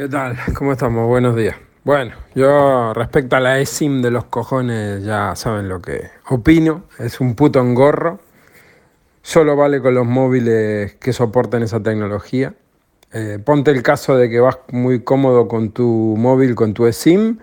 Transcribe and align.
¿Qué 0.00 0.08
tal? 0.08 0.34
¿Cómo 0.54 0.72
estamos? 0.72 1.06
Buenos 1.06 1.36
días. 1.36 1.56
Bueno, 1.84 2.12
yo 2.34 2.94
respecto 2.94 3.36
a 3.36 3.40
la 3.40 3.58
eSIM 3.58 4.00
de 4.00 4.10
los 4.10 4.24
cojones 4.24 5.04
ya 5.04 5.36
saben 5.36 5.68
lo 5.68 5.82
que 5.82 6.08
opino. 6.30 6.84
Es 6.98 7.20
un 7.20 7.34
puto 7.34 7.60
engorro. 7.60 8.18
Solo 9.20 9.56
vale 9.56 9.82
con 9.82 9.94
los 9.94 10.06
móviles 10.06 10.94
que 10.94 11.12
soporten 11.12 11.64
esa 11.64 11.82
tecnología. 11.82 12.54
Eh, 13.12 13.40
ponte 13.44 13.72
el 13.72 13.82
caso 13.82 14.16
de 14.16 14.30
que 14.30 14.40
vas 14.40 14.56
muy 14.72 15.04
cómodo 15.04 15.48
con 15.48 15.70
tu 15.70 16.14
móvil, 16.16 16.54
con 16.54 16.72
tu 16.72 16.86
eSIM. 16.86 17.38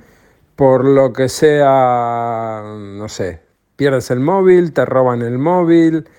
Por 0.55 0.83
lo 0.83 1.13
que 1.13 1.29
sea, 1.29 2.63
no 2.75 3.07
sé, 3.07 3.39
pierdes 3.75 4.09
el 4.09 4.19
móvil, 4.19 4.73
te 4.73 4.83
roban 4.83 5.21
el 5.21 5.37
móvil, 5.37 6.09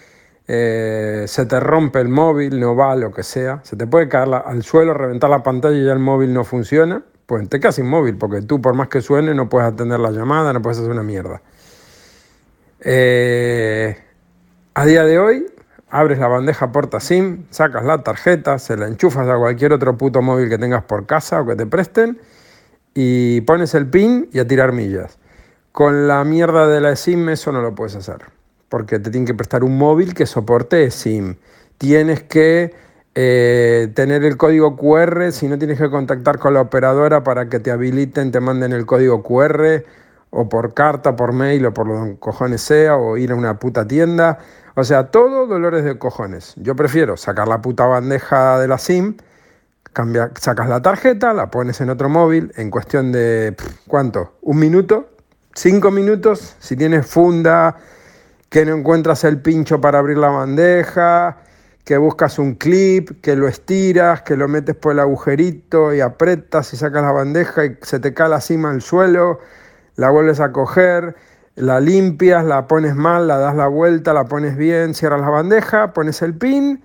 eh, 0.48 1.24
se 1.28 1.46
te 1.46 1.60
rompe 1.60 2.00
el 2.00 2.08
móvil, 2.08 2.58
no 2.58 2.74
va, 2.74 2.96
lo 2.96 3.12
que 3.12 3.22
sea. 3.22 3.60
Se 3.62 3.76
te 3.76 3.86
puede 3.86 4.08
caer 4.08 4.34
al 4.34 4.62
suelo, 4.64 4.94
reventar 4.94 5.30
la 5.30 5.42
pantalla 5.42 5.76
y 5.78 5.84
ya 5.84 5.92
el 5.92 6.00
móvil 6.00 6.34
no 6.34 6.42
funciona 6.44 7.04
pues 7.28 7.46
te 7.50 7.60
quedas 7.60 7.74
sin 7.74 7.86
móvil, 7.86 8.16
porque 8.16 8.40
tú 8.40 8.62
por 8.62 8.72
más 8.72 8.88
que 8.88 9.02
suene 9.02 9.34
no 9.34 9.50
puedes 9.50 9.70
atender 9.70 10.00
la 10.00 10.10
llamada, 10.12 10.54
no 10.54 10.62
puedes 10.62 10.78
hacer 10.78 10.90
una 10.90 11.02
mierda. 11.02 11.42
Eh, 12.80 13.98
a 14.72 14.86
día 14.86 15.04
de 15.04 15.18
hoy, 15.18 15.46
abres 15.90 16.18
la 16.18 16.28
bandeja 16.28 16.72
porta 16.72 17.00
SIM, 17.00 17.44
sacas 17.50 17.84
la 17.84 18.02
tarjeta, 18.02 18.58
se 18.58 18.78
la 18.78 18.88
enchufas 18.88 19.28
a 19.28 19.36
cualquier 19.36 19.74
otro 19.74 19.98
puto 19.98 20.22
móvil 20.22 20.48
que 20.48 20.56
tengas 20.56 20.84
por 20.84 21.04
casa 21.04 21.42
o 21.42 21.46
que 21.46 21.54
te 21.54 21.66
presten 21.66 22.18
y 22.94 23.42
pones 23.42 23.74
el 23.74 23.90
pin 23.90 24.30
y 24.32 24.38
a 24.38 24.46
tirar 24.46 24.72
millas. 24.72 25.18
Con 25.70 26.08
la 26.08 26.24
mierda 26.24 26.66
de 26.66 26.80
la 26.80 26.96
SIM 26.96 27.28
eso 27.28 27.52
no 27.52 27.60
lo 27.60 27.74
puedes 27.74 27.94
hacer, 27.94 28.24
porque 28.68 28.98
te 28.98 29.10
tienen 29.10 29.26
que 29.26 29.34
prestar 29.34 29.64
un 29.64 29.78
móvil 29.78 30.14
que 30.14 30.26
soporte 30.26 30.90
SIM. 30.90 31.36
Tienes 31.78 32.22
que 32.22 32.74
eh, 33.14 33.88
tener 33.94 34.24
el 34.24 34.36
código 34.36 34.76
QR, 34.76 35.32
si 35.32 35.48
no 35.48 35.58
tienes 35.58 35.78
que 35.78 35.90
contactar 35.90 36.38
con 36.38 36.54
la 36.54 36.60
operadora 36.60 37.24
para 37.24 37.48
que 37.48 37.60
te 37.60 37.70
habiliten, 37.70 38.30
te 38.30 38.40
manden 38.40 38.72
el 38.72 38.86
código 38.86 39.22
QR, 39.22 39.84
o 40.30 40.48
por 40.48 40.74
carta, 40.74 41.16
por 41.16 41.32
mail, 41.32 41.66
o 41.66 41.74
por 41.74 41.86
lo 41.88 42.16
cojones 42.18 42.60
sea, 42.60 42.96
o 42.96 43.16
ir 43.16 43.32
a 43.32 43.34
una 43.34 43.58
puta 43.58 43.86
tienda. 43.86 44.38
O 44.74 44.84
sea, 44.84 45.10
todo 45.10 45.46
dolores 45.46 45.84
de 45.84 45.98
cojones. 45.98 46.54
Yo 46.56 46.76
prefiero 46.76 47.16
sacar 47.16 47.48
la 47.48 47.60
puta 47.60 47.86
bandeja 47.86 48.60
de 48.60 48.68
la 48.68 48.78
SIM, 48.78 49.16
cambia, 49.92 50.30
sacas 50.38 50.68
la 50.68 50.82
tarjeta, 50.82 51.32
la 51.32 51.50
pones 51.50 51.80
en 51.80 51.90
otro 51.90 52.08
móvil, 52.08 52.52
en 52.56 52.70
cuestión 52.70 53.10
de, 53.10 53.56
¿cuánto? 53.88 54.34
¿Un 54.42 54.58
minuto? 54.58 55.08
¿Cinco 55.54 55.90
minutos? 55.90 56.54
Si 56.60 56.76
tienes 56.76 57.04
funda, 57.04 57.76
que 58.48 58.64
no 58.64 58.74
encuentras 58.76 59.24
el 59.24 59.40
pincho 59.40 59.80
para 59.80 59.98
abrir 59.98 60.18
la 60.18 60.28
bandeja, 60.28 61.38
que 61.84 61.96
buscas 61.96 62.38
un 62.38 62.54
clip, 62.54 63.20
que 63.22 63.36
lo 63.36 63.48
estiras, 63.48 64.22
que 64.22 64.36
lo 64.36 64.48
metes 64.48 64.76
por 64.76 64.92
el 64.92 65.00
agujerito 65.00 65.94
y 65.94 66.00
apretas 66.00 66.72
y 66.72 66.76
sacas 66.76 67.02
la 67.02 67.12
bandeja 67.12 67.64
y 67.64 67.78
se 67.82 67.98
te 67.98 68.12
cae 68.12 68.28
la 68.28 68.40
cima 68.40 68.70
al 68.70 68.82
suelo, 68.82 69.40
la 69.96 70.10
vuelves 70.10 70.40
a 70.40 70.52
coger, 70.52 71.16
la 71.56 71.80
limpias, 71.80 72.44
la 72.44 72.66
pones 72.66 72.94
mal, 72.94 73.26
la 73.26 73.38
das 73.38 73.56
la 73.56 73.68
vuelta, 73.68 74.12
la 74.12 74.26
pones 74.26 74.56
bien, 74.56 74.94
cierras 74.94 75.20
la 75.20 75.30
bandeja, 75.30 75.92
pones 75.92 76.22
el 76.22 76.34
pin 76.34 76.82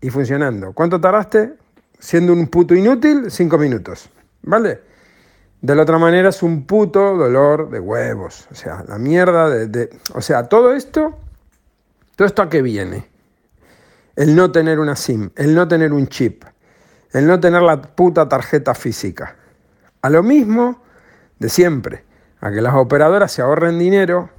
y 0.00 0.10
funcionando. 0.10 0.72
¿Cuánto 0.72 1.00
tardaste? 1.00 1.54
Siendo 1.98 2.32
un 2.32 2.46
puto 2.48 2.74
inútil, 2.74 3.30
cinco 3.30 3.58
minutos, 3.58 4.08
¿vale? 4.42 4.80
De 5.60 5.74
la 5.74 5.82
otra 5.82 5.98
manera 5.98 6.28
es 6.28 6.42
un 6.42 6.66
puto 6.66 7.16
dolor 7.16 7.70
de 7.70 7.80
huevos, 7.80 8.46
o 8.50 8.54
sea, 8.54 8.84
la 8.86 8.98
mierda 8.98 9.48
de... 9.48 9.90
o 10.14 10.20
sea, 10.20 10.48
todo 10.48 10.72
esto, 10.74 11.18
todo 12.14 12.26
esto 12.26 12.42
a 12.42 12.48
qué 12.48 12.62
viene 12.62 13.08
el 14.16 14.34
no 14.34 14.50
tener 14.50 14.78
una 14.78 14.96
SIM, 14.96 15.30
el 15.36 15.54
no 15.54 15.68
tener 15.68 15.92
un 15.92 16.08
chip, 16.08 16.44
el 17.12 17.26
no 17.26 17.38
tener 17.38 17.62
la 17.62 17.80
puta 17.80 18.28
tarjeta 18.28 18.74
física. 18.74 19.36
A 20.00 20.10
lo 20.10 20.22
mismo 20.22 20.82
de 21.38 21.48
siempre, 21.50 22.04
a 22.40 22.50
que 22.50 22.62
las 22.62 22.74
operadoras 22.74 23.30
se 23.30 23.42
ahorren 23.42 23.78
dinero, 23.78 24.30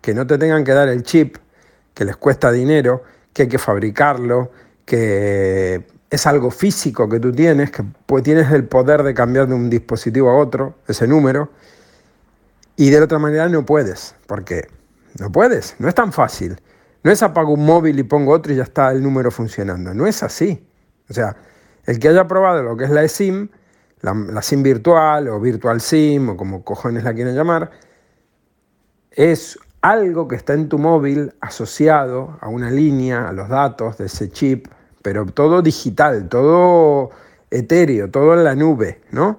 que 0.00 0.14
no 0.14 0.26
te 0.26 0.38
tengan 0.38 0.64
que 0.64 0.72
dar 0.72 0.88
el 0.88 1.02
chip, 1.02 1.36
que 1.92 2.04
les 2.04 2.16
cuesta 2.16 2.52
dinero, 2.52 3.02
que 3.32 3.42
hay 3.42 3.48
que 3.48 3.58
fabricarlo, 3.58 4.52
que 4.84 5.84
es 6.10 6.26
algo 6.26 6.50
físico 6.50 7.08
que 7.08 7.20
tú 7.20 7.32
tienes, 7.32 7.70
que 7.70 7.84
pues 8.06 8.22
tienes 8.22 8.50
el 8.52 8.64
poder 8.64 9.02
de 9.02 9.14
cambiar 9.14 9.46
de 9.46 9.54
un 9.54 9.68
dispositivo 9.68 10.30
a 10.30 10.36
otro, 10.36 10.76
ese 10.86 11.06
número, 11.06 11.50
y 12.76 12.90
de 12.90 13.00
otra 13.00 13.18
manera 13.18 13.48
no 13.48 13.66
puedes, 13.66 14.14
porque 14.26 14.68
no 15.18 15.30
puedes, 15.30 15.76
no 15.78 15.88
es 15.88 15.94
tan 15.94 16.12
fácil. 16.12 16.60
No 17.02 17.10
es 17.12 17.22
apago 17.22 17.52
un 17.52 17.64
móvil 17.64 17.98
y 17.98 18.02
pongo 18.02 18.32
otro 18.32 18.52
y 18.52 18.56
ya 18.56 18.64
está 18.64 18.90
el 18.90 19.02
número 19.02 19.30
funcionando. 19.30 19.94
No 19.94 20.06
es 20.06 20.22
así. 20.22 20.66
O 21.08 21.14
sea, 21.14 21.36
el 21.84 21.98
que 21.98 22.08
haya 22.08 22.26
probado 22.26 22.62
lo 22.62 22.76
que 22.76 22.84
es 22.84 22.90
la 22.90 23.02
eSIM, 23.02 23.48
la, 24.00 24.14
la 24.14 24.42
SIM 24.42 24.62
virtual 24.62 25.28
o 25.28 25.40
virtual 25.40 25.80
SIM 25.80 26.30
o 26.30 26.36
como 26.36 26.64
cojones 26.64 27.04
la 27.04 27.14
quieren 27.14 27.34
llamar, 27.34 27.70
es 29.10 29.58
algo 29.80 30.28
que 30.28 30.36
está 30.36 30.54
en 30.54 30.68
tu 30.68 30.78
móvil 30.78 31.34
asociado 31.40 32.36
a 32.40 32.48
una 32.48 32.70
línea, 32.70 33.28
a 33.28 33.32
los 33.32 33.48
datos 33.48 33.98
de 33.98 34.06
ese 34.06 34.28
chip, 34.28 34.66
pero 35.02 35.26
todo 35.26 35.62
digital, 35.62 36.28
todo 36.28 37.10
etéreo, 37.50 38.10
todo 38.10 38.34
en 38.34 38.44
la 38.44 38.54
nube, 38.54 39.00
¿no? 39.10 39.38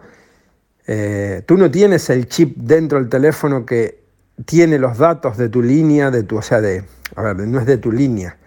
Eh, 0.88 1.44
tú 1.46 1.58
no 1.58 1.70
tienes 1.70 2.10
el 2.10 2.28
chip 2.28 2.58
dentro 2.58 2.98
del 2.98 3.10
teléfono 3.10 3.66
que 3.66 4.00
tiene 4.46 4.80
los 4.80 4.98
datos 4.98 5.38
de 5.38 5.50
tu 5.50 5.62
línea, 5.62 6.10
de 6.10 6.24
tu, 6.24 6.38
o 6.38 6.42
sea, 6.42 6.62
de, 6.62 6.84
a 7.16 7.22
ver, 7.22 7.48
no 7.48 7.60
es 7.60 7.66
de 7.66 7.78
tu 7.78 7.92
línea. 7.92 8.38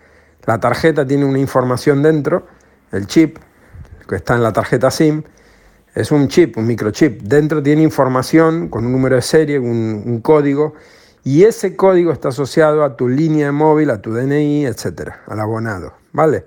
La 0.45 0.59
tarjeta 0.59 1.06
tiene 1.06 1.25
una 1.25 1.39
información 1.39 2.03
dentro, 2.03 2.47
el 2.91 3.06
chip 3.06 3.39
que 4.09 4.17
está 4.17 4.34
en 4.34 4.43
la 4.43 4.53
tarjeta 4.53 4.91
SIM, 4.91 5.23
es 5.94 6.11
un 6.11 6.29
chip, 6.29 6.56
un 6.56 6.67
microchip. 6.67 7.23
Dentro 7.23 7.62
tiene 7.62 7.83
información 7.83 8.69
con 8.69 8.87
un 8.87 8.93
número 8.93 9.17
de 9.17 9.23
serie, 9.23 9.59
un, 9.59 10.21
código, 10.21 10.75
y 11.23 11.44
ese 11.44 11.77
código 11.77 12.12
está 12.12 12.29
asociado 12.29 12.83
a 12.83 12.97
tu 12.97 13.09
línea 13.09 13.47
de 13.47 13.53
móvil, 13.53 13.91
a 13.91 14.00
tu 14.00 14.12
DNI, 14.12 14.67
etcétera, 14.67 15.23
al 15.27 15.39
abonado. 15.39 15.94
¿Vale? 16.12 16.44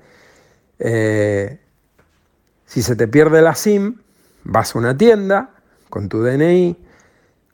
Eh, 0.80 1.59
si 2.66 2.81
se 2.81 2.96
te 2.96 3.08
pierde 3.08 3.41
la 3.41 3.56
SIM, 3.56 3.97
vas 4.44 4.75
a 4.75 4.80
una 4.80 4.97
tienda 4.97 5.52
con 5.90 6.09
tu 6.09 6.22
DNI, 6.22 6.78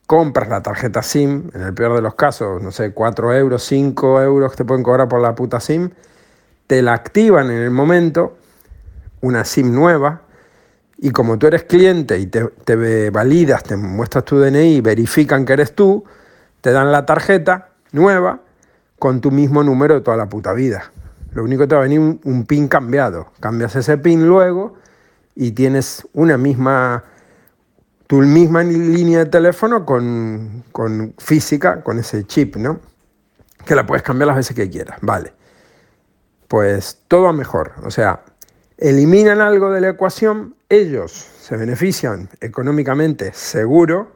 compras 0.08 0.50
la 0.50 0.62
tarjeta 0.62 1.04
SIM, 1.04 1.50
en 1.54 1.62
el 1.62 1.74
peor 1.74 1.96
de 1.96 2.02
los 2.02 2.16
casos, 2.16 2.62
no 2.62 2.72
sé, 2.72 2.92
4 2.92 3.34
euros, 3.34 3.64
5 3.64 4.22
euros 4.22 4.52
que 4.52 4.58
te 4.58 4.66
pueden 4.66 4.84
cobrar 4.84 5.08
por 5.08 5.22
la 5.22 5.36
puta 5.36 5.60
SIM, 5.60 5.92
te 6.68 6.82
la 6.82 6.94
activan 6.94 7.50
en 7.52 7.58
el 7.62 7.72
momento, 7.72 8.38
una 9.22 9.46
SIM 9.46 9.74
nueva, 9.74 10.22
y 11.04 11.12
como 11.12 11.38
tú 11.40 11.48
eres 11.48 11.64
cliente 11.64 12.20
y 12.20 12.28
te, 12.28 13.10
validas, 13.10 13.64
te 13.64 13.76
muestras 13.76 14.24
tu 14.24 14.40
DNI, 14.40 14.82
verifican 14.82 15.46
que 15.46 15.54
eres 15.54 15.74
tú, 15.74 16.04
te 16.62 16.72
dan 16.72 16.92
la 16.92 17.08
tarjeta 17.08 17.70
nueva 17.92 18.40
con 19.00 19.20
tu 19.20 19.32
mismo 19.32 19.64
número 19.64 19.96
de 19.96 20.02
toda 20.02 20.16
la 20.16 20.30
puta 20.30 20.54
vida. 20.54 20.92
Lo 21.34 21.44
único 21.44 21.64
que 21.64 21.68
te 21.68 21.76
va 21.76 21.82
a 21.82 21.84
venir 21.84 22.00
un, 22.00 22.20
un 22.24 22.46
pin 22.46 22.68
cambiado. 22.68 23.32
Cambias 23.40 23.76
ese 23.76 23.98
pin 23.98 24.28
luego 24.28 24.76
y 25.36 25.52
tienes 25.52 26.08
una 26.14 26.38
misma 26.38 27.04
tu 28.12 28.18
misma 28.18 28.62
línea 28.62 29.20
de 29.20 29.26
teléfono 29.28 29.86
con, 29.86 30.66
con, 30.74 31.14
física, 31.18 31.82
con 31.82 31.98
ese 31.98 32.28
chip, 32.28 32.58
¿no? 32.58 32.82
Que 33.66 33.74
la 33.74 33.86
puedes 33.86 34.04
cambiar 34.04 34.28
las 34.28 34.36
veces 34.36 34.54
que 34.54 34.70
quieras, 34.70 34.98
vale. 35.02 35.32
Pues 36.50 37.04
todo 37.08 37.30
a 37.30 37.32
mejor, 37.32 37.72
o 37.86 37.90
sea, 37.90 38.26
eliminan 38.78 39.40
algo 39.40 39.72
de 39.72 39.80
la 39.80 39.88
ecuación, 39.92 40.56
ellos 40.68 41.14
se 41.14 41.56
benefician 41.56 42.28
económicamente, 42.42 43.32
seguro, 43.32 44.12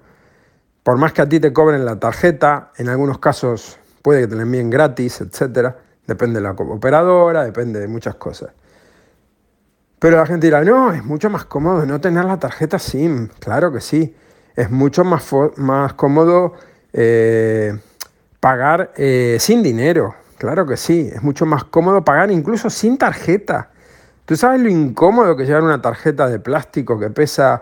por 0.83 0.97
más 0.97 1.13
que 1.13 1.21
a 1.21 1.29
ti 1.29 1.39
te 1.39 1.53
cobren 1.53 1.85
la 1.85 1.97
tarjeta, 1.97 2.73
en 2.75 2.89
algunos 2.89 3.19
casos 3.19 3.79
puede 4.01 4.23
que 4.23 4.27
te 4.27 4.35
la 4.35 4.41
envíen 4.41 4.69
gratis, 4.69 5.21
etcétera, 5.21 5.77
depende 6.07 6.39
de 6.39 6.43
la 6.43 6.51
operadora, 6.51 7.43
depende 7.43 7.79
de 7.79 7.87
muchas 7.87 8.15
cosas. 8.15 8.51
Pero 9.99 10.17
la 10.17 10.25
gente 10.25 10.47
dirá, 10.47 10.63
no, 10.63 10.93
es 10.93 11.03
mucho 11.03 11.29
más 11.29 11.45
cómodo 11.45 11.85
no 11.85 11.99
tener 11.99 12.25
la 12.25 12.37
tarjeta 12.37 12.77
SIM. 12.77 13.29
Claro 13.39 13.71
que 13.71 13.81
sí. 13.81 14.15
Es 14.55 14.69
mucho 14.69 15.03
más, 15.03 15.25
más 15.57 15.93
cómodo 15.93 16.53
eh, 16.93 17.77
pagar 18.39 18.91
eh, 18.97 19.37
sin 19.39 19.63
dinero. 19.63 20.15
Claro 20.37 20.65
que 20.65 20.77
sí. 20.77 21.09
Es 21.13 21.23
mucho 21.23 21.45
más 21.45 21.63
cómodo 21.63 22.03
pagar 22.03 22.29
incluso 22.29 22.69
sin 22.69 22.97
tarjeta. 22.97 23.71
¿Tú 24.25 24.35
sabes 24.35 24.61
lo 24.61 24.69
incómodo 24.69 25.35
que 25.35 25.45
llevar 25.45 25.63
una 25.63 25.81
tarjeta 25.81 26.27
de 26.27 26.39
plástico 26.39 26.99
que 26.99 27.09
pesa, 27.09 27.61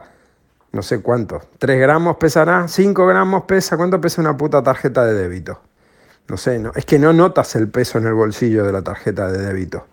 no 0.71 0.81
sé 0.81 1.01
cuánto, 1.01 1.41
3 1.59 1.79
gramos 1.79 2.15
pesará, 2.17 2.67
5 2.67 3.05
gramos 3.05 3.43
pesa? 3.43 3.75
¿Cuánto 3.75 3.99
pesa 3.99 4.21
una 4.21 4.37
puta 4.37 4.63
tarjeta 4.63 5.05
de 5.05 5.13
débito? 5.13 5.59
No 6.27 6.37
sé, 6.37 6.59
no, 6.59 6.71
es 6.75 6.85
que 6.85 6.99
no 6.99 7.13
notas 7.13 7.55
el 7.55 7.67
peso 7.69 7.97
en 7.97 8.07
el 8.07 8.13
bolsillo 8.13 8.63
de 8.63 8.71
la 8.71 8.81
tarjeta 8.81 9.31
de 9.31 9.39
débito, 9.39 9.85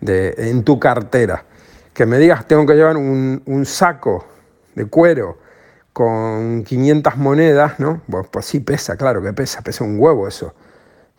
de, 0.00 0.34
en 0.36 0.62
tu 0.62 0.78
cartera 0.78 1.44
que 1.96 2.04
me 2.04 2.18
digas, 2.18 2.46
tengo 2.46 2.66
que 2.66 2.74
llevar 2.74 2.98
un, 2.98 3.64
saco 3.64 4.26
de 4.74 4.84
cuero 4.84 5.38
con 5.94 6.62
500 6.62 7.16
monedas, 7.16 7.80
¿no? 7.80 8.02
pues 8.30 8.44
sí 8.44 8.60
pesa, 8.60 8.96
claro 8.96 9.22
que 9.22 9.32
pesa, 9.32 9.62
pesa 9.62 9.82
un 9.82 9.98
huevo 9.98 10.28
eso. 10.28 10.54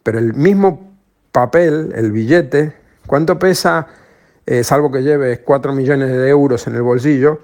Pero 0.03 0.19
el 0.19 0.35
mismo 0.35 0.93
papel, 1.31 1.93
el 1.95 2.11
billete, 2.11 2.73
¿cuánto 3.07 3.39
pesa? 3.39 3.87
Eh, 4.45 4.63
salvo 4.63 4.91
que 4.91 5.01
lleves 5.01 5.39
4 5.39 5.73
millones 5.73 6.09
de 6.09 6.29
euros 6.29 6.67
en 6.67 6.75
el 6.75 6.83
bolsillo, 6.83 7.41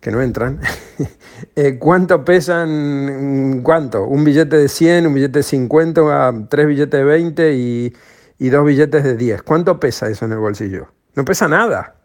que 0.00 0.12
no 0.12 0.22
entran, 0.22 0.60
eh, 1.54 1.78
¿cuánto 1.78 2.24
pesan? 2.24 3.60
¿Cuánto? 3.62 4.04
Un 4.04 4.24
billete 4.24 4.56
de 4.56 4.68
100, 4.68 5.06
un 5.06 5.14
billete 5.14 5.40
de 5.40 5.42
50, 5.42 6.46
tres 6.48 6.66
billetes 6.66 7.00
de 7.00 7.04
20 7.04 7.54
y, 7.54 7.96
y 8.38 8.48
dos 8.48 8.64
billetes 8.64 9.04
de 9.04 9.16
10. 9.16 9.42
¿Cuánto 9.42 9.78
pesa 9.80 10.08
eso 10.08 10.24
en 10.24 10.32
el 10.32 10.38
bolsillo? 10.38 10.88
No 11.14 11.24
pesa 11.24 11.48
nada, 11.48 11.96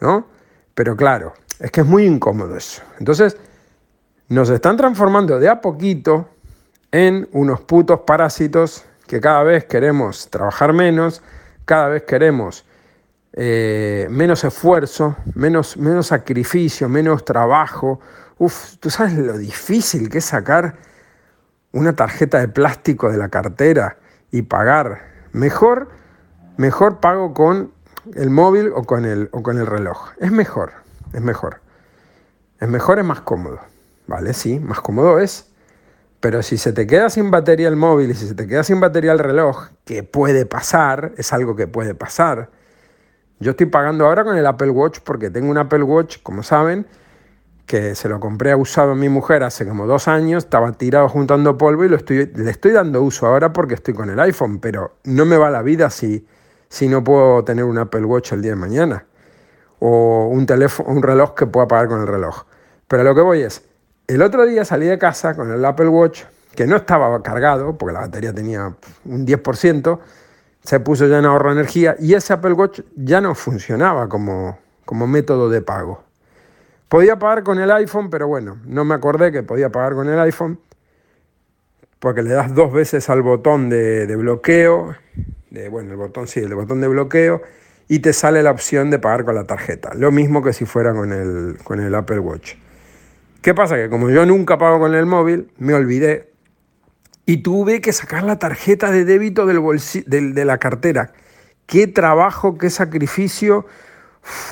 ¿no? 0.00 0.26
Pero 0.74 0.96
claro, 0.96 1.34
es 1.60 1.70
que 1.70 1.80
es 1.80 1.86
muy 1.86 2.04
incómodo 2.04 2.56
eso. 2.56 2.82
Entonces, 2.98 3.36
nos 4.28 4.50
están 4.50 4.76
transformando 4.76 5.38
de 5.38 5.48
a 5.48 5.60
poquito 5.60 6.28
en 6.92 7.28
unos 7.32 7.60
putos 7.60 8.00
parásitos 8.00 8.84
que 9.06 9.20
cada 9.20 9.42
vez 9.42 9.64
queremos 9.64 10.28
trabajar 10.28 10.72
menos, 10.72 11.22
cada 11.64 11.88
vez 11.88 12.02
queremos 12.02 12.64
eh, 13.32 14.06
menos 14.10 14.42
esfuerzo, 14.44 15.16
menos, 15.34 15.76
menos 15.76 16.08
sacrificio, 16.08 16.88
menos 16.88 17.24
trabajo. 17.24 18.00
Uf, 18.38 18.76
tú 18.78 18.90
sabes 18.90 19.14
lo 19.14 19.36
difícil 19.36 20.08
que 20.08 20.18
es 20.18 20.24
sacar 20.24 20.76
una 21.72 21.94
tarjeta 21.94 22.38
de 22.38 22.48
plástico 22.48 23.10
de 23.10 23.18
la 23.18 23.28
cartera 23.28 23.98
y 24.30 24.42
pagar. 24.42 25.02
Mejor, 25.32 25.88
mejor 26.56 27.00
pago 27.00 27.34
con 27.34 27.72
el 28.14 28.30
móvil 28.30 28.72
o 28.74 28.84
con 28.84 29.04
el, 29.04 29.28
o 29.32 29.42
con 29.42 29.58
el 29.58 29.66
reloj. 29.66 30.10
Es 30.18 30.30
mejor, 30.30 30.72
es 31.12 31.20
mejor. 31.20 31.60
Es 32.60 32.68
mejor, 32.68 32.98
es 32.98 33.04
más 33.04 33.20
cómodo. 33.20 33.60
¿Vale? 34.06 34.32
Sí, 34.32 34.58
más 34.58 34.80
cómodo 34.80 35.18
es. 35.18 35.50
Pero 36.20 36.42
si 36.42 36.56
se 36.56 36.72
te 36.72 36.86
queda 36.86 37.10
sin 37.10 37.30
batería 37.30 37.68
el 37.68 37.76
móvil 37.76 38.10
y 38.10 38.14
si 38.14 38.26
se 38.26 38.34
te 38.34 38.46
queda 38.46 38.64
sin 38.64 38.80
batería 38.80 39.12
el 39.12 39.18
reloj, 39.18 39.68
que 39.84 40.02
puede 40.02 40.46
pasar, 40.46 41.12
es 41.16 41.32
algo 41.32 41.54
que 41.54 41.68
puede 41.68 41.94
pasar. 41.94 42.50
Yo 43.38 43.52
estoy 43.52 43.66
pagando 43.66 44.06
ahora 44.06 44.24
con 44.24 44.36
el 44.36 44.46
Apple 44.46 44.70
Watch 44.70 44.98
porque 45.04 45.30
tengo 45.30 45.50
un 45.50 45.58
Apple 45.58 45.84
Watch, 45.84 46.18
como 46.22 46.42
saben, 46.42 46.86
que 47.68 47.94
se 47.94 48.08
lo 48.08 48.18
compré 48.18 48.50
a 48.50 48.56
usado 48.56 48.92
a 48.92 48.94
mi 48.94 49.10
mujer 49.10 49.42
hace 49.44 49.68
como 49.68 49.86
dos 49.86 50.08
años, 50.08 50.44
estaba 50.44 50.72
tirado 50.72 51.08
juntando 51.08 51.58
polvo 51.58 51.84
y 51.84 51.88
lo 51.90 51.96
estoy, 51.96 52.32
le 52.34 52.50
estoy 52.50 52.72
dando 52.72 53.02
uso 53.02 53.26
ahora 53.26 53.52
porque 53.52 53.74
estoy 53.74 53.92
con 53.92 54.08
el 54.08 54.18
iPhone, 54.18 54.58
pero 54.58 54.96
no 55.04 55.26
me 55.26 55.36
va 55.36 55.50
la 55.50 55.60
vida 55.60 55.90
si, 55.90 56.26
si 56.70 56.88
no 56.88 57.04
puedo 57.04 57.44
tener 57.44 57.64
un 57.64 57.76
Apple 57.76 58.04
Watch 58.06 58.32
el 58.32 58.40
día 58.40 58.52
de 58.52 58.56
mañana 58.56 59.04
o 59.80 60.28
un, 60.28 60.46
teléfono, 60.46 60.88
un 60.88 61.02
reloj 61.02 61.34
que 61.34 61.46
pueda 61.46 61.68
pagar 61.68 61.88
con 61.88 62.00
el 62.00 62.06
reloj. 62.06 62.44
Pero 62.88 63.04
lo 63.04 63.14
que 63.14 63.20
voy 63.20 63.42
es, 63.42 63.62
el 64.06 64.22
otro 64.22 64.46
día 64.46 64.64
salí 64.64 64.86
de 64.86 64.98
casa 64.98 65.36
con 65.36 65.52
el 65.52 65.62
Apple 65.62 65.88
Watch, 65.88 66.22
que 66.54 66.66
no 66.66 66.76
estaba 66.76 67.22
cargado, 67.22 67.76
porque 67.76 67.92
la 67.92 68.00
batería 68.00 68.32
tenía 68.32 68.74
un 69.04 69.26
10%, 69.26 69.98
se 70.64 70.80
puso 70.80 71.06
ya 71.06 71.18
en 71.18 71.26
ahorro 71.26 71.50
de 71.50 71.60
energía 71.60 71.96
y 71.98 72.14
ese 72.14 72.32
Apple 72.32 72.54
Watch 72.54 72.80
ya 72.96 73.20
no 73.20 73.34
funcionaba 73.34 74.08
como, 74.08 74.58
como 74.86 75.06
método 75.06 75.50
de 75.50 75.60
pago. 75.60 76.07
Podía 76.88 77.18
pagar 77.18 77.42
con 77.42 77.58
el 77.58 77.70
iPhone, 77.70 78.08
pero 78.08 78.26
bueno, 78.28 78.58
no 78.64 78.84
me 78.84 78.94
acordé 78.94 79.30
que 79.30 79.42
podía 79.42 79.70
pagar 79.70 79.94
con 79.94 80.08
el 80.08 80.18
iPhone, 80.20 80.58
porque 81.98 82.22
le 82.22 82.30
das 82.30 82.54
dos 82.54 82.72
veces 82.72 83.10
al 83.10 83.22
botón 83.22 83.68
de, 83.68 84.06
bloqueo, 84.16 84.94
de, 85.50 85.68
bueno, 85.68 85.90
el 85.90 85.96
botón 85.96 86.26
sí, 86.26 86.40
el 86.40 86.54
botón 86.54 86.80
de 86.80 86.88
bloqueo, 86.88 87.42
y 87.88 87.98
te 87.98 88.12
sale 88.12 88.42
la 88.42 88.50
opción 88.50 88.90
de 88.90 88.98
pagar 88.98 89.24
con 89.24 89.34
la 89.34 89.44
tarjeta. 89.44 89.92
Lo 89.94 90.12
mismo 90.12 90.42
que 90.42 90.52
si 90.52 90.64
fuera 90.64 90.94
con 90.94 91.12
el, 91.12 91.58
con 91.62 91.80
el 91.80 91.94
Apple 91.94 92.20
Watch. 92.20 92.54
¿Qué 93.42 93.54
pasa? 93.54 93.76
Que 93.76 93.88
como 93.88 94.10
yo 94.10 94.26
nunca 94.26 94.58
pago 94.58 94.78
con 94.78 94.94
el 94.94 95.06
móvil, 95.06 95.50
me 95.58 95.74
olvidé 95.74 96.30
y 97.24 97.38
tuve 97.38 97.80
que 97.80 97.92
sacar 97.92 98.22
la 98.22 98.38
tarjeta 98.38 98.90
de 98.90 99.04
débito 99.04 99.46
del 99.46 100.34
de 100.34 100.44
la 100.44 100.58
cartera. 100.58 101.12
Qué 101.66 101.86
trabajo, 101.86 102.56
qué 102.56 102.70
sacrificio, 102.70 103.66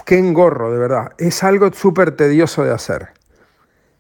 qué 0.05 0.19
engorro, 0.19 0.73
de 0.73 0.79
verdad. 0.79 1.13
Es 1.19 1.43
algo 1.45 1.73
súper 1.73 2.17
tedioso 2.17 2.65
de 2.65 2.73
hacer. 2.73 3.09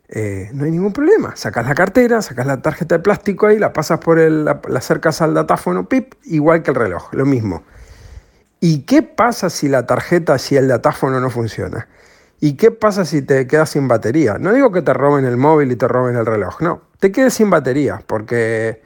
Eh, 0.09 0.51
no 0.53 0.65
hay 0.65 0.71
ningún 0.71 0.93
problema. 0.93 1.35
Sacas 1.37 1.67
la 1.67 1.75
cartera, 1.75 2.23
sacas 2.23 2.47
la 2.47 2.63
tarjeta 2.63 2.97
de 2.97 3.03
plástico 3.03 3.47
ahí, 3.47 3.59
la 3.59 3.73
pasas 3.73 3.99
por 3.99 4.19
el, 4.19 4.45
la, 4.45 4.61
la 4.69 4.79
acercas 4.79 5.21
al 5.23 5.35
datáfono, 5.35 5.89
pip, 5.89 6.15
igual 6.25 6.63
que 6.63 6.71
el 6.71 6.77
reloj, 6.77 7.13
lo 7.13 7.27
mismo. 7.27 7.65
¿Y 8.61 8.83
qué 8.83 9.03
pasa 9.03 9.51
si 9.51 9.69
la 9.69 9.87
tarjeta, 9.87 10.39
si 10.39 10.57
el 10.57 10.69
datáfono 10.69 11.21
no 11.21 11.31
funciona? 11.31 11.89
¿Y 12.41 12.55
qué 12.55 12.71
pasa 12.71 13.05
si 13.05 13.23
te 13.23 13.47
quedas 13.47 13.71
sin 13.71 13.89
batería? 13.89 14.39
No 14.39 14.53
digo 14.53 14.71
que 14.71 14.83
te 14.83 14.93
roben 14.93 15.25
el 15.25 15.37
móvil 15.37 15.73
y 15.73 15.77
te 15.77 15.89
roben 15.89 16.17
el 16.17 16.27
reloj, 16.27 16.61
no, 16.61 16.83
te 16.99 17.11
quedes 17.11 17.35
sin 17.35 17.51
batería 17.51 18.03
porque 18.07 18.83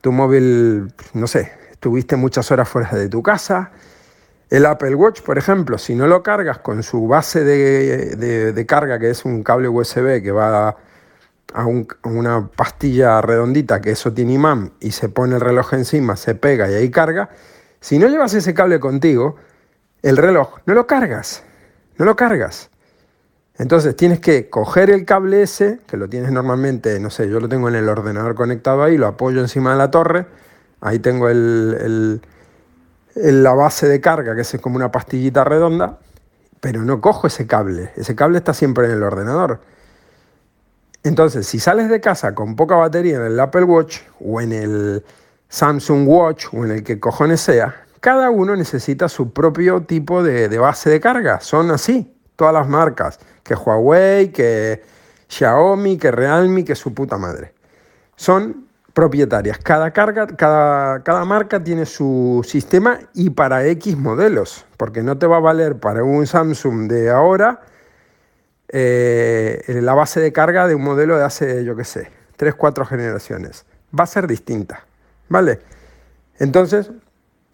tu 0.00 0.12
móvil, 0.12 0.92
no 1.12 1.26
sé, 1.26 1.52
estuviste 1.70 2.16
muchas 2.16 2.50
horas 2.50 2.68
fuera 2.68 2.90
de 2.90 3.08
tu 3.08 3.22
casa. 3.22 3.70
El 4.48 4.64
Apple 4.66 4.94
Watch, 4.94 5.22
por 5.22 5.38
ejemplo, 5.38 5.76
si 5.76 5.94
no 5.94 6.06
lo 6.06 6.22
cargas 6.22 6.58
con 6.58 6.82
su 6.82 7.08
base 7.08 7.42
de, 7.42 8.66
carga, 8.66 8.98
que 8.98 9.10
es 9.10 9.24
un 9.24 9.42
cable 9.42 9.68
USB 9.68 10.22
que 10.22 10.30
va 10.30 10.68
a, 10.68 10.76
a, 11.52 11.66
una 11.66 12.48
pastilla 12.48 13.20
redondita, 13.20 13.80
que 13.80 13.90
eso 13.90 14.12
tiene 14.12 14.34
imán, 14.34 14.72
y 14.80 14.92
se 14.92 15.08
pone 15.08 15.34
el 15.34 15.40
reloj 15.40 15.74
encima, 15.74 16.16
se 16.16 16.34
pega 16.34 16.70
y 16.70 16.74
ahí 16.74 16.90
carga, 16.90 17.30
si 17.80 17.98
no 17.98 18.08
llevas 18.08 18.34
ese 18.34 18.54
cable 18.54 18.78
contigo, 18.80 19.36
el 20.02 20.16
reloj 20.16 20.58
no 20.66 20.74
lo 20.74 20.86
cargas, 20.86 21.42
no 21.98 22.04
lo 22.04 22.14
cargas. 22.14 22.70
Entonces 23.58 23.96
tienes 23.96 24.20
que 24.20 24.50
coger 24.50 24.90
el 24.90 25.04
cable 25.04 25.42
ese, 25.42 25.80
que 25.86 25.96
lo 25.96 26.08
tienes 26.08 26.30
normalmente, 26.30 27.00
no 27.00 27.10
sé, 27.10 27.28
yo 27.28 27.40
lo 27.40 27.48
tengo 27.48 27.68
en 27.68 27.74
el 27.74 27.88
ordenador 27.88 28.34
conectado 28.34 28.82
ahí, 28.82 28.98
lo 28.98 29.06
apoyo 29.06 29.40
encima 29.40 29.72
de 29.72 29.78
la 29.78 29.90
torre, 29.90 30.26
ahí 30.80 30.98
tengo 30.98 31.28
el, 31.28 32.20
la 33.16 33.54
base 33.54 33.88
de 33.88 34.00
carga, 34.00 34.34
que 34.34 34.42
es 34.42 34.56
como 34.60 34.76
una 34.76 34.92
pastillita 34.92 35.42
redonda, 35.42 35.98
pero 36.60 36.82
no 36.82 37.00
cojo 37.00 37.26
ese 37.26 37.46
cable, 37.46 37.90
ese 37.96 38.14
cable 38.14 38.38
está 38.38 38.54
siempre 38.54 38.86
en 38.86 38.92
el 38.92 39.02
ordenador. 39.02 39.60
Entonces, 41.02 41.46
si 41.46 41.58
sales 41.58 41.88
de 41.88 42.00
casa 42.00 42.34
con 42.34 42.56
poca 42.56 42.74
batería 42.74 43.16
en 43.16 43.22
el 43.22 43.40
Apple 43.40 43.64
Watch 43.64 44.00
o 44.20 44.40
en 44.40 44.52
el 44.52 45.04
Samsung 45.48 46.06
Watch 46.08 46.46
o 46.52 46.64
en 46.64 46.72
el 46.72 46.84
que 46.84 46.98
cojones 47.00 47.40
sea, 47.40 47.84
cada 48.00 48.30
uno 48.30 48.54
necesita 48.54 49.08
su 49.08 49.32
propio 49.32 49.82
tipo 49.82 50.22
de, 50.22 50.48
de 50.48 50.58
base 50.58 50.90
de 50.90 51.00
carga, 51.00 51.40
son 51.40 51.70
así, 51.70 52.14
todas 52.34 52.52
las 52.52 52.68
marcas 52.68 53.18
que 53.42 53.54
Huawei, 53.54 54.32
que 54.32 54.82
Xiaomi, 55.28 55.96
que 55.96 56.10
Realme, 56.10 56.64
que 56.64 56.74
su 56.74 56.92
puta 56.92 57.16
madre. 57.16 57.54
Son 58.16 58.65
propietarias. 58.96 59.58
Cada, 59.58 59.90
carga, 59.90 60.26
cada, 60.26 61.02
cada 61.02 61.24
marca 61.26 61.62
tiene 61.62 61.84
su 61.84 62.42
sistema 62.48 62.98
y 63.12 63.28
para 63.28 63.66
X 63.66 63.94
modelos, 63.98 64.64
porque 64.78 65.02
no 65.02 65.18
te 65.18 65.26
va 65.26 65.36
a 65.36 65.40
valer 65.40 65.76
para 65.76 66.02
un 66.02 66.26
Samsung 66.26 66.88
de 66.88 67.10
ahora 67.10 67.60
eh, 68.68 69.62
la 69.82 69.92
base 69.92 70.20
de 70.20 70.32
carga 70.32 70.66
de 70.66 70.74
un 70.74 70.82
modelo 70.82 71.18
de 71.18 71.24
hace, 71.24 71.62
yo 71.62 71.76
qué 71.76 71.84
sé, 71.84 72.10
3, 72.38 72.54
4 72.54 72.86
generaciones. 72.86 73.66
Va 73.98 74.04
a 74.04 74.06
ser 74.06 74.26
distinta, 74.26 74.86
¿vale? 75.28 75.60
Entonces, 76.38 76.90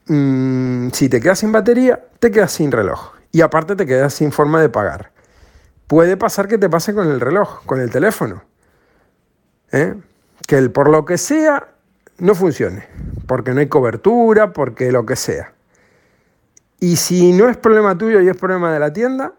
mm, 0.07 0.90
si 0.90 1.09
te 1.09 1.21
quedas 1.21 1.40
sin 1.40 1.50
batería, 1.50 2.00
te 2.21 2.31
quedas 2.31 2.52
sin 2.52 2.71
reloj. 2.71 3.14
Y 3.33 3.40
aparte 3.40 3.75
te 3.75 3.85
quedas 3.85 4.14
sin 4.14 4.31
forma 4.31 4.61
de 4.61 4.69
pagar 4.69 5.11
puede 5.93 6.17
pasar 6.17 6.49
que 6.49 6.57
te 6.57 6.71
pase 6.71 6.95
con 6.95 7.07
el 7.11 7.21
reloj, 7.21 7.67
con 7.67 7.78
el 7.78 7.90
teléfono. 7.90 8.43
¿eh? 9.73 9.95
Que 10.52 10.59
el, 10.59 10.71
por 10.71 10.90
lo 10.90 11.06
que 11.06 11.16
sea 11.16 11.66
no 12.18 12.35
funcione, 12.35 12.87
porque 13.26 13.54
no 13.54 13.61
hay 13.61 13.68
cobertura, 13.68 14.52
porque 14.52 14.92
lo 14.92 15.06
que 15.06 15.16
sea. 15.16 15.54
Y 16.78 16.97
si 16.97 17.32
no 17.32 17.49
es 17.49 17.56
problema 17.56 17.97
tuyo 17.97 18.21
y 18.21 18.28
es 18.28 18.37
problema 18.37 18.71
de 18.71 18.78
la 18.78 18.92
tienda, 18.92 19.32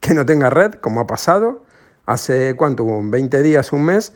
que 0.00 0.14
no 0.14 0.24
tenga 0.24 0.48
red, 0.48 0.74
como 0.74 1.00
ha 1.00 1.08
pasado, 1.08 1.64
hace 2.06 2.54
cuánto, 2.54 2.86
20 2.86 3.42
días, 3.42 3.72
un 3.72 3.84
mes, 3.84 4.12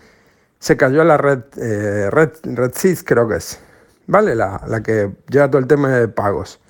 se 0.60 0.76
cayó 0.76 1.02
la 1.02 1.16
red, 1.16 1.40
eh, 1.56 2.08
red, 2.08 2.30
red 2.44 2.70
creo 3.04 3.26
que 3.26 3.38
es, 3.38 3.58
¿vale? 4.06 4.36
La, 4.36 4.62
la 4.68 4.80
que 4.80 5.10
lleva 5.28 5.50
todo 5.50 5.58
el 5.58 5.66
tema 5.66 5.88
de 5.88 6.06
pagos. 6.06 6.60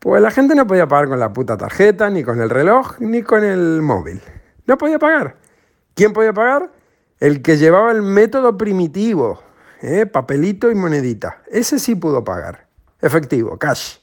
Pues 0.00 0.20
la 0.20 0.30
gente 0.30 0.54
no 0.54 0.66
podía 0.66 0.86
pagar 0.86 1.08
con 1.08 1.18
la 1.18 1.32
puta 1.32 1.56
tarjeta, 1.56 2.10
ni 2.10 2.22
con 2.22 2.42
el 2.42 2.50
reloj, 2.50 3.00
ni 3.00 3.22
con 3.22 3.42
el 3.42 3.80
móvil. 3.80 4.20
No 4.66 4.76
podía 4.76 4.98
pagar. 4.98 5.36
¿Quién 5.94 6.12
podía 6.12 6.34
pagar? 6.34 6.75
El 7.18 7.42
que 7.42 7.56
llevaba 7.56 7.92
el 7.92 8.02
método 8.02 8.56
primitivo, 8.58 9.42
¿eh? 9.82 10.06
papelito 10.06 10.70
y 10.70 10.74
monedita. 10.74 11.42
Ese 11.50 11.78
sí 11.78 11.94
pudo 11.94 12.22
pagar. 12.22 12.66
Efectivo, 13.00 13.56
cash. 13.58 13.96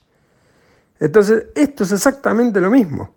Entonces, 0.99 1.45
esto 1.55 1.83
es 1.83 1.91
exactamente 1.91 2.59
lo 2.59 2.71
mismo. 2.71 3.13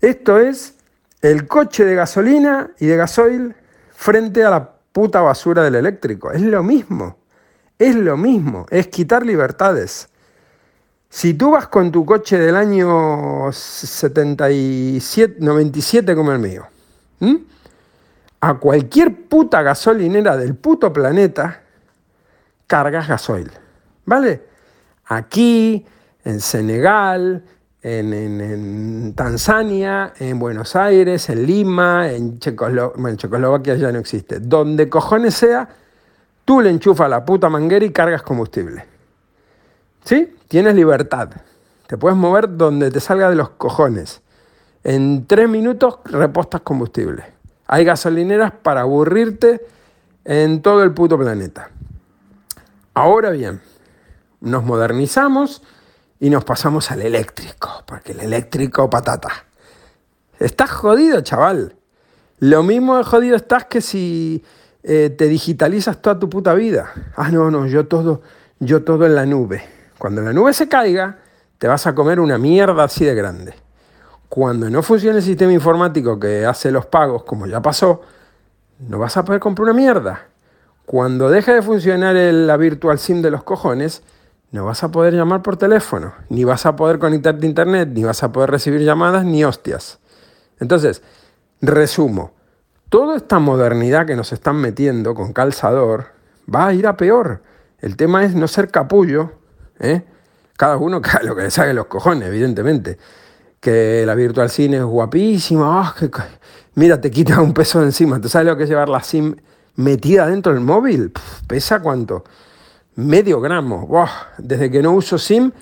Esto 0.00 0.38
es 0.38 0.74
el 1.20 1.46
coche 1.46 1.84
de 1.84 1.94
gasolina 1.94 2.70
y 2.78 2.86
de 2.86 2.96
gasoil 2.96 3.54
frente 3.92 4.44
a 4.44 4.50
la 4.50 4.72
puta 4.92 5.20
basura 5.20 5.62
del 5.62 5.76
eléctrico. 5.76 6.30
Es 6.30 6.42
lo 6.42 6.62
mismo. 6.62 7.16
Es 7.78 7.94
lo 7.96 8.16
mismo. 8.16 8.66
Es 8.70 8.88
quitar 8.88 9.24
libertades. 9.24 10.08
Si 11.08 11.34
tú 11.34 11.50
vas 11.52 11.68
con 11.68 11.92
tu 11.92 12.04
coche 12.04 12.38
del 12.38 12.56
año 12.56 13.52
77, 13.52 15.36
97 15.38 16.14
como 16.14 16.32
el 16.32 16.38
mío, 16.38 16.66
a 18.42 18.54
cualquier 18.54 19.28
puta 19.28 19.62
gasolinera 19.62 20.36
del 20.36 20.56
puto 20.56 20.92
planeta, 20.92 21.62
cargas 22.66 23.06
gasoil. 23.06 23.48
¿Vale? 24.04 24.42
Aquí, 25.06 25.86
en 26.24 26.40
Senegal, 26.40 27.44
en, 27.80 29.14
Tanzania, 29.14 30.12
en 30.18 30.40
Buenos 30.40 30.74
Aires, 30.74 31.28
en 31.28 31.46
Lima, 31.46 32.10
en 32.10 32.40
Checoslovaquia, 32.40 33.00
bueno, 33.00 33.16
Checoslovaquia 33.16 33.76
ya 33.76 33.92
no 33.92 34.00
existe. 34.00 34.40
Donde 34.40 34.88
cojones 34.88 35.34
sea, 35.34 35.68
tú 36.44 36.60
le 36.60 36.70
enchufas 36.70 37.08
la 37.08 37.24
puta 37.24 37.48
manguera 37.48 37.84
y 37.84 37.92
cargas 37.92 38.22
combustible. 38.22 38.84
¿Sí? 40.04 40.34
Tienes 40.48 40.74
libertad. 40.74 41.30
Te 41.86 41.96
puedes 41.96 42.18
mover 42.18 42.56
donde 42.56 42.90
te 42.90 42.98
salga 42.98 43.30
de 43.30 43.36
los 43.36 43.50
cojones. 43.50 44.20
En 44.82 45.28
tres 45.28 45.48
minutos 45.48 46.00
repostas 46.06 46.62
combustible. 46.62 47.41
Hay 47.72 47.86
gasolineras 47.86 48.52
para 48.52 48.82
aburrirte 48.82 49.66
en 50.26 50.60
todo 50.60 50.82
el 50.82 50.92
puto 50.92 51.16
planeta. 51.16 51.70
Ahora 52.92 53.30
bien, 53.30 53.62
nos 54.42 54.62
modernizamos 54.62 55.62
y 56.20 56.28
nos 56.28 56.44
pasamos 56.44 56.90
al 56.90 57.00
eléctrico, 57.00 57.82
porque 57.86 58.12
el 58.12 58.20
eléctrico 58.20 58.90
patata. 58.90 59.46
Estás 60.38 60.70
jodido, 60.70 61.22
chaval. 61.22 61.74
Lo 62.40 62.62
mismo 62.62 62.98
de 62.98 63.04
jodido 63.04 63.36
estás 63.36 63.64
que 63.64 63.80
si 63.80 64.44
eh, 64.82 65.08
te 65.08 65.26
digitalizas 65.28 66.02
toda 66.02 66.18
tu 66.18 66.28
puta 66.28 66.52
vida. 66.52 66.92
Ah, 67.16 67.30
no, 67.30 67.50
no, 67.50 67.66
yo 67.66 67.86
todo, 67.86 68.20
yo 68.60 68.84
todo 68.84 69.06
en 69.06 69.14
la 69.14 69.24
nube. 69.24 69.64
Cuando 69.96 70.20
la 70.20 70.34
nube 70.34 70.52
se 70.52 70.68
caiga, 70.68 71.20
te 71.56 71.68
vas 71.68 71.86
a 71.86 71.94
comer 71.94 72.20
una 72.20 72.36
mierda 72.36 72.84
así 72.84 73.06
de 73.06 73.14
grande. 73.14 73.54
Cuando 74.34 74.70
no 74.70 74.82
funcione 74.82 75.18
el 75.18 75.22
sistema 75.22 75.52
informático 75.52 76.18
que 76.18 76.46
hace 76.46 76.70
los 76.70 76.86
pagos, 76.86 77.22
como 77.24 77.46
ya 77.46 77.60
pasó, 77.60 78.00
no 78.78 78.98
vas 78.98 79.18
a 79.18 79.26
poder 79.26 79.42
comprar 79.42 79.64
una 79.64 79.74
mierda. 79.74 80.28
Cuando 80.86 81.28
deje 81.28 81.52
de 81.52 81.60
funcionar 81.60 82.14
la 82.16 82.56
virtual 82.56 82.98
SIM 82.98 83.20
de 83.20 83.30
los 83.30 83.42
cojones, 83.42 84.02
no 84.50 84.64
vas 84.64 84.82
a 84.84 84.90
poder 84.90 85.12
llamar 85.12 85.42
por 85.42 85.58
teléfono, 85.58 86.14
ni 86.30 86.44
vas 86.44 86.64
a 86.64 86.76
poder 86.76 86.98
conectarte 86.98 87.44
a 87.44 87.48
internet, 87.50 87.90
ni 87.92 88.04
vas 88.04 88.22
a 88.22 88.32
poder 88.32 88.50
recibir 88.50 88.80
llamadas, 88.80 89.26
ni 89.26 89.44
hostias. 89.44 89.98
Entonces, 90.60 91.02
resumo, 91.60 92.32
toda 92.88 93.18
esta 93.18 93.38
modernidad 93.38 94.06
que 94.06 94.16
nos 94.16 94.32
están 94.32 94.56
metiendo 94.56 95.14
con 95.14 95.34
calzador 95.34 96.06
va 96.48 96.68
a 96.68 96.72
ir 96.72 96.86
a 96.86 96.96
peor. 96.96 97.42
El 97.80 97.98
tema 97.98 98.24
es 98.24 98.34
no 98.34 98.48
ser 98.48 98.70
capullo, 98.70 99.32
¿eh? 99.78 100.04
cada 100.56 100.78
uno 100.78 101.02
lo 101.22 101.36
que 101.36 101.42
le 101.42 101.50
saque 101.50 101.74
los 101.74 101.84
cojones, 101.84 102.28
evidentemente. 102.28 102.96
Que 103.62 104.04
la 104.04 104.14
virtual 104.14 104.50
SIM 104.50 104.74
es 104.74 104.82
guapísima, 104.82 105.80
ah, 105.80 105.94
mira, 106.74 107.00
te 107.00 107.10
quita 107.10 107.40
un 107.40 107.54
peso 107.54 107.78
de 107.78 107.86
encima. 107.86 108.20
¿Tú 108.20 108.28
sabes 108.28 108.48
lo 108.48 108.56
que 108.58 108.64
es 108.64 108.68
llevar 108.68 108.90
la 108.90 109.02
SIM 109.02 109.36
metida 109.76 110.26
dentro 110.26 110.52
del 110.52 110.60
móvil? 110.60 111.12
¿Pesa 111.46 111.80
cuánto? 111.80 112.24
medio 112.96 113.40
gramo. 113.40 113.88
Desde 114.38 114.70
que 114.70 114.82
no 114.82 114.92
uso 114.92 115.18
SIM, 115.18 115.52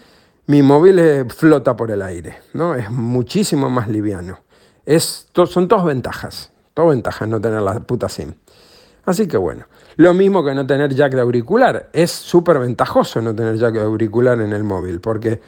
mi 0.46 0.62
móvil 0.62 1.26
flota 1.30 1.76
por 1.76 1.90
el 1.90 2.02
aire, 2.02 2.38
¿no? 2.54 2.74
Es 2.74 2.90
muchísimo 2.90 3.70
más 3.70 3.88
liviano. 3.88 4.40
Es, 4.84 5.28
son 5.46 5.68
todas 5.68 5.84
ventajas, 5.84 6.52
todas 6.74 6.90
ventajas 6.90 7.28
no 7.28 7.40
tener 7.40 7.62
la 7.62 7.78
puta 7.80 8.08
SIM. 8.08 8.34
Así 9.04 9.26
que 9.26 9.36
bueno, 9.36 9.66
lo 9.96 10.14
mismo 10.14 10.44
que 10.44 10.54
no 10.54 10.66
tener 10.66 10.94
jack 10.94 11.14
de 11.14 11.20
auricular. 11.20 11.90
Es 11.92 12.10
súper 12.10 12.58
ventajoso 12.58 13.20
no 13.20 13.34
tener 13.34 13.56
jack 13.56 13.74
de 13.74 13.82
auricular 13.82 14.40
en 14.40 14.52
el 14.52 14.64
móvil, 14.64 15.00
porque 15.00 15.40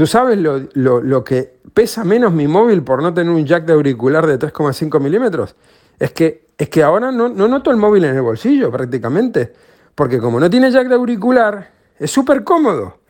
tú 0.00 0.06
sabes 0.06 0.38
lo, 0.38 0.62
lo, 0.72 1.24
que 1.24 1.58
pesa 1.74 2.04
menos 2.04 2.32
mi 2.32 2.48
móvil 2.48 2.82
por 2.82 3.02
no 3.02 3.12
tener 3.12 3.30
un 3.30 3.44
jack 3.44 3.66
de 3.66 3.74
auricular 3.74 4.26
de 4.26 4.38
3,5 4.38 4.98
milímetros. 4.98 5.56
Es 5.98 6.12
que, 6.12 6.46
es 6.56 6.70
que 6.70 6.82
ahora 6.82 7.12
no, 7.12 7.28
no 7.28 7.46
noto 7.46 7.70
el 7.70 7.76
móvil 7.76 8.06
en 8.06 8.16
el 8.16 8.22
bolsillo 8.22 8.72
prácticamente 8.72 9.52
porque 9.94 10.18
como 10.18 10.40
no 10.40 10.48
tiene 10.48 10.70
jack 10.70 10.88
de 10.88 10.94
auricular, 10.94 11.72
es 11.98 12.10
súper 12.10 12.44
cómodo. 12.44 13.00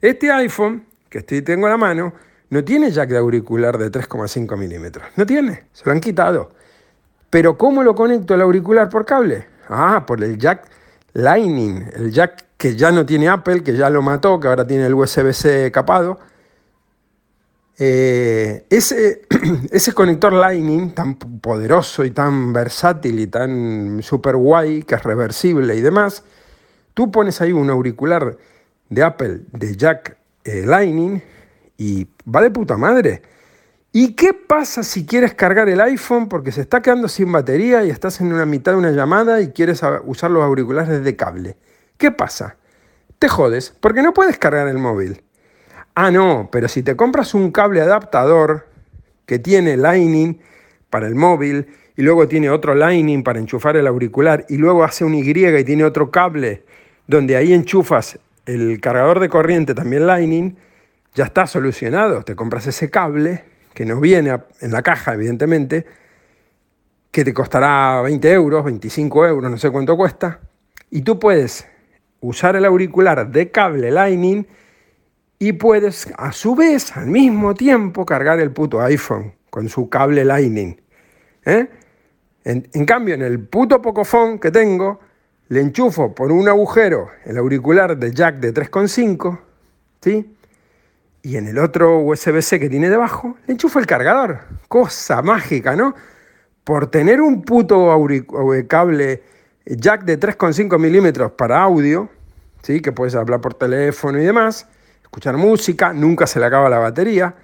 Este 0.00 0.32
iPhone, 0.32 0.86
que 1.10 1.18
estoy, 1.18 1.42
tengo 1.42 1.66
en 1.66 1.72
la 1.72 1.76
mano, 1.76 2.14
no 2.48 2.64
tiene 2.64 2.90
jack 2.90 3.10
de 3.10 3.18
auricular 3.18 3.76
de 3.76 3.92
3,5 3.92 4.56
milímetros. 4.56 5.08
No 5.16 5.26
tiene, 5.26 5.64
se 5.74 5.84
lo 5.84 5.92
han 5.92 6.00
quitado. 6.00 6.52
Pero 7.28 7.58
¿cómo 7.58 7.82
lo 7.82 7.94
conecto 7.94 8.34
el 8.34 8.40
auricular 8.40 8.88
por 8.88 9.04
cable? 9.04 9.46
Ah, 9.68 10.06
por 10.06 10.24
el 10.24 10.38
jack 10.38 10.66
Lightning, 11.12 11.84
el 11.96 12.10
jack 12.10 12.46
que 12.56 12.76
ya 12.76 12.92
no 12.92 13.04
tiene 13.04 13.28
Apple, 13.28 13.62
que 13.62 13.76
ya 13.76 13.90
lo 13.90 14.00
mató, 14.00 14.40
que 14.40 14.48
ahora 14.48 14.66
tiene 14.66 14.86
el 14.86 14.94
USB-C 14.94 15.70
capado. 15.70 16.29
Eh, 17.82 18.66
ese, 18.68 19.22
ese 19.72 19.94
conector 19.94 20.34
Lightning 20.34 20.90
tan 20.90 21.14
poderoso 21.14 22.04
y 22.04 22.10
tan 22.10 22.52
versátil 22.52 23.18
y 23.18 23.26
tan 23.26 24.02
super 24.02 24.36
guay, 24.36 24.82
que 24.82 24.96
es 24.96 25.02
reversible 25.02 25.74
y 25.74 25.80
demás, 25.80 26.22
tú 26.92 27.10
pones 27.10 27.40
ahí 27.40 27.52
un 27.52 27.70
auricular 27.70 28.36
de 28.90 29.02
Apple 29.02 29.40
de 29.52 29.76
jack 29.76 30.18
eh, 30.44 30.64
Lightning 30.66 31.22
y 31.78 32.06
va 32.28 32.42
de 32.42 32.50
puta 32.50 32.76
madre. 32.76 33.22
¿Y 33.92 34.12
qué 34.12 34.34
pasa 34.34 34.82
si 34.82 35.06
quieres 35.06 35.32
cargar 35.32 35.70
el 35.70 35.80
iPhone 35.80 36.28
porque 36.28 36.52
se 36.52 36.60
está 36.60 36.82
quedando 36.82 37.08
sin 37.08 37.32
batería 37.32 37.82
y 37.82 37.88
estás 37.88 38.20
en 38.20 38.30
una 38.30 38.44
mitad 38.44 38.72
de 38.72 38.78
una 38.78 38.90
llamada 38.90 39.40
y 39.40 39.52
quieres 39.52 39.80
usar 40.04 40.30
los 40.30 40.44
auriculares 40.44 41.02
de 41.02 41.16
cable? 41.16 41.56
¿Qué 41.96 42.10
pasa? 42.10 42.56
Te 43.18 43.28
jodes 43.28 43.74
porque 43.80 44.02
no 44.02 44.12
puedes 44.12 44.36
cargar 44.36 44.68
el 44.68 44.76
móvil. 44.76 45.22
Ah, 45.94 46.10
no, 46.10 46.48
pero 46.52 46.68
si 46.68 46.82
te 46.82 46.96
compras 46.96 47.34
un 47.34 47.50
cable 47.50 47.80
adaptador 47.80 48.68
que 49.26 49.38
tiene 49.38 49.76
Lightning 49.76 50.40
para 50.88 51.06
el 51.06 51.14
móvil 51.14 51.66
y 51.96 52.02
luego 52.02 52.28
tiene 52.28 52.50
otro 52.50 52.74
Lightning 52.74 53.22
para 53.22 53.38
enchufar 53.38 53.76
el 53.76 53.86
auricular 53.86 54.46
y 54.48 54.56
luego 54.56 54.84
hace 54.84 55.04
un 55.04 55.14
Y 55.14 55.28
y 55.28 55.64
tiene 55.64 55.84
otro 55.84 56.10
cable 56.10 56.64
donde 57.06 57.36
ahí 57.36 57.52
enchufas 57.52 58.18
el 58.46 58.80
cargador 58.80 59.20
de 59.20 59.28
corriente 59.28 59.74
también 59.74 60.06
Lightning, 60.06 60.56
ya 61.14 61.24
está 61.24 61.46
solucionado. 61.46 62.22
Te 62.22 62.34
compras 62.34 62.66
ese 62.66 62.90
cable 62.90 63.44
que 63.74 63.84
no 63.84 64.00
viene 64.00 64.38
en 64.60 64.72
la 64.72 64.82
caja, 64.82 65.14
evidentemente, 65.14 65.86
que 67.10 67.24
te 67.24 67.34
costará 67.34 68.00
20 68.02 68.32
euros, 68.32 68.64
25 68.64 69.26
euros, 69.26 69.50
no 69.50 69.58
sé 69.58 69.70
cuánto 69.70 69.96
cuesta, 69.96 70.40
y 70.90 71.02
tú 71.02 71.18
puedes 71.18 71.66
usar 72.20 72.56
el 72.56 72.64
auricular 72.64 73.30
de 73.30 73.50
cable 73.50 73.90
Lightning 73.90 74.46
y 75.42 75.54
puedes 75.54 76.12
a 76.18 76.32
su 76.32 76.54
vez 76.54 76.94
al 76.96 77.06
mismo 77.06 77.54
tiempo 77.54 78.04
cargar 78.04 78.38
el 78.40 78.52
puto 78.52 78.82
iPhone 78.82 79.32
con 79.48 79.70
su 79.70 79.88
cable 79.88 80.22
Lightning. 80.22 80.78
¿eh? 81.46 81.66
En, 82.44 82.84
cambio, 82.84 83.14
en 83.14 83.22
el 83.22 83.40
puto 83.40 83.80
Pocophone 83.80 84.38
que 84.38 84.50
tengo, 84.50 85.00
le 85.48 85.60
enchufo 85.62 86.14
por 86.14 86.30
un 86.30 86.46
agujero 86.46 87.08
el 87.24 87.38
auricular 87.38 87.96
de 87.96 88.12
jack 88.12 88.36
de 88.36 88.52
3,5, 88.52 89.40
¿sí? 90.02 90.36
Y 91.22 91.36
en 91.36 91.48
el 91.48 91.58
otro 91.58 92.00
USB-C 92.00 92.60
que 92.60 92.68
tiene 92.68 92.90
debajo, 92.90 93.36
le 93.46 93.52
enchufo 93.52 93.78
el 93.78 93.86
cargador. 93.86 94.40
Cosa 94.68 95.22
mágica, 95.22 95.74
¿no? 95.74 95.94
Por 96.64 96.88
tener 96.88 97.22
un 97.22 97.42
puto 97.42 97.96
cable 98.68 99.22
jack 99.64 100.04
de 100.04 100.20
3,5 100.20 100.78
milímetros 100.78 101.32
para 101.32 101.62
audio, 101.62 102.10
¿sí? 102.62 102.80
Que 102.80 102.92
puedes 102.92 103.14
hablar 103.14 103.40
por 103.40 103.54
teléfono 103.54 104.18
y 104.20 104.24
demás, 104.24 104.66
escuchar 105.10 105.36
música, 105.36 105.92
nunca 105.92 106.24
se 106.28 106.38
le 106.38 106.46
acaba 106.46 106.70
la 106.70 106.78
batería, 106.78 107.34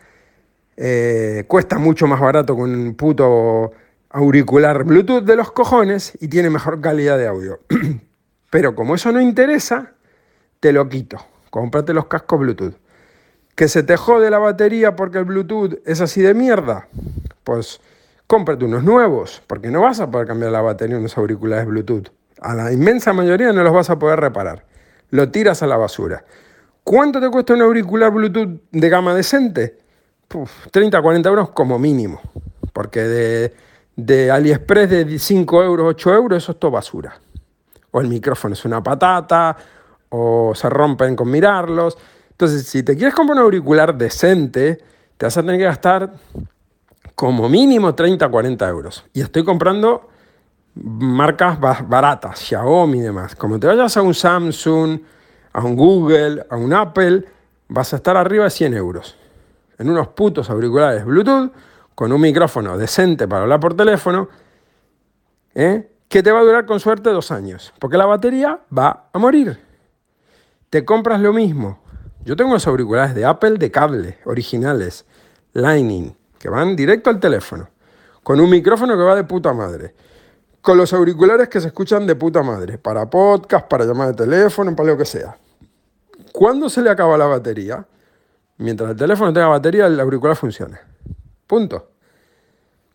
eh, 0.76 1.44
cuesta 1.48 1.78
mucho 1.78 2.06
más 2.06 2.20
barato 2.20 2.54
con 2.54 2.72
un 2.72 2.94
puto 2.94 3.72
auricular 4.10 4.84
Bluetooth 4.84 5.24
de 5.24 5.34
los 5.34 5.50
cojones 5.50 6.16
y 6.20 6.28
tiene 6.28 6.48
mejor 6.48 6.80
calidad 6.80 7.18
de 7.18 7.26
audio. 7.26 7.58
Pero 8.50 8.76
como 8.76 8.94
eso 8.94 9.10
no 9.10 9.20
interesa, 9.20 9.94
te 10.60 10.72
lo 10.72 10.88
quito. 10.88 11.18
Cómprate 11.50 11.92
los 11.92 12.06
cascos 12.06 12.38
Bluetooth. 12.38 12.76
¿Que 13.56 13.66
se 13.66 13.82
te 13.82 13.96
jode 13.96 14.30
la 14.30 14.38
batería 14.38 14.94
porque 14.94 15.18
el 15.18 15.24
Bluetooth 15.24 15.80
es 15.84 16.00
así 16.00 16.22
de 16.22 16.34
mierda? 16.34 16.86
Pues 17.42 17.80
cómprate 18.28 18.64
unos 18.64 18.84
nuevos, 18.84 19.42
porque 19.48 19.70
no 19.70 19.80
vas 19.80 19.98
a 19.98 20.08
poder 20.08 20.28
cambiar 20.28 20.52
la 20.52 20.60
batería 20.60 20.94
en 20.94 21.00
unos 21.00 21.18
auriculares 21.18 21.66
Bluetooth. 21.66 22.12
A 22.40 22.54
la 22.54 22.72
inmensa 22.72 23.12
mayoría 23.12 23.52
no 23.52 23.64
los 23.64 23.72
vas 23.72 23.90
a 23.90 23.98
poder 23.98 24.20
reparar. 24.20 24.64
Lo 25.10 25.30
tiras 25.32 25.64
a 25.64 25.66
la 25.66 25.76
basura. 25.76 26.24
¿Cuánto 26.86 27.20
te 27.20 27.28
cuesta 27.30 27.52
un 27.52 27.62
auricular 27.62 28.12
Bluetooth 28.12 28.60
de 28.70 28.88
gama 28.88 29.12
decente? 29.12 29.76
30 30.70 31.02
40 31.02 31.28
euros 31.28 31.50
como 31.50 31.80
mínimo. 31.80 32.20
Porque 32.72 33.00
de, 33.00 33.54
de 33.96 34.30
AliExpress 34.30 34.90
de 34.90 35.18
5 35.18 35.64
euros, 35.64 35.86
8 35.88 36.14
euros, 36.14 36.44
eso 36.44 36.52
es 36.52 36.60
todo 36.60 36.70
basura. 36.70 37.18
O 37.90 38.00
el 38.00 38.06
micrófono 38.06 38.54
es 38.54 38.64
una 38.64 38.84
patata, 38.84 39.56
o 40.10 40.52
se 40.54 40.70
rompen 40.70 41.16
con 41.16 41.28
mirarlos. 41.28 41.98
Entonces, 42.30 42.68
si 42.68 42.84
te 42.84 42.96
quieres 42.96 43.16
comprar 43.16 43.38
un 43.38 43.42
auricular 43.42 43.92
decente, 43.98 44.78
te 45.16 45.26
vas 45.26 45.36
a 45.36 45.42
tener 45.42 45.58
que 45.58 45.64
gastar 45.64 46.12
como 47.16 47.48
mínimo 47.48 47.96
30 47.96 48.28
40 48.28 48.68
euros. 48.68 49.04
Y 49.12 49.22
estoy 49.22 49.44
comprando 49.44 50.08
marcas 50.76 51.58
baratas, 51.58 52.38
Xiaomi 52.38 52.98
y 52.98 53.02
demás. 53.02 53.34
Como 53.34 53.58
te 53.58 53.66
vayas 53.66 53.96
a 53.96 54.02
un 54.02 54.14
Samsung, 54.14 55.00
a 55.56 55.64
un 55.64 55.74
Google, 55.74 56.44
a 56.50 56.56
un 56.56 56.74
Apple, 56.74 57.24
vas 57.68 57.90
a 57.94 57.96
estar 57.96 58.14
arriba 58.14 58.44
de 58.44 58.50
100 58.50 58.74
euros. 58.74 59.16
En 59.78 59.88
unos 59.88 60.08
putos 60.08 60.50
auriculares 60.50 61.06
Bluetooth, 61.06 61.50
con 61.94 62.12
un 62.12 62.20
micrófono 62.20 62.76
decente 62.76 63.26
para 63.26 63.44
hablar 63.44 63.58
por 63.58 63.74
teléfono, 63.74 64.28
¿eh? 65.54 65.90
que 66.08 66.22
te 66.22 66.30
va 66.30 66.40
a 66.40 66.42
durar 66.42 66.66
con 66.66 66.78
suerte 66.78 67.08
dos 67.08 67.30
años, 67.30 67.72
porque 67.78 67.96
la 67.96 68.04
batería 68.04 68.60
va 68.76 69.08
a 69.10 69.18
morir. 69.18 69.58
Te 70.68 70.84
compras 70.84 71.20
lo 71.22 71.32
mismo, 71.32 71.80
Yo 72.22 72.36
tengo 72.36 72.52
los 72.52 72.66
auriculares 72.66 73.14
de 73.14 73.24
Apple 73.24 73.52
de 73.52 73.70
cable, 73.70 74.18
originales, 74.26 75.06
Lightning, 75.54 76.14
que 76.38 76.50
van 76.50 76.76
directo 76.76 77.08
al 77.08 77.18
teléfono, 77.18 77.70
con 78.22 78.40
un 78.40 78.50
micrófono 78.50 78.94
que 78.94 79.02
va 79.02 79.14
de 79.14 79.24
puta 79.24 79.54
madre, 79.54 79.94
con 80.60 80.76
los 80.76 80.92
auriculares 80.92 81.48
que 81.48 81.62
se 81.62 81.68
escuchan 81.68 82.06
de 82.06 82.14
puta 82.14 82.42
madre, 82.42 82.76
para 82.76 83.08
podcast, 83.08 83.68
para 83.68 83.86
llamar 83.86 84.08
de 84.08 84.24
teléfono, 84.24 84.76
para 84.76 84.90
lo 84.90 84.98
que 84.98 85.06
sea. 85.06 85.38
¿Cuándo 86.36 86.68
se 86.68 86.82
le 86.82 86.90
acaba 86.90 87.16
la 87.16 87.24
batería? 87.24 87.82
Mientras 88.58 88.90
el 88.90 88.96
teléfono 88.96 89.32
tenga 89.32 89.46
batería, 89.46 89.86
el 89.86 89.98
auricular 89.98 90.36
funciona. 90.36 90.78
Punto. 91.46 91.92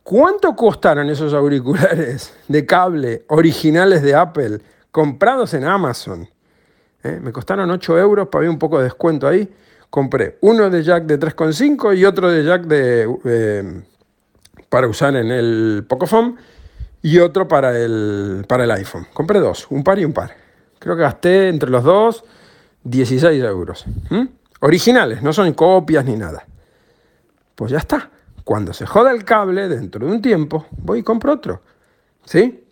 ¿Cuánto 0.04 0.56
costaron 0.56 1.10
esos 1.10 1.34
auriculares 1.34 2.36
de 2.48 2.66
cable 2.68 3.26
originales 3.30 4.04
de 4.04 4.14
Apple 4.14 4.60
comprados 4.92 5.56
en 5.56 5.64
Amazon? 5.64 6.30
¿Eh? 7.02 7.20
Me 7.20 7.32
costaron 7.32 7.72
8 7.72 7.98
euros, 7.98 8.28
pagué 8.28 8.48
un 8.48 8.60
poco 8.60 8.78
de 8.78 8.84
descuento 8.84 9.28
ahí. 9.28 9.52
Compré 9.90 10.38
uno 10.42 10.70
de 10.70 10.84
jack 10.84 11.06
de 11.06 11.20
3,5 11.20 11.98
y 11.98 12.06
otro 12.06 12.30
de 12.30 12.44
jack 12.44 12.66
de, 12.66 13.18
eh, 13.26 13.84
para 14.70 14.88
usar 14.88 15.16
en 15.16 15.32
el 15.32 15.84
Pocophone 15.90 16.36
y 17.02 17.18
otro 17.18 17.48
para 17.48 17.76
el, 17.76 18.46
para 18.48 18.66
el 18.66 18.72
iPhone. 18.72 19.08
Compré 19.12 19.40
dos, 19.40 19.66
un 19.72 19.84
par 19.84 19.98
y 19.98 20.06
un 20.06 20.14
par. 20.14 20.36
Creo 20.78 20.96
que 20.96 21.02
gasté 21.02 21.50
entre 21.50 21.72
los 21.72 21.84
dos 21.84 22.24
16 22.84 23.44
euros. 23.44 23.86
Originales, 24.62 25.22
no 25.22 25.34
son 25.34 25.54
copias 25.54 26.06
ni 26.06 26.16
nada. 26.16 26.46
Pues 27.56 27.72
ya 27.72 27.80
está. 27.80 28.10
Cuando 28.44 28.74
se 28.74 28.86
joda 28.86 29.12
el 29.12 29.24
cable, 29.24 29.68
dentro 29.68 30.06
de 30.06 30.12
un 30.12 30.22
tiempo, 30.22 30.66
voy 30.78 31.00
y 31.00 31.04
compro 31.04 31.34
otro. 31.34 31.62
¿Sí? 32.26 32.64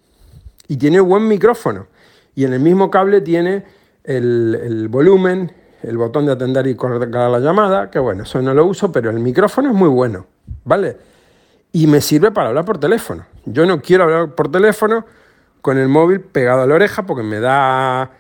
Y 0.68 0.78
tiene 0.78 1.00
buen 1.00 1.28
micrófono. 1.28 1.88
Y 2.36 2.46
en 2.46 2.54
el 2.54 2.60
mismo 2.60 2.90
cable 2.90 3.22
tiene 3.22 3.66
el, 4.04 4.88
volumen, 4.90 5.52
el 5.84 5.98
botón 5.98 6.26
de 6.26 6.32
atender 6.32 6.68
y 6.68 6.76
cortar 6.76 7.10
la 7.10 7.40
llamada, 7.40 7.90
que 7.90 8.00
bueno, 8.00 8.24
eso 8.24 8.42
no 8.42 8.54
lo 8.54 8.66
uso, 8.66 8.92
pero 8.92 9.10
el 9.10 9.20
micrófono 9.20 9.70
es 9.70 9.76
muy 9.76 9.90
bueno, 9.90 10.26
¿vale? 10.64 10.98
Y 11.72 11.88
me 11.88 12.02
sirve 12.02 12.32
para 12.32 12.50
hablar 12.50 12.66
por 12.66 12.80
teléfono. 12.80 13.26
Yo 13.46 13.66
no 13.66 13.82
quiero 13.82 14.06
hablar 14.06 14.36
por 14.36 14.52
teléfono 14.52 15.06
con 15.62 15.78
el 15.78 15.88
móvil 15.88 16.22
pegado 16.22 16.62
a 16.62 16.68
la 16.68 16.76
oreja 16.76 17.06
porque 17.06 17.24
me 17.24 17.40
da, 17.40 18.12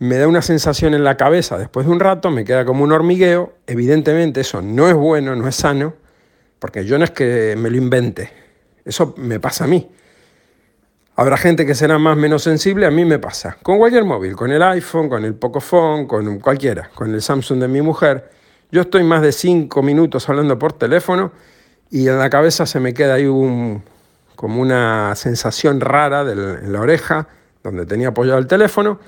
me 0.00 0.16
da 0.16 0.26
una 0.26 0.40
sensación 0.40 0.94
en 0.94 1.04
la 1.04 1.16
cabeza 1.18 1.58
después 1.58 1.86
de 1.86 1.92
un 1.92 2.00
rato, 2.00 2.30
me 2.30 2.44
queda 2.44 2.64
como 2.64 2.84
un 2.84 2.92
hormigueo. 2.92 3.52
Evidentemente 3.66 4.40
eso 4.40 4.62
no 4.62 4.88
es 4.88 4.94
bueno, 4.94 5.36
no 5.36 5.46
es 5.46 5.54
sano, 5.54 5.94
porque 6.58 6.86
yo 6.86 6.98
no 6.98 7.04
es 7.04 7.10
que 7.10 7.54
me 7.56 7.70
lo 7.70 7.76
invente, 7.76 8.32
eso 8.84 9.14
me 9.18 9.38
pasa 9.38 9.64
a 9.64 9.66
mí. 9.66 9.90
Habrá 11.16 11.36
gente 11.36 11.66
que 11.66 11.74
será 11.74 11.98
más 11.98 12.16
menos 12.16 12.42
sensible, 12.42 12.86
a 12.86 12.90
mí 12.90 13.04
me 13.04 13.18
pasa. 13.18 13.58
Con 13.62 13.76
cualquier 13.76 14.04
móvil, 14.04 14.34
con 14.34 14.50
el 14.50 14.62
iPhone, 14.62 15.10
con 15.10 15.22
el 15.22 15.34
Pocophone, 15.34 16.06
con 16.06 16.40
cualquiera, 16.40 16.90
con 16.94 17.12
el 17.12 17.20
Samsung 17.20 17.60
de 17.60 17.68
mi 17.68 17.82
mujer. 17.82 18.30
Yo 18.70 18.80
estoy 18.80 19.04
más 19.04 19.20
de 19.20 19.32
cinco 19.32 19.82
minutos 19.82 20.26
hablando 20.30 20.58
por 20.58 20.72
teléfono 20.72 21.32
y 21.90 22.08
en 22.08 22.18
la 22.18 22.30
cabeza 22.30 22.64
se 22.64 22.80
me 22.80 22.94
queda 22.94 23.14
ahí 23.14 23.26
como 24.34 24.62
una 24.62 25.14
sensación 25.14 25.78
rara 25.82 26.22
en 26.22 26.72
la 26.72 26.80
oreja, 26.80 27.28
donde 27.62 27.84
tenía 27.84 28.08
apoyado 28.08 28.38
el 28.38 28.46
teléfono, 28.46 28.98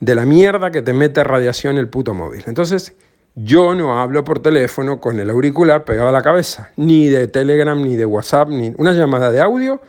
de 0.00 0.14
la 0.14 0.24
mierda 0.24 0.70
que 0.70 0.82
te 0.82 0.92
mete 0.92 1.24
radiación 1.24 1.78
el 1.78 1.88
puto 1.88 2.14
móvil. 2.14 2.44
Entonces, 2.46 2.94
yo 3.34 3.74
no 3.74 4.00
hablo 4.00 4.24
por 4.24 4.40
teléfono 4.40 5.00
con 5.00 5.18
el 5.20 5.30
auricular 5.30 5.84
pegado 5.84 6.08
a 6.08 6.12
la 6.12 6.22
cabeza, 6.22 6.70
ni 6.76 7.08
de 7.08 7.28
Telegram, 7.28 7.80
ni 7.80 7.96
de 7.96 8.06
WhatsApp, 8.06 8.48
ni 8.48 8.74
una 8.76 8.92
llamada 8.92 9.30
de 9.30 9.40
audio 9.40 9.80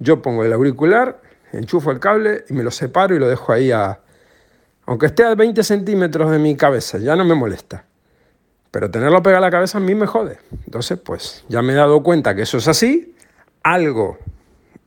yo 0.00 0.22
pongo 0.22 0.44
el 0.44 0.52
auricular, 0.52 1.20
enchufo 1.52 1.90
el 1.92 2.00
cable 2.00 2.44
y 2.48 2.54
me 2.54 2.64
lo 2.64 2.70
separo 2.70 3.14
y 3.14 3.18
lo 3.18 3.28
dejo 3.28 3.52
ahí 3.52 3.70
a... 3.70 4.00
Aunque 4.86 5.06
esté 5.06 5.24
a 5.24 5.34
20 5.34 5.62
centímetros 5.62 6.32
de 6.32 6.38
mi 6.38 6.56
cabeza, 6.56 6.98
ya 6.98 7.14
no 7.14 7.24
me 7.24 7.34
molesta. 7.34 7.84
Pero 8.70 8.90
tenerlo 8.90 9.22
pegado 9.22 9.44
a 9.44 9.46
la 9.46 9.50
cabeza 9.50 9.78
a 9.78 9.80
mí 9.80 9.94
me 9.94 10.06
jode. 10.06 10.38
Entonces, 10.64 10.98
pues 10.98 11.44
ya 11.48 11.62
me 11.62 11.74
he 11.74 11.76
dado 11.76 12.02
cuenta 12.02 12.34
que 12.34 12.42
eso 12.42 12.56
es 12.56 12.66
así. 12.66 13.14
Algo, 13.62 14.18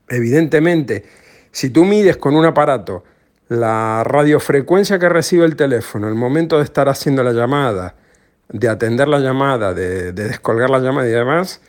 evidentemente, 0.10 1.06
si 1.52 1.70
tú 1.70 1.86
mides 1.86 2.18
con 2.18 2.36
un 2.36 2.46
aparato 2.46 3.04
la 3.54 4.04
radiofrecuencia 4.04 5.00
que 5.00 5.10
recibe 5.10 5.46
el 5.46 5.56
teléfono, 5.56 6.08
el 6.08 6.16
momento 6.16 6.58
de 6.58 6.64
estar 6.64 6.90
haciendo 6.90 7.24
la 7.24 7.32
llamada, 7.32 7.96
de 8.50 8.70
atender 8.70 9.08
la 9.08 9.20
llamada, 9.20 9.74
de, 9.74 10.12
de 10.12 10.28
descolgar 10.28 10.70
la 10.70 10.80
llamada 10.80 11.08
y 11.08 11.12
demás, 11.12 11.62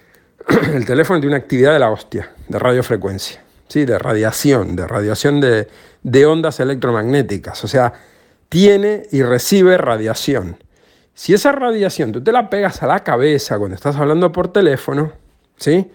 el 0.75 0.85
teléfono 0.85 1.20
tiene 1.20 1.37
una 1.37 1.42
actividad 1.42 1.73
de 1.73 1.79
la 1.79 1.90
hostia, 1.90 2.31
de 2.49 2.59
radiofrecuencia, 2.59 3.42
¿sí? 3.68 3.85
de 3.85 3.99
radiación, 3.99 4.77
de 4.77 4.87
radiación 4.87 5.40
de, 5.40 5.68
de 6.03 6.27
ondas 6.27 6.61
electromagnéticas. 6.61 7.64
O 7.64 7.68
sea, 7.68 7.92
tiene 8.49 9.05
y 9.11 9.23
recibe 9.23 9.77
radiación. 9.77 10.57
Si 11.14 11.33
esa 11.33 11.53
radiación 11.53 12.12
tú 12.12 12.23
te 12.23 12.33
la 12.33 12.51
pegas 12.51 12.83
a 12.83 12.87
la 12.87 13.03
cabeza 13.05 13.59
cuando 13.59 13.77
estás 13.77 13.97
hablando 13.97 14.33
por 14.33 14.53
teléfono, 14.53 15.12
¿sí? 15.57 15.90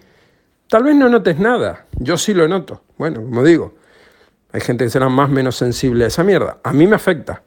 Tal 0.68 0.84
vez 0.84 0.96
no 0.96 1.10
notes 1.10 1.40
nada. 1.40 1.86
Yo 1.98 2.18
sí 2.18 2.34
lo 2.34 2.48
noto. 2.48 2.84
Bueno, 2.98 3.22
como 3.22 3.44
digo, 3.44 3.74
hay 4.52 4.62
gente 4.62 4.84
que 4.84 4.90
será 4.90 5.10
más 5.10 5.30
o 5.30 5.34
menos 5.34 5.56
sensible 5.56 6.06
a 6.06 6.08
esa 6.08 6.24
mierda. 6.24 6.58
A 6.64 6.74
mí 6.74 6.88
me 6.88 6.96
afecta. 6.96 7.44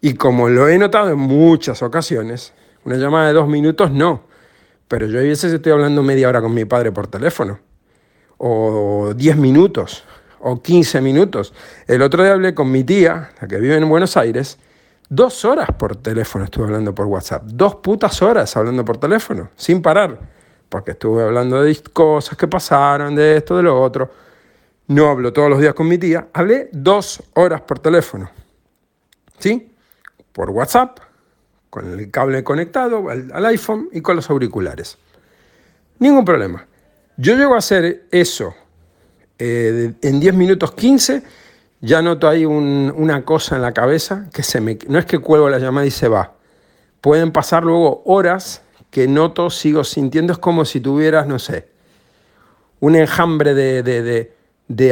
Y 0.00 0.14
como 0.14 0.48
lo 0.48 0.68
he 0.68 0.78
notado 0.78 1.10
en 1.10 1.18
muchas 1.18 1.82
ocasiones, 1.82 2.52
una 2.84 2.96
llamada 2.96 3.28
de 3.28 3.32
dos 3.34 3.48
minutos 3.48 3.90
no. 3.90 4.24
Pero 4.88 5.06
yo 5.06 5.20
a 5.20 5.22
veces 5.22 5.52
estoy 5.52 5.72
hablando 5.72 6.02
media 6.02 6.28
hora 6.28 6.42
con 6.42 6.52
mi 6.52 6.64
padre 6.64 6.92
por 6.92 7.06
teléfono, 7.06 7.60
o 8.36 9.14
10 9.16 9.36
minutos, 9.36 10.04
o 10.40 10.60
15 10.60 11.00
minutos. 11.00 11.54
El 11.86 12.02
otro 12.02 12.22
día 12.22 12.32
hablé 12.32 12.54
con 12.54 12.70
mi 12.70 12.84
tía, 12.84 13.30
la 13.40 13.48
que 13.48 13.58
vive 13.58 13.76
en 13.76 13.88
Buenos 13.88 14.16
Aires, 14.16 14.58
dos 15.08 15.44
horas 15.44 15.68
por 15.78 15.96
teléfono 15.96 16.44
estuve 16.44 16.66
hablando 16.66 16.94
por 16.94 17.06
WhatsApp, 17.06 17.44
dos 17.44 17.76
putas 17.76 18.20
horas 18.20 18.54
hablando 18.56 18.84
por 18.84 18.98
teléfono, 18.98 19.50
sin 19.56 19.80
parar, 19.80 20.18
porque 20.68 20.90
estuve 20.90 21.22
hablando 21.22 21.62
de 21.62 21.74
cosas 21.92 22.36
que 22.36 22.48
pasaron, 22.48 23.14
de 23.14 23.38
esto, 23.38 23.56
de 23.56 23.62
lo 23.62 23.80
otro. 23.80 24.10
No 24.88 25.08
hablo 25.08 25.32
todos 25.32 25.48
los 25.48 25.60
días 25.60 25.74
con 25.74 25.88
mi 25.88 25.98
tía, 25.98 26.28
hablé 26.32 26.68
dos 26.72 27.22
horas 27.34 27.60
por 27.62 27.78
teléfono. 27.78 28.30
¿Sí? 29.38 29.72
Por 30.32 30.50
WhatsApp, 30.50 30.98
con 31.70 31.98
el 31.98 32.10
cable 32.10 32.42
conectado 32.44 33.08
al, 33.08 33.46
iPhone 33.46 33.88
y 33.92 34.00
con 34.00 34.16
los 34.16 34.28
auriculares. 34.30 34.98
Ningún 35.98 36.24
problema. 36.24 36.66
Yo 37.16 37.36
llego 37.36 37.54
a 37.54 37.58
hacer 37.58 38.06
eso 38.10 38.54
eh, 39.38 39.92
en 40.02 40.20
10 40.20 40.34
minutos 40.34 40.72
15, 40.72 41.22
ya 41.80 42.02
noto 42.02 42.28
ahí 42.28 42.44
una 42.44 43.24
cosa 43.24 43.56
en 43.56 43.62
la 43.62 43.72
cabeza 43.72 44.28
que 44.32 44.42
se 44.42 44.60
me... 44.60 44.78
No 44.88 44.98
es 44.98 45.06
que 45.06 45.18
cuelgo 45.18 45.48
la 45.48 45.58
llamada 45.58 45.86
y 45.86 45.90
se 45.90 46.08
va. 46.08 46.34
Pueden 47.00 47.32
pasar 47.32 47.64
luego 47.64 48.02
horas 48.04 48.62
que 48.90 49.08
noto, 49.08 49.50
sigo 49.50 49.84
sintiendo, 49.84 50.32
es 50.32 50.38
como 50.38 50.64
si 50.64 50.80
tuvieras, 50.80 51.26
no 51.26 51.38
sé, 51.38 51.68
un 52.80 52.94
enjambre 52.94 53.54
de, 53.54 53.82
de 53.82 54.32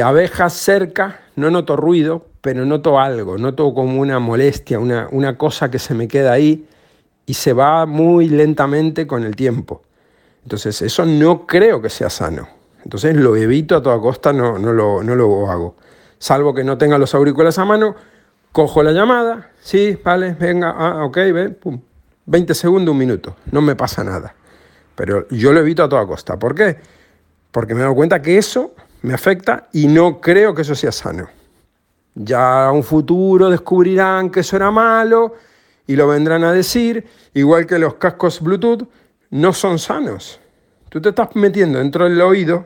abejas 0.03 0.53
cerca, 0.53 1.21
no 1.35 1.49
noto 1.51 1.75
ruido, 1.75 2.25
pero 2.41 2.65
noto 2.65 2.99
algo, 2.99 3.37
noto 3.37 3.73
como 3.73 3.99
una 3.99 4.19
molestia, 4.19 4.79
una, 4.79 5.07
una 5.11 5.37
cosa 5.37 5.69
que 5.69 5.79
se 5.79 5.93
me 5.93 6.07
queda 6.07 6.33
ahí 6.33 6.67
y 7.25 7.33
se 7.35 7.53
va 7.53 7.85
muy 7.85 8.29
lentamente 8.29 9.07
con 9.07 9.23
el 9.23 9.35
tiempo. 9.35 9.83
Entonces, 10.43 10.81
eso 10.81 11.05
no 11.05 11.45
creo 11.45 11.81
que 11.81 11.89
sea 11.89 12.09
sano. 12.09 12.47
Entonces, 12.83 13.15
lo 13.15 13.35
evito 13.35 13.75
a 13.75 13.81
toda 13.81 13.99
costa, 13.99 14.33
no, 14.33 14.57
no, 14.57 14.73
lo, 14.73 15.03
no 15.03 15.15
lo 15.15 15.49
hago. 15.49 15.75
Salvo 16.17 16.53
que 16.53 16.63
no 16.63 16.77
tenga 16.77 16.97
los 16.97 17.13
auriculares 17.13 17.57
a 17.59 17.65
mano, 17.65 17.95
cojo 18.51 18.81
la 18.83 18.91
llamada, 18.91 19.51
sí, 19.61 19.97
vale, 20.03 20.35
venga, 20.39 20.71
ah, 20.77 21.05
ok, 21.05 21.15
ven, 21.15 21.57
pum. 21.61 21.79
20 22.25 22.53
segundos, 22.53 22.91
un 22.93 22.97
minuto, 22.97 23.35
no 23.51 23.61
me 23.61 23.75
pasa 23.75 24.03
nada. 24.03 24.35
Pero 24.95 25.27
yo 25.29 25.51
lo 25.51 25.59
evito 25.59 25.83
a 25.83 25.89
toda 25.89 26.05
costa. 26.05 26.37
¿Por 26.37 26.53
qué? 26.53 26.77
Porque 27.51 27.73
me 27.73 27.81
he 27.81 27.83
dado 27.83 27.95
cuenta 27.95 28.21
que 28.21 28.37
eso 28.37 28.73
me 29.01 29.13
afecta 29.13 29.67
y 29.73 29.87
no 29.87 30.19
creo 30.21 30.53
que 30.53 30.61
eso 30.61 30.75
sea 30.75 30.91
sano. 30.91 31.27
Ya 32.15 32.65
a 32.65 32.71
un 32.71 32.83
futuro 32.83 33.49
descubrirán 33.49 34.29
que 34.29 34.41
eso 34.41 34.55
era 34.55 34.69
malo 34.69 35.35
y 35.87 35.95
lo 35.95 36.07
vendrán 36.07 36.43
a 36.43 36.53
decir, 36.53 37.05
igual 37.33 37.65
que 37.65 37.79
los 37.79 37.95
cascos 37.95 38.41
Bluetooth 38.41 38.87
no 39.31 39.53
son 39.53 39.79
sanos. 39.79 40.39
Tú 40.89 41.01
te 41.01 41.09
estás 41.09 41.35
metiendo 41.35 41.79
dentro 41.79 42.05
del 42.05 42.21
oído, 42.21 42.65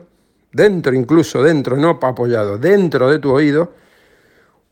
dentro 0.52 0.94
incluso, 0.94 1.42
dentro, 1.42 1.76
no 1.76 1.90
apoyado, 2.02 2.58
dentro 2.58 3.08
de 3.08 3.18
tu 3.18 3.32
oído, 3.32 3.74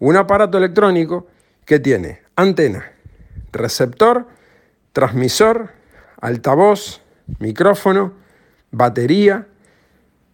un 0.00 0.16
aparato 0.16 0.58
electrónico 0.58 1.28
que 1.64 1.78
tiene 1.78 2.22
antena, 2.36 2.92
receptor, 3.52 4.26
transmisor, 4.92 5.70
altavoz, 6.20 7.00
micrófono, 7.38 8.12
batería 8.70 9.46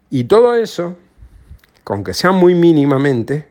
y 0.08 0.24
todo 0.24 0.54
eso, 0.54 0.96
aunque 1.86 2.14
sea 2.14 2.32
muy 2.32 2.54
mínimamente, 2.54 3.48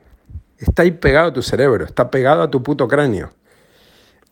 está 0.58 0.84
ahí 0.84 0.92
pegado 0.92 1.30
a 1.30 1.34
tu 1.34 1.42
cerebro, 1.42 1.86
está 1.86 2.10
pegado 2.10 2.42
a 2.42 2.50
tu 2.50 2.64
puto 2.64 2.88
cráneo. 2.88 3.32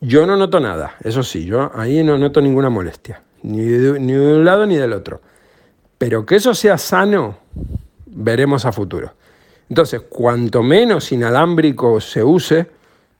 Yo 0.00 0.26
no 0.26 0.36
noto 0.36 0.60
nada, 0.60 0.94
eso 1.02 1.22
sí, 1.22 1.44
yo 1.44 1.72
ahí 1.74 2.04
no 2.04 2.16
noto 2.18 2.40
ninguna 2.40 2.70
molestia, 2.70 3.22
ni 3.42 3.62
de, 3.62 3.90
un 3.90 4.44
lado 4.44 4.64
ni 4.64 4.76
del 4.76 4.92
otro. 4.92 5.20
Pero 5.98 6.24
que 6.24 6.36
eso 6.36 6.54
sea 6.54 6.78
sano, 6.78 7.38
veremos 8.06 8.64
a 8.64 8.72
futuro. 8.72 9.12
Entonces, 9.68 10.02
cuanto 10.08 10.62
menos 10.62 11.10
inalámbrico 11.10 12.00
se 12.00 12.22
use, 12.22 12.68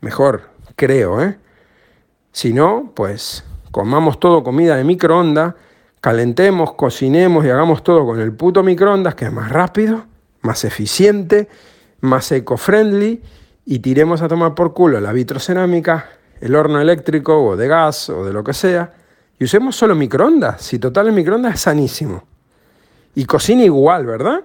mejor, 0.00 0.42
creo. 0.76 1.20
¿eh? 1.20 1.36
Si 2.30 2.52
no, 2.52 2.92
pues 2.94 3.44
comamos 3.72 4.20
todo 4.20 4.44
comida 4.44 4.76
de 4.76 4.84
microondas, 4.84 5.54
calentemos, 6.00 6.74
cocinemos 6.74 7.44
y 7.44 7.50
hagamos 7.50 7.82
todo 7.82 8.06
con 8.06 8.20
el 8.20 8.32
puto 8.32 8.62
microondas, 8.62 9.16
que 9.16 9.24
es 9.24 9.32
más 9.32 9.50
rápido, 9.50 10.04
más 10.48 10.64
eficiente, 10.64 11.46
más 12.00 12.32
eco-friendly, 12.32 13.20
y 13.66 13.80
tiremos 13.80 14.22
a 14.22 14.28
tomar 14.28 14.54
por 14.54 14.72
culo 14.72 14.98
la 14.98 15.12
vitrocerámica, 15.12 16.08
el 16.40 16.56
horno 16.56 16.80
eléctrico 16.80 17.44
o 17.44 17.54
de 17.54 17.68
gas 17.68 18.08
o 18.08 18.24
de 18.24 18.32
lo 18.32 18.42
que 18.42 18.54
sea, 18.54 18.94
y 19.38 19.44
usemos 19.44 19.76
solo 19.76 19.94
microondas. 19.94 20.62
Si 20.62 20.78
total 20.78 21.08
el 21.08 21.12
microondas 21.12 21.56
es 21.56 21.61
sanísimo. 21.61 22.24
Y 23.14 23.26
cocina 23.26 23.62
igual, 23.62 24.06
¿verdad? 24.06 24.40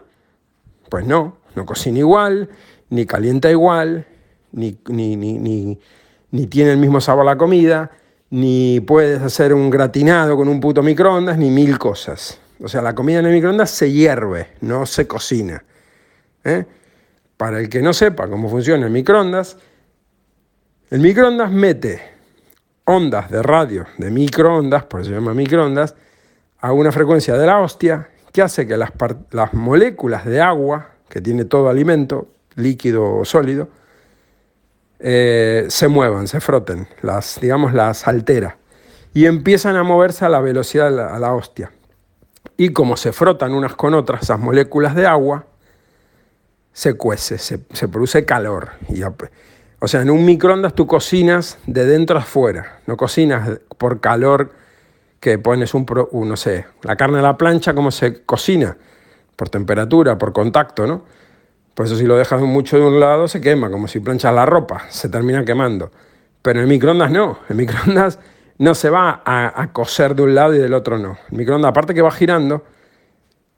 Pues 0.90 1.08
no, 1.08 1.38
no 1.56 1.66
cocina 1.66 2.00
igual, 2.00 2.50
ni 2.90 3.06
calienta 3.06 3.50
igual, 3.50 4.06
ni, 4.52 4.78
ni, 4.90 5.16
ni, 5.16 5.80
ni, 6.32 6.48
tiene 6.48 6.72
el 6.72 6.78
mismo 6.78 7.00
sabor 7.00 7.24
la 7.24 7.38
comida, 7.38 7.92
ni 8.30 8.82
puedes 8.82 9.22
hacer 9.22 9.54
un 9.54 9.70
gratinado 9.70 10.36
con 10.36 10.50
un 10.50 10.60
puto 10.60 10.84
microondas, 10.84 11.38
ni 11.38 11.50
mil 11.50 11.80
cosas. 11.80 12.40
O 12.62 12.68
sea, 12.68 12.82
la 12.82 12.94
comida 12.94 13.20
en 13.20 13.26
el 13.28 13.34
microondas 13.34 13.72
se 13.72 13.90
hierve, 13.90 14.50
no 14.60 14.86
se 14.86 15.08
cocina. 15.08 15.64
¿Eh? 16.44 16.66
Para 17.38 17.60
el 17.60 17.70
que 17.70 17.82
no 17.82 17.94
sepa 17.94 18.28
cómo 18.28 18.50
funciona 18.50 18.86
el 18.86 18.92
microondas, 18.92 19.58
el 20.90 21.00
microondas 21.00 21.52
mete 21.52 22.02
ondas 22.86 23.32
de 23.32 23.42
radio, 23.42 23.86
de 23.98 24.12
microondas, 24.12 24.84
por 24.86 25.02
eso 25.02 25.10
se 25.10 25.16
llama 25.16 25.34
microondas, 25.34 25.96
a 26.60 26.72
una 26.72 26.92
frecuencia 26.92 27.36
de 27.36 27.46
la 27.46 27.60
hostia 27.60 28.10
que 28.32 28.42
hace 28.42 28.68
que 28.68 28.78
las, 28.78 28.92
las 29.32 29.54
moléculas 29.54 30.26
de 30.26 30.42
agua 30.42 30.92
que 31.10 31.22
tiene 31.22 31.46
todo 31.46 31.70
alimento, 31.70 32.28
líquido 32.56 33.18
o 33.18 33.26
sólido, 33.26 33.70
eh, 35.00 35.66
se 35.70 35.88
muevan, 35.88 36.28
se 36.28 36.40
froten, 36.40 36.88
las, 37.02 37.40
digamos, 37.42 37.74
las 37.74 38.08
altera 38.08 38.58
y 39.14 39.26
empiezan 39.26 39.76
a 39.76 39.84
moverse 39.84 40.26
a 40.26 40.30
la 40.30 40.42
velocidad 40.42 41.14
a 41.14 41.20
la 41.20 41.34
hostia. 41.34 41.72
Y 42.58 42.70
como 42.70 42.98
se 42.98 43.14
frotan 43.14 43.54
unas 43.54 43.76
con 43.76 43.94
otras 43.94 44.24
esas 44.24 44.40
moléculas 44.40 44.96
de 44.96 45.06
agua, 45.06 45.46
se 46.74 46.96
cuece, 46.96 47.38
se, 47.38 47.88
produce 47.88 48.26
calor. 48.26 48.72
Y, 48.90 49.04
o 49.04 49.88
sea, 49.88 50.02
en 50.02 50.10
un 50.10 50.26
microondas 50.26 50.74
tú 50.74 50.88
cocinas 50.88 51.60
de 51.68 51.86
dentro 51.86 52.18
a 52.18 52.22
afuera, 52.22 52.80
no 52.88 52.98
cocinas 52.98 53.60
por 53.78 54.02
calor 54.02 54.52
que 55.20 55.38
pones 55.38 55.74
un, 55.74 55.86
no 56.12 56.36
sé, 56.36 56.66
la 56.82 56.98
carne 56.98 57.20
a 57.20 57.22
la 57.22 57.38
plancha, 57.38 57.74
¿cómo 57.74 57.92
se 57.92 58.24
cocina? 58.24 58.76
Por 59.36 59.50
temperatura, 59.50 60.18
por 60.18 60.34
contacto, 60.34 60.86
¿no? 60.86 61.06
Por 61.74 61.86
eso 61.86 61.96
si 61.96 62.06
lo 62.06 62.18
dejas 62.18 62.42
mucho 62.42 62.78
de 62.78 62.86
un 62.86 63.00
lado 63.00 63.28
se 63.28 63.40
quema, 63.40 63.72
como 63.72 63.88
si 63.88 64.00
planchas 64.00 64.34
la 64.34 64.46
ropa, 64.46 64.84
se 64.90 65.10
termina 65.10 65.46
quemando. 65.46 65.92
Pero 66.42 66.60
en 66.60 66.64
el 66.64 66.70
microondas 66.70 67.10
no, 67.10 67.40
el 67.50 67.56
microondas 67.56 68.20
no 68.58 68.76
se 68.76 68.90
va 68.90 69.22
a, 69.24 69.62
a 69.62 69.72
cocer 69.72 70.16
de 70.16 70.24
un 70.24 70.36
lado 70.36 70.54
y 70.54 70.58
del 70.58 70.74
otro 70.74 70.98
no. 70.98 71.18
El 71.32 71.38
microondas, 71.38 71.70
aparte 71.70 71.94
que 71.94 72.02
va 72.02 72.12
girando, 72.12 72.64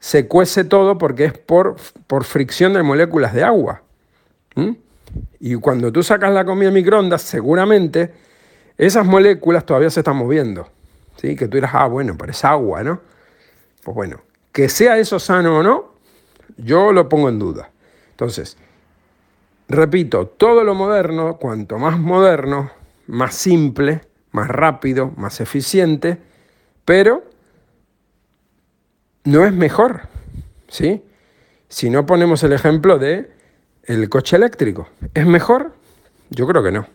se 0.05 0.27
cuece 0.27 0.63
todo 0.65 0.99
porque 0.99 1.25
es 1.25 1.33
por, 1.35 1.77
por 2.05 2.25
fricción 2.25 2.73
de 2.73 2.83
moléculas 2.83 3.33
de 3.33 3.43
agua. 3.43 3.81
Y 5.39 5.55
cuando 5.55 5.91
tú 5.91 6.03
sacas 6.03 6.31
la 6.31 6.45
comida 6.45 6.67
en 6.67 6.75
microondas, 6.75 7.23
seguramente 7.23 8.13
esas 8.77 9.03
moléculas 9.03 9.65
todavía 9.65 9.89
se 9.89 10.01
están 10.01 10.17
moviendo. 10.17 10.69
¿sí? 11.15 11.35
Que 11.35 11.47
tú 11.47 11.57
dirás, 11.57 11.71
ah, 11.73 11.87
bueno, 11.87 12.15
pero 12.19 12.31
es 12.31 12.45
agua, 12.45 12.83
¿no? 12.83 13.01
Pues 13.83 13.95
bueno, 13.95 14.21
que 14.51 14.69
sea 14.69 14.99
eso 14.99 15.17
sano 15.17 15.57
o 15.57 15.63
no, 15.63 15.93
yo 16.55 16.91
lo 16.91 17.09
pongo 17.09 17.27
en 17.27 17.39
duda. 17.39 17.71
Entonces, 18.11 18.57
repito, 19.67 20.27
todo 20.27 20.63
lo 20.63 20.75
moderno, 20.75 21.37
cuanto 21.37 21.79
más 21.79 21.97
moderno, 21.97 22.69
más 23.07 23.33
simple, 23.33 24.01
más 24.33 24.49
rápido, 24.49 25.13
más 25.17 25.41
eficiente, 25.41 26.19
pero 26.85 27.23
no 29.25 29.45
es 29.45 29.53
mejor, 29.53 30.01
¿sí? 30.67 31.03
Si 31.67 31.89
no 31.89 32.05
ponemos 32.05 32.43
el 32.43 32.53
ejemplo 32.53 32.97
de 32.97 33.31
el 33.83 34.07
coche 34.09 34.37
eléctrico, 34.37 34.87
¿es 35.13 35.25
mejor? 35.25 35.73
Yo 36.29 36.47
creo 36.47 36.63
que 36.63 36.71
no. 36.71 36.87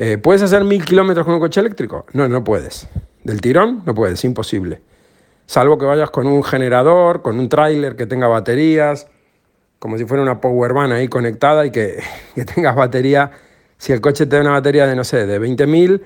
Eh, 0.00 0.16
¿Puedes 0.16 0.42
hacer 0.42 0.62
mil 0.62 0.84
kilómetros 0.84 1.26
con 1.26 1.34
un 1.34 1.40
coche 1.40 1.60
eléctrico? 1.60 2.06
No, 2.12 2.28
no 2.28 2.44
puedes. 2.44 2.86
Del 3.24 3.40
tirón 3.40 3.82
no 3.84 3.96
puedes, 3.96 4.24
imposible. 4.24 4.80
Salvo 5.46 5.76
que 5.76 5.86
vayas 5.86 6.10
con 6.10 6.28
un 6.28 6.44
generador, 6.44 7.20
con 7.20 7.40
un 7.40 7.48
tráiler 7.48 7.96
que 7.96 8.06
tenga 8.06 8.28
baterías, 8.28 9.08
como 9.80 9.98
si 9.98 10.04
fuera 10.04 10.22
una 10.22 10.40
power 10.40 10.72
van 10.72 10.92
ahí 10.92 11.08
conectada 11.08 11.66
y 11.66 11.72
que, 11.72 12.00
que 12.36 12.44
tengas 12.44 12.76
batería. 12.76 13.32
Si 13.76 13.92
el 13.92 14.00
coche 14.00 14.26
te 14.26 14.36
da 14.36 14.42
una 14.42 14.52
batería 14.52 14.86
de, 14.86 14.94
no 14.94 15.02
sé, 15.02 15.26
de 15.26 15.40
20.000, 15.40 16.00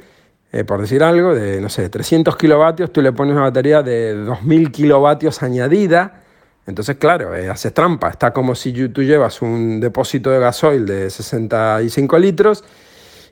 eh, 0.53 0.65
por 0.65 0.83
decir 0.83 1.03
algo, 1.03 1.35
de, 1.35 1.63
no 1.63 1.71
sé, 1.71 1.89
300 1.89 2.37
kilovatios, 2.37 2.93
tú 2.93 3.01
le 3.01 3.13
pones 3.13 3.33
una 3.33 3.45
batería 3.45 3.83
de 3.83 4.15
2.000 4.15 4.71
kilovatios 4.71 5.43
añadida. 5.43 6.21
Entonces, 6.67 6.97
claro, 6.97 7.35
eh, 7.35 7.49
haces 7.49 7.73
trampa. 7.73 8.11
Está 8.11 8.35
como 8.35 8.55
si 8.55 8.89
tú 8.91 9.03
llevas 9.03 9.41
un 9.41 9.81
depósito 9.81 10.31
de 10.31 10.39
gasoil 10.39 10.85
de 10.85 11.09
65 11.09 12.19
litros 12.19 12.65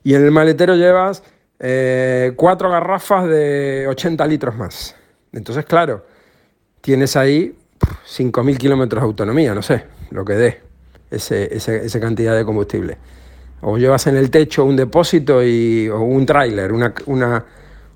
y 0.02 0.14
en 0.14 0.24
el 0.24 0.30
maletero 0.30 0.74
llevas 0.76 1.22
eh, 1.58 2.32
cuatro 2.36 2.70
garrafas 2.70 3.28
de 3.28 3.86
80 3.86 4.26
litros 4.26 4.56
más. 4.56 4.96
Entonces, 5.32 5.66
claro, 5.66 6.06
tienes 6.80 7.16
ahí 7.16 7.54
5.000 7.78 8.56
kilómetros 8.56 9.02
de 9.02 9.06
autonomía, 9.06 9.54
no 9.54 9.62
sé, 9.62 9.84
lo 10.10 10.24
que 10.24 10.32
dé 10.34 10.60
esa 11.10 12.00
cantidad 12.00 12.36
de 12.36 12.44
combustible 12.44 12.96
o 13.62 13.78
llevas 13.78 14.06
en 14.06 14.16
el 14.16 14.30
techo 14.30 14.64
un 14.64 14.76
depósito 14.76 15.42
y, 15.42 15.88
o 15.88 16.00
un 16.00 16.24
tráiler, 16.26 16.72
una, 16.72 17.44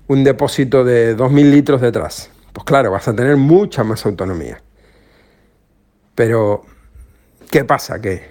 un 0.07 0.23
depósito 0.23 0.83
de 0.83 1.17
2.000 1.17 1.51
litros 1.51 1.81
detrás. 1.81 2.29
Pues 2.53 2.63
claro, 2.65 2.91
vas 2.91 3.07
a 3.07 3.15
tener 3.15 3.35
mucha 3.37 3.83
más 3.83 4.05
autonomía. 4.05 4.61
Pero, 6.13 6.63
¿qué 7.51 7.65
pasa? 7.65 7.99
Que 7.99 8.23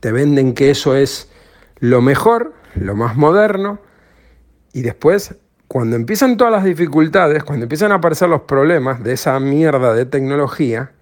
te 0.00 0.12
venden 0.12 0.54
que 0.54 0.70
eso 0.70 0.94
es 0.94 1.28
lo 1.78 2.00
mejor, 2.00 2.54
lo 2.76 2.94
más 2.94 3.16
moderno, 3.16 3.80
y 4.72 4.82
después, 4.82 5.34
cuando 5.68 5.96
empiezan 5.96 6.36
todas 6.36 6.52
las 6.52 6.64
dificultades, 6.64 7.44
cuando 7.44 7.64
empiezan 7.64 7.92
a 7.92 7.96
aparecer 7.96 8.28
los 8.28 8.42
problemas 8.42 9.02
de 9.02 9.12
esa 9.12 9.38
mierda 9.40 9.94
de 9.94 10.06
tecnología, 10.06 10.92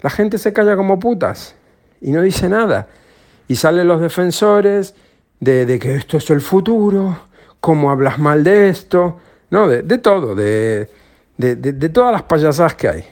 la 0.00 0.10
gente 0.10 0.38
se 0.38 0.52
calla 0.52 0.76
como 0.76 0.98
putas 0.98 1.54
y 2.00 2.10
no 2.10 2.22
dice 2.22 2.48
nada. 2.48 2.88
Y 3.52 3.56
salen 3.56 3.86
los 3.86 4.00
defensores 4.00 4.94
de, 5.38 5.78
que 5.78 5.94
esto 5.94 6.16
es 6.16 6.30
el 6.30 6.40
futuro, 6.40 7.18
cómo 7.60 7.90
hablas 7.90 8.18
mal 8.18 8.42
de 8.42 8.70
esto, 8.70 9.20
no, 9.50 9.68
de, 9.68 9.98
todo, 9.98 10.34
de, 10.34 10.88
de, 11.36 11.88
todas 11.90 12.12
las 12.12 12.22
payasadas 12.22 12.74
que 12.76 12.88
hay, 12.88 13.04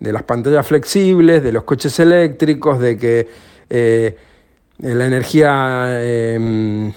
de 0.00 0.10
las 0.10 0.22
pantallas 0.22 0.66
flexibles, 0.66 1.42
de 1.42 1.52
los 1.52 1.64
coches 1.64 2.00
eléctricos, 2.00 2.80
de 2.80 2.96
que 2.96 3.28
eh, 3.68 4.16
la 4.78 5.04
energía, 5.04 6.02
em, 6.02 6.90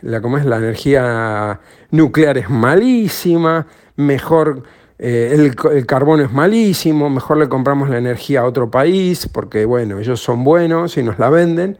la, 0.00 0.22
¿cómo 0.22 0.38
es? 0.38 0.46
La 0.46 0.56
energía 0.56 1.60
nuclear 1.90 2.38
es 2.38 2.48
malísima, 2.48 3.66
mejor 3.96 4.62
eh, 4.98 5.32
el, 5.34 5.54
el, 5.76 5.84
carbón 5.84 6.22
es 6.22 6.32
malísimo, 6.32 7.10
mejor 7.10 7.36
le 7.36 7.50
compramos 7.50 7.90
la 7.90 7.98
energía 7.98 8.40
a 8.40 8.44
otro 8.46 8.70
país, 8.70 9.28
porque 9.30 9.66
bueno, 9.66 9.98
ellos 9.98 10.22
son 10.22 10.42
buenos 10.42 10.96
y 10.96 11.02
nos 11.02 11.18
la 11.18 11.28
venden. 11.28 11.76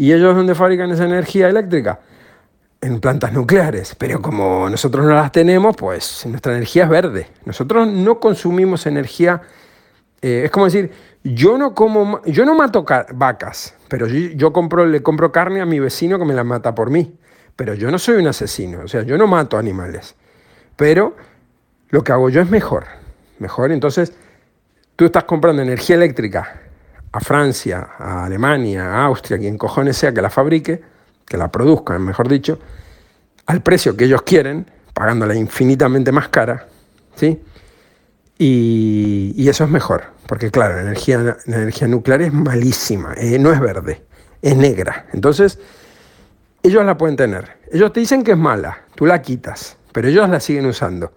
¿Y 0.00 0.14
ellos 0.14 0.34
dónde 0.34 0.54
fabrican 0.54 0.90
esa 0.90 1.04
energía 1.04 1.50
eléctrica? 1.50 2.00
En 2.80 3.00
plantas 3.00 3.34
nucleares. 3.34 3.94
Pero 3.96 4.22
como 4.22 4.70
nosotros 4.70 5.04
no 5.04 5.12
las 5.12 5.30
tenemos, 5.30 5.76
pues 5.76 6.24
nuestra 6.24 6.52
energía 6.54 6.84
es 6.84 6.88
verde. 6.88 7.26
Nosotros 7.44 7.86
no 7.86 8.18
consumimos 8.18 8.86
energía. 8.86 9.42
Eh, 10.22 10.44
es 10.46 10.50
como 10.50 10.64
decir, 10.64 10.90
yo 11.22 11.58
no 11.58 11.74
como, 11.74 12.22
yo 12.24 12.46
no 12.46 12.54
mato 12.54 12.82
vacas, 13.12 13.74
pero 13.88 14.06
yo, 14.06 14.54
compro, 14.54 14.86
le 14.86 15.02
compro 15.02 15.32
carne 15.32 15.60
a 15.60 15.66
mi 15.66 15.78
vecino 15.78 16.18
que 16.18 16.24
me 16.24 16.32
la 16.32 16.44
mata 16.44 16.74
por 16.74 16.88
mí. 16.88 17.14
Pero 17.54 17.74
yo 17.74 17.90
no 17.90 17.98
soy 17.98 18.16
un 18.22 18.26
asesino, 18.26 18.80
o 18.80 18.88
sea, 18.88 19.02
yo 19.02 19.18
no 19.18 19.26
mato 19.26 19.58
animales. 19.58 20.14
Pero 20.76 21.14
lo 21.90 22.02
que 22.02 22.12
hago 22.12 22.30
yo 22.30 22.40
es 22.40 22.48
mejor. 22.48 22.86
Mejor, 23.38 23.70
entonces, 23.70 24.14
tú 24.96 25.04
estás 25.04 25.24
comprando 25.24 25.60
energía 25.60 25.96
eléctrica 25.96 26.69
a 27.12 27.20
Francia, 27.20 27.88
a 27.98 28.24
Alemania, 28.24 28.94
a 28.94 29.04
Austria, 29.06 29.38
quien 29.38 29.58
cojones 29.58 29.96
sea 29.96 30.12
que 30.12 30.22
la 30.22 30.30
fabrique, 30.30 30.80
que 31.26 31.36
la 31.36 31.50
produzcan, 31.50 32.02
mejor 32.02 32.28
dicho, 32.28 32.58
al 33.46 33.62
precio 33.62 33.96
que 33.96 34.04
ellos 34.04 34.22
quieren, 34.22 34.70
pagándola 34.94 35.34
infinitamente 35.34 36.12
más 36.12 36.28
cara, 36.28 36.66
¿sí? 37.16 37.40
Y, 38.38 39.48
eso 39.48 39.64
es 39.64 39.70
mejor, 39.70 40.04
porque 40.26 40.50
claro, 40.50 40.76
la 40.76 40.80
energía, 40.82 41.88
nuclear 41.88 42.22
es 42.22 42.32
malísima, 42.32 43.14
eh, 43.16 43.38
no 43.38 43.52
es 43.52 43.60
verde, 43.60 44.02
es 44.40 44.56
negra. 44.56 45.06
Entonces, 45.12 45.58
ellos 46.62 46.84
la 46.84 46.96
pueden 46.96 47.16
tener. 47.16 47.58
Ellos 47.72 47.92
te 47.92 48.00
dicen 48.00 48.22
que 48.22 48.32
es 48.32 48.38
mala, 48.38 48.84
tú 48.94 49.06
la 49.06 49.20
quitas, 49.20 49.76
pero 49.92 50.08
ellos 50.08 50.28
la 50.28 50.40
siguen 50.40 50.66
usando. 50.66 51.12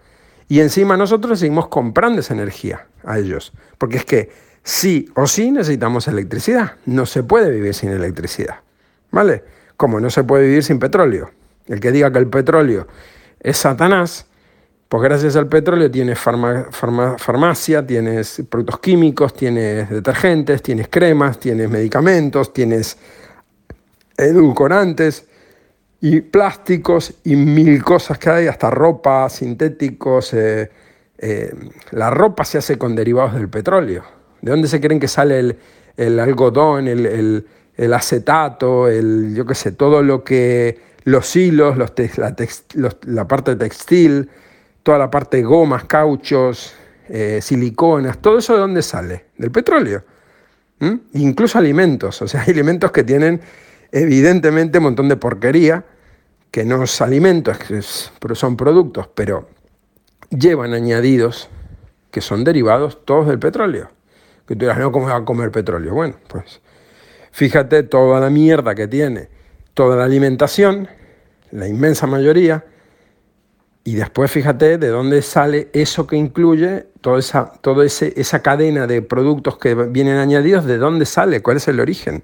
Y 0.49 0.59
encima 0.59 0.97
nosotros 0.97 1.39
seguimos 1.39 1.67
comprando 1.67 2.19
esa 2.19 2.33
energía 2.33 2.87
a 3.05 3.19
ellos, 3.19 3.53
porque 3.77 3.97
es 3.97 4.05
que 4.05 4.31
sí 4.63 5.09
o 5.15 5.27
sí 5.27 5.51
necesitamos 5.51 6.07
electricidad. 6.07 6.73
No 6.85 7.05
se 7.05 7.23
puede 7.23 7.51
vivir 7.51 7.73
sin 7.73 7.89
electricidad. 7.89 8.55
¿Vale? 9.11 9.43
Como 9.77 9.99
no 9.99 10.09
se 10.09 10.23
puede 10.23 10.47
vivir 10.47 10.63
sin 10.63 10.79
petróleo. 10.79 11.31
El 11.67 11.79
que 11.79 11.91
diga 11.91 12.11
que 12.11 12.19
el 12.19 12.27
petróleo 12.27 12.87
es 13.39 13.57
Satanás, 13.57 14.25
pues 14.89 15.03
gracias 15.03 15.35
al 15.35 15.47
petróleo 15.47 15.89
tienes 15.89 16.19
farmacia, 16.19 17.85
tienes 17.85 18.43
productos 18.49 18.79
químicos, 18.79 19.33
tienes 19.33 19.89
detergentes, 19.89 20.61
tienes 20.61 20.87
cremas, 20.87 21.39
tienes 21.39 21.69
medicamentos, 21.69 22.53
tienes 22.53 22.97
edulcorantes 24.15 25.25
y 25.99 26.21
plásticos 26.21 27.13
y 27.23 27.35
mil 27.35 27.83
cosas 27.83 28.19
que 28.19 28.29
hay, 28.29 28.47
hasta 28.47 28.69
ropa, 28.69 29.29
sintéticos. 29.29 30.33
Eh, 30.33 30.69
eh, 31.17 31.53
la 31.91 32.09
ropa 32.09 32.45
se 32.45 32.57
hace 32.57 32.77
con 32.77 32.95
derivados 32.95 33.33
del 33.33 33.49
petróleo. 33.49 34.03
¿De 34.43 34.51
dónde 34.51 34.67
se 34.67 34.81
creen 34.81 34.99
que 34.99 35.07
sale 35.07 35.55
el, 35.95 36.19
algodón, 36.19 36.89
el, 36.89 37.93
acetato, 37.93 38.89
el, 38.89 39.33
yo 39.33 39.45
qué 39.45 39.55
sé, 39.55 39.71
todo 39.71 40.03
lo 40.03 40.21
que, 40.21 40.81
los 41.05 41.33
hilos, 41.37 41.77
los 41.77 41.93
la, 43.05 43.25
parte 43.25 43.55
textil, 43.55 44.29
toda 44.83 44.97
la 44.97 45.09
parte 45.09 45.37
de 45.37 45.43
gomas, 45.43 45.85
cauchos, 45.85 46.73
eh, 47.07 47.39
siliconas, 47.41 48.17
todo 48.17 48.39
eso 48.39 48.55
de 48.55 48.59
dónde 48.59 48.81
sale? 48.81 49.27
Del 49.37 49.49
petróleo. 49.49 50.03
Incluso 51.13 51.57
alimentos, 51.57 52.21
o 52.21 52.27
sea, 52.27 52.41
hay 52.41 52.51
alimentos 52.51 52.91
que 52.91 53.05
tienen 53.05 53.39
evidentemente 53.93 54.79
un 54.79 54.83
montón 54.83 55.07
de 55.07 55.15
porquería, 55.15 55.85
que 56.51 56.65
no 56.65 56.83
es 56.83 57.01
alimentos, 57.01 58.11
pero 58.19 58.35
son 58.35 58.57
productos, 58.57 59.07
pero 59.15 59.47
llevan 60.29 60.73
añadidos 60.73 61.47
que 62.11 62.19
son 62.19 62.43
derivados 62.43 63.05
todos 63.05 63.27
del 63.29 63.39
petróleo. 63.39 63.89
Que 64.47 64.55
tú 64.55 64.61
dirás, 64.61 64.77
no, 64.77 64.91
¿cómo 64.91 65.07
va 65.07 65.17
a 65.17 65.25
comer 65.25 65.51
petróleo? 65.51 65.93
Bueno, 65.93 66.15
pues 66.27 66.61
fíjate 67.31 67.83
toda 67.83 68.19
la 68.19 68.29
mierda 68.29 68.75
que 68.75 68.87
tiene 68.87 69.29
toda 69.73 69.95
la 69.95 70.03
alimentación, 70.05 70.87
la 71.51 71.67
inmensa 71.67 72.07
mayoría, 72.07 72.65
y 73.83 73.95
después 73.95 74.31
fíjate 74.31 74.77
de 74.77 74.87
dónde 74.87 75.21
sale 75.21 75.69
eso 75.73 76.07
que 76.07 76.15
incluye 76.15 76.87
toda 77.01 77.19
esa, 77.19 77.51
toda 77.59 77.83
esa 77.85 78.41
cadena 78.41 78.87
de 78.87 79.01
productos 79.01 79.57
que 79.57 79.75
vienen 79.75 80.17
añadidos, 80.17 80.65
de 80.65 80.77
dónde 80.77 81.05
sale, 81.05 81.41
cuál 81.41 81.57
es 81.57 81.67
el 81.67 81.79
origen. 81.79 82.23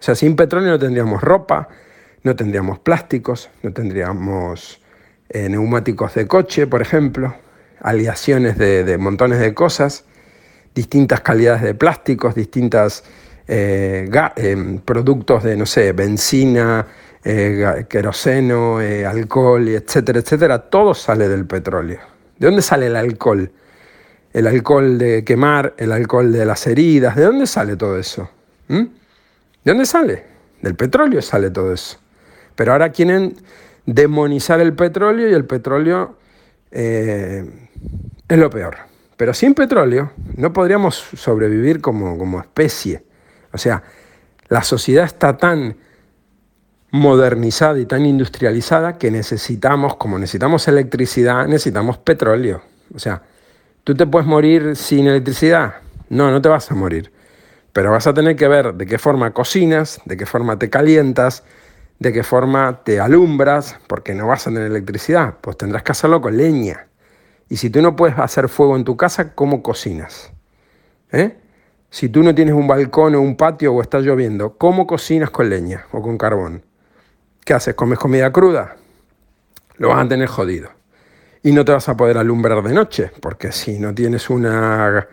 O 0.00 0.02
sea, 0.02 0.14
sin 0.14 0.34
petróleo 0.34 0.70
no 0.70 0.78
tendríamos 0.78 1.22
ropa, 1.22 1.68
no 2.24 2.34
tendríamos 2.34 2.80
plásticos, 2.80 3.50
no 3.62 3.72
tendríamos 3.72 4.80
eh, 5.28 5.48
neumáticos 5.48 6.14
de 6.14 6.26
coche, 6.26 6.66
por 6.66 6.82
ejemplo, 6.82 7.36
aleaciones 7.80 8.58
de, 8.58 8.98
montones 8.98 9.38
de 9.38 9.54
cosas, 9.54 10.04
distintas 10.74 11.20
calidades 11.20 11.62
de 11.62 11.74
plásticos, 11.74 12.34
distintos 12.34 13.04
eh, 13.52 14.08
eh, 14.36 14.80
productos 14.84 15.42
de, 15.42 15.56
no 15.56 15.66
sé, 15.66 15.92
benzina, 15.92 16.86
eh, 17.24 17.84
queroseno, 17.88 18.78
alcohol, 18.78 19.68
etcétera, 19.68 20.20
etcétera, 20.20 20.58
todo 20.58 20.94
sale 20.94 21.28
del 21.28 21.46
petróleo. 21.46 21.98
¿De 22.38 22.46
dónde 22.46 22.62
sale 22.62 22.86
el 22.86 22.96
alcohol? 22.96 23.50
El 24.32 24.46
alcohol 24.46 24.96
de 24.96 25.24
quemar, 25.24 25.74
el 25.76 25.90
alcohol 25.90 26.32
de 26.32 26.44
las 26.44 26.66
heridas, 26.66 27.16
¿de 27.16 27.24
dónde 27.24 27.46
sale 27.46 27.76
todo 27.76 27.98
eso? 27.98 28.30
¿Mm? 28.68 28.84
¿De 29.64 29.72
dónde 29.72 29.84
sale? 29.84 30.24
Del 30.62 30.76
petróleo 30.76 31.20
sale 31.20 31.50
todo 31.50 31.72
eso. 31.72 31.98
Pero 32.54 32.72
ahora 32.72 32.90
quieren 32.90 33.34
demonizar 33.84 34.60
el 34.60 34.74
petróleo 34.74 35.28
y 35.28 35.34
el 35.34 35.44
petróleo 35.44 36.16
es 36.70 37.44
lo 38.28 38.48
peor. 38.48 38.76
Pero 39.20 39.34
sin 39.34 39.52
petróleo 39.52 40.12
no 40.38 40.50
podríamos 40.50 40.94
sobrevivir 41.14 41.82
como, 41.82 42.16
como 42.16 42.40
especie. 42.40 43.04
O 43.52 43.58
sea, 43.58 43.82
la 44.48 44.62
sociedad 44.62 45.04
está 45.04 45.36
tan 45.36 45.76
modernizada 46.90 47.78
y 47.78 47.84
tan 47.84 48.06
industrializada 48.06 48.96
que 48.96 49.10
necesitamos, 49.10 49.96
como 49.96 50.18
necesitamos 50.18 50.66
electricidad, 50.68 51.46
necesitamos 51.46 51.98
petróleo. 51.98 52.62
O 52.94 52.98
sea, 52.98 53.20
¿tú 53.84 53.94
te 53.94 54.06
puedes 54.06 54.26
morir 54.26 54.74
sin 54.74 55.06
electricidad? 55.06 55.74
No, 56.08 56.30
no 56.30 56.40
te 56.40 56.48
vas 56.48 56.70
a 56.70 56.74
morir. 56.74 57.12
Pero 57.74 57.90
vas 57.90 58.06
a 58.06 58.14
tener 58.14 58.36
que 58.36 58.48
ver 58.48 58.72
de 58.72 58.86
qué 58.86 58.96
forma 58.96 59.32
cocinas, 59.34 60.00
de 60.06 60.16
qué 60.16 60.24
forma 60.24 60.58
te 60.58 60.70
calientas, 60.70 61.44
de 61.98 62.10
qué 62.10 62.22
forma 62.22 62.84
te 62.84 63.00
alumbras, 63.00 63.76
porque 63.86 64.14
no 64.14 64.28
vas 64.28 64.46
a 64.46 64.50
tener 64.50 64.68
electricidad. 64.68 65.34
Pues 65.42 65.58
tendrás 65.58 65.82
que 65.82 65.92
hacerlo 65.92 66.22
con 66.22 66.38
leña. 66.38 66.86
Y 67.50 67.56
si 67.56 67.68
tú 67.68 67.82
no 67.82 67.96
puedes 67.96 68.16
hacer 68.16 68.48
fuego 68.48 68.76
en 68.76 68.84
tu 68.84 68.96
casa, 68.96 69.34
¿cómo 69.34 69.60
cocinas? 69.60 70.32
¿Eh? 71.10 71.36
Si 71.90 72.08
tú 72.08 72.22
no 72.22 72.32
tienes 72.32 72.54
un 72.54 72.68
balcón 72.68 73.16
o 73.16 73.20
un 73.20 73.36
patio 73.36 73.74
o 73.74 73.82
está 73.82 73.98
lloviendo, 73.98 74.56
¿cómo 74.56 74.86
cocinas 74.86 75.30
con 75.30 75.50
leña 75.50 75.84
o 75.90 76.00
con 76.00 76.16
carbón? 76.16 76.64
¿Qué 77.44 77.52
haces? 77.52 77.74
¿Comes 77.74 77.98
comida 77.98 78.30
cruda? 78.30 78.76
Lo 79.78 79.88
vas 79.88 80.06
a 80.06 80.08
tener 80.08 80.28
jodido. 80.28 80.70
Y 81.42 81.50
no 81.50 81.64
te 81.64 81.72
vas 81.72 81.88
a 81.88 81.96
poder 81.96 82.18
alumbrar 82.18 82.62
de 82.62 82.72
noche, 82.72 83.10
porque 83.20 83.50
si 83.50 83.80
no 83.80 83.92
tienes 83.92 84.30
una 84.30 85.08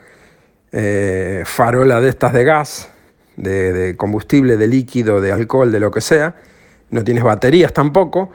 eh, 0.71 1.41
farola 1.43 1.99
de 1.99 2.09
estas 2.09 2.33
de 2.33 2.43
gas, 2.43 2.89
de, 3.35 3.73
de 3.73 3.97
combustible, 3.97 4.57
de 4.57 4.67
líquido, 4.67 5.21
de 5.21 5.31
alcohol, 5.31 5.71
de 5.71 5.79
lo 5.79 5.89
que 5.89 6.01
sea, 6.01 6.35
no 6.91 7.03
tienes 7.03 7.23
baterías 7.23 7.73
tampoco, 7.73 8.29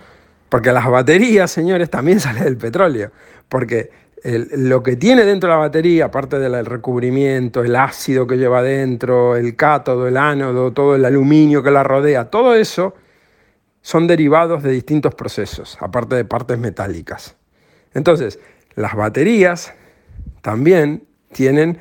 porque 0.48 0.72
las 0.72 0.88
baterías, 0.88 1.52
señores, 1.52 1.88
también 1.88 2.18
salen 2.20 2.42
del 2.42 2.56
petróleo. 2.56 3.12
Porque 3.52 3.90
lo 4.24 4.82
que 4.82 4.96
tiene 4.96 5.26
dentro 5.26 5.50
de 5.50 5.56
la 5.56 5.60
batería, 5.60 6.06
aparte 6.06 6.38
del 6.38 6.64
recubrimiento, 6.64 7.62
el 7.62 7.76
ácido 7.76 8.26
que 8.26 8.38
lleva 8.38 8.62
dentro, 8.62 9.36
el 9.36 9.56
cátodo, 9.56 10.08
el 10.08 10.16
ánodo, 10.16 10.72
todo 10.72 10.96
el 10.96 11.04
aluminio 11.04 11.62
que 11.62 11.70
la 11.70 11.82
rodea, 11.82 12.30
todo 12.30 12.54
eso 12.54 12.94
son 13.82 14.06
derivados 14.06 14.62
de 14.62 14.72
distintos 14.72 15.14
procesos, 15.14 15.76
aparte 15.80 16.14
de 16.14 16.24
partes 16.24 16.58
metálicas. 16.58 17.36
Entonces, 17.92 18.38
las 18.74 18.94
baterías 18.94 19.74
también 20.40 21.04
tienen, 21.30 21.76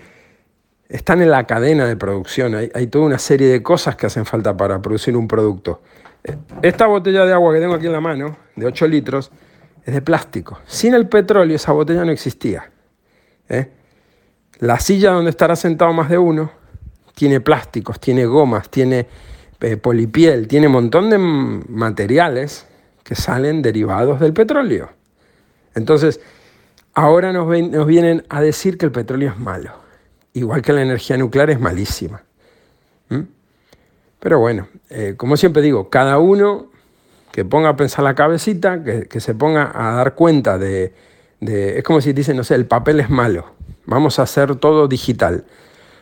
están 0.89 1.21
en 1.21 1.31
la 1.31 1.47
cadena 1.47 1.88
de 1.88 1.95
producción, 1.95 2.53
hay, 2.53 2.69
hay 2.75 2.88
toda 2.88 3.05
una 3.05 3.19
serie 3.19 3.47
de 3.47 3.63
cosas 3.63 3.95
que 3.95 4.07
hacen 4.07 4.25
falta 4.25 4.57
para 4.57 4.81
producir 4.81 5.15
un 5.15 5.29
producto. 5.29 5.81
Esta 6.62 6.88
botella 6.88 7.23
de 7.23 7.31
agua 7.31 7.53
que 7.53 7.62
tengo 7.62 7.75
aquí 7.75 7.86
en 7.86 7.93
la 7.93 8.01
mano, 8.01 8.36
de 8.57 8.65
8 8.65 8.88
litros, 8.89 9.31
es 9.86 9.94
de 9.94 10.02
plástico. 10.02 10.60
Sin 10.65 10.94
el 10.94 11.08
petróleo 11.08 11.56
esa 11.56 11.72
botella 11.72 12.06
no 12.06 12.12
existía. 12.12 12.70
¿eh? 13.50 13.70
La 14.60 14.80
silla 14.80 15.12
donde 15.12 15.32
estará 15.32 15.56
sentado 15.56 15.94
más 15.94 16.10
de 16.10 16.17
uno 16.17 16.52
tiene 17.15 17.41
plásticos, 17.41 18.00
tiene 18.00 18.26
gomas, 18.26 18.70
tiene 18.70 19.08
eh, 19.60 19.78
polipiel, 19.78 20.48
tiene 20.48 20.67
un 20.67 20.74
montón 20.74 21.10
de 21.10 21.17
materiales 21.17 22.65
que 23.04 23.15
salen 23.15 23.62
derivados 23.62 24.20
del 24.20 24.34
petróleo. 24.34 24.89
Entonces, 25.76 26.20
ahora 26.94 27.32
nos, 27.32 27.48
nos 27.70 27.88
vienen 27.88 28.24
a 28.30 28.41
decir 28.41 28.78
que 28.78 28.86
el 28.86 28.91
petróleo 28.91 29.32
es 29.32 29.39
malo, 29.39 29.72
igual 30.34 30.62
que 30.62 30.74
la 30.74 30.82
energía 30.82 31.17
nuclear 31.17 31.50
es 31.50 31.60
malísima. 31.60 32.24
Pero 34.20 34.39
bueno, 34.39 34.67
eh, 34.89 35.15
como 35.17 35.36
siempre 35.36 35.63
digo, 35.63 35.89
cada 35.89 36.20
uno 36.20 36.70
que 37.32 37.46
ponga 37.46 37.70
a 37.70 37.76
pensar 37.76 38.04
la 38.04 38.13
cabecita, 38.13 38.84
que, 38.84 39.20
se 39.20 39.34
ponga 39.34 39.72
a 39.74 39.96
dar 39.96 40.15
cuenta 40.15 40.58
de, 40.58 40.94
Es 41.39 41.84
como 41.84 42.02
si 42.02 42.13
dicen, 42.13 42.38
no 42.38 42.44
sé, 42.44 42.56
el 42.56 42.65
papel 42.65 43.00
es 43.00 43.10
malo, 43.10 43.46
vamos 43.86 44.20
a 44.20 44.24
hacer 44.24 44.56
todo 44.56 44.88
digital, 44.88 45.46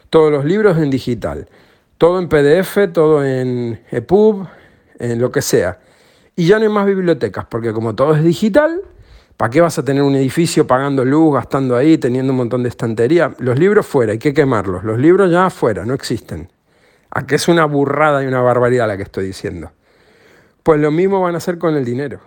todos 0.09 0.31
los 0.31 0.43
libros 0.43 0.77
en 0.77 0.89
digital, 0.89 1.47
todo 1.97 2.19
en 2.19 2.29
PDF, 2.29 2.91
todo 2.91 3.23
en 3.23 3.81
EPUB, 3.91 4.47
en 4.99 5.19
lo 5.19 5.31
que 5.31 5.41
sea. 5.41 5.79
Y 6.35 6.47
ya 6.47 6.57
no 6.57 6.63
hay 6.63 6.71
más 6.71 6.85
bibliotecas, 6.85 7.45
porque 7.45 7.73
como 7.73 7.95
todo 7.95 8.15
es 8.15 8.23
digital, 8.23 8.81
¿para 9.37 9.49
qué 9.51 9.61
vas 9.61 9.77
a 9.77 9.85
tener 9.85 10.01
un 10.01 10.15
edificio 10.15 10.65
pagando 10.65 11.05
luz, 11.05 11.35
gastando 11.35 11.75
ahí, 11.75 11.97
teniendo 11.97 12.33
un 12.33 12.37
montón 12.37 12.63
de 12.63 12.69
estantería? 12.69 13.33
Los 13.39 13.59
libros 13.59 13.85
fuera, 13.85 14.13
hay 14.13 14.19
que 14.19 14.33
quemarlos, 14.33 14.83
los 14.83 14.97
libros 14.97 15.29
ya 15.29 15.49
fuera, 15.49 15.85
no 15.85 15.93
existen. 15.93 16.49
¿A 17.11 17.25
qué 17.25 17.35
es 17.35 17.47
una 17.47 17.65
burrada 17.65 18.23
y 18.23 18.27
una 18.27 18.41
barbaridad 18.41 18.87
la 18.87 18.97
que 18.97 19.03
estoy 19.03 19.25
diciendo? 19.25 19.71
Pues 20.63 20.79
lo 20.79 20.91
mismo 20.91 21.21
van 21.21 21.35
a 21.35 21.37
hacer 21.37 21.57
con 21.57 21.75
el 21.75 21.85
dinero. 21.85 22.19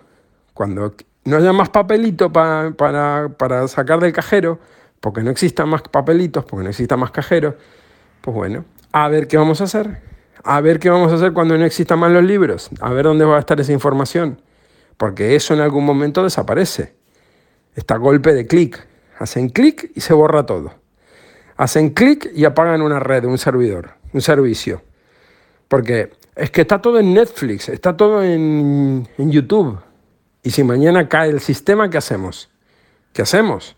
Cuando 0.53 0.93
no 1.25 1.37
haya 1.37 1.53
más 1.53 1.69
papelito 1.69 2.31
para, 2.31 3.67
sacar 3.67 3.99
del 3.99 4.13
cajero, 4.13 4.59
porque 4.99 5.21
no 5.21 5.31
existan 5.31 5.69
más 5.69 5.81
papelitos, 5.83 6.45
porque 6.45 6.63
no 6.63 6.69
existan 6.69 6.99
más 6.99 7.11
cajeros, 7.11 7.55
pues 8.21 8.35
bueno, 8.35 8.65
a 8.91 9.07
ver 9.09 9.27
qué 9.27 9.37
vamos 9.37 9.61
a 9.61 9.65
hacer. 9.65 10.01
A 10.45 10.59
ver 10.59 10.79
qué 10.79 10.89
vamos 10.89 11.11
a 11.11 11.15
hacer 11.15 11.31
cuando 11.31 11.57
no 11.57 11.63
existan 11.63 11.99
más 11.99 12.11
los 12.11 12.23
libros. 12.23 12.69
A 12.81 12.91
ver 12.91 13.05
dónde 13.05 13.23
va 13.23 13.37
a 13.37 13.39
estar 13.39 13.59
esa 13.61 13.71
información. 13.71 14.41
Porque 14.97 15.35
eso 15.35 15.53
en 15.53 15.61
algún 15.61 15.85
momento 15.85 16.21
desaparece. 16.21 16.95
Está 17.75 17.95
golpe 17.95 18.33
de 18.33 18.45
clic. 18.45 18.85
Hacen 19.19 19.49
clic 19.49 19.91
y 19.95 20.01
se 20.01 20.13
borra 20.13 20.45
todo. 20.45 20.73
Hacen 21.55 21.91
clic 21.91 22.29
y 22.35 22.45
apagan 22.45 22.81
una 22.81 22.99
red, 22.99 23.23
un 23.23 23.37
servidor, 23.37 23.91
un 24.11 24.21
servicio. 24.21 24.81
Porque 25.69 26.11
es 26.35 26.51
que 26.51 26.61
está 26.61 26.81
todo 26.81 26.99
en 26.99 27.13
Netflix, 27.13 27.69
está 27.69 27.95
todo 27.95 28.23
en, 28.23 29.07
YouTube. 29.17 29.79
Y 30.41 30.51
si 30.51 30.63
mañana 30.63 31.07
cae 31.07 31.29
el 31.29 31.39
sistema, 31.39 31.89
¿qué 31.89 31.97
hacemos? 31.97 32.49
¿Qué 33.13 33.21
hacemos? 33.21 33.75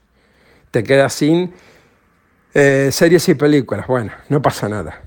Te 0.71 0.83
quedas 0.83 1.13
sin 1.13 1.53
eh, 2.53 2.89
series 2.91 3.27
y 3.29 3.35
películas. 3.35 3.87
Bueno, 3.87 4.13
no 4.29 4.41
pasa 4.41 4.69
nada. 4.69 5.01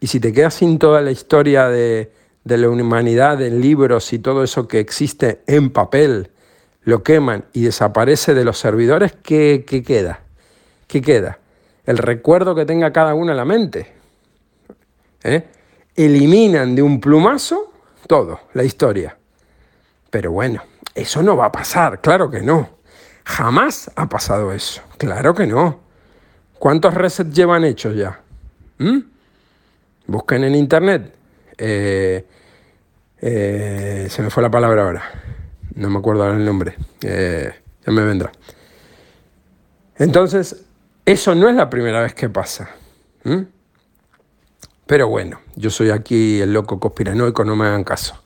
Y 0.00 0.06
si 0.06 0.18
te 0.20 0.32
quedas 0.32 0.54
sin 0.54 0.78
toda 0.78 1.00
la 1.02 1.10
historia 1.10 1.68
de, 1.68 2.12
de 2.44 2.56
la 2.56 2.68
humanidad 2.68 3.42
en 3.42 3.60
libros 3.60 4.12
y 4.12 4.18
todo 4.18 4.42
eso 4.42 4.66
que 4.66 4.80
existe 4.80 5.42
en 5.46 5.70
papel, 5.70 6.30
lo 6.82 7.02
queman 7.02 7.44
y 7.52 7.64
desaparece 7.64 8.32
de 8.32 8.44
los 8.44 8.58
servidores, 8.58 9.12
¿qué, 9.22 9.64
qué 9.66 9.82
queda? 9.82 10.20
¿Qué 10.86 11.02
queda? 11.02 11.38
El 11.84 11.98
recuerdo 11.98 12.54
que 12.54 12.64
tenga 12.64 12.92
cada 12.92 13.14
uno 13.14 13.30
en 13.30 13.36
la 13.36 13.44
mente. 13.44 13.92
¿Eh? 15.22 15.44
Eliminan 15.98 16.74
de 16.74 16.82
un 16.82 17.00
plumazo 17.00 17.72
todo, 18.06 18.40
la 18.54 18.64
historia. 18.64 19.16
Pero 20.10 20.32
bueno, 20.32 20.62
eso 20.94 21.22
no 21.22 21.36
va 21.36 21.46
a 21.46 21.52
pasar, 21.52 22.00
claro 22.00 22.30
que 22.30 22.40
no. 22.40 22.78
Jamás 23.24 23.90
ha 23.94 24.08
pasado 24.08 24.52
eso, 24.52 24.82
claro 24.96 25.34
que 25.34 25.46
no. 25.46 25.80
¿Cuántos 26.58 26.94
resets 26.94 27.34
llevan 27.34 27.64
hechos 27.64 27.94
ya? 27.94 28.20
¿Mm? 28.78 28.98
Busquen 30.06 30.44
en 30.44 30.54
internet. 30.54 31.14
Eh, 31.56 32.24
eh, 33.20 34.06
se 34.08 34.22
me 34.22 34.30
fue 34.30 34.42
la 34.42 34.50
palabra 34.50 34.82
ahora. 34.82 35.02
No 35.74 35.90
me 35.90 35.98
acuerdo 35.98 36.24
ahora 36.24 36.36
el 36.36 36.44
nombre. 36.44 36.76
Eh, 37.02 37.52
ya 37.86 37.92
me 37.92 38.02
vendrá. 38.02 38.32
Entonces, 39.96 40.64
eso 41.04 41.34
no 41.34 41.48
es 41.48 41.54
la 41.54 41.68
primera 41.68 42.00
vez 42.00 42.14
que 42.14 42.28
pasa. 42.28 42.70
Pero 44.88 45.06
bueno, 45.06 45.38
yo 45.54 45.68
soy 45.68 45.90
aquí 45.90 46.40
el 46.40 46.54
loco 46.54 46.80
conspiranoico, 46.80 47.44
no 47.44 47.54
me 47.54 47.66
hagan 47.66 47.84
caso. 47.84 48.18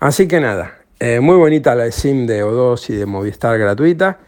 Así 0.00 0.26
que 0.26 0.40
nada, 0.40 0.78
muy 1.20 1.36
bonita 1.36 1.74
la 1.74 1.92
SIM 1.92 2.26
de 2.26 2.42
O2 2.42 2.88
y 2.88 2.94
de 2.94 3.04
Movistar 3.04 3.58
gratuita. 3.58 4.18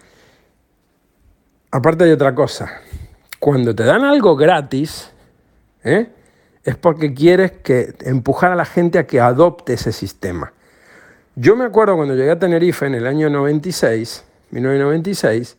Aparte 1.71 2.05
hay 2.05 2.11
otra 2.11 2.35
cosa. 2.35 2.83
Cuando 3.39 3.75
te 3.75 3.83
dan 3.83 4.05
algo 4.05 4.37
gratis, 4.37 5.11
¿eh? 5.85 6.09
es 6.65 6.77
porque 6.77 7.15
quieres 7.15 7.53
que 7.53 7.95
empujar 8.03 8.53
a 8.53 8.57
la 8.57 8.67
gente 8.67 8.99
a 8.99 9.07
que 9.07 9.19
adopte 9.19 9.73
ese 9.73 9.93
sistema. 9.93 10.53
Yo 11.35 11.57
me 11.57 11.65
acuerdo 11.65 11.97
cuando 11.97 12.15
llegué 12.15 12.31
a 12.31 12.39
Tenerife 12.39 12.85
en 12.85 12.95
el 12.95 13.07
año 13.07 13.31
96, 13.31 14.23
1996, 14.51 15.57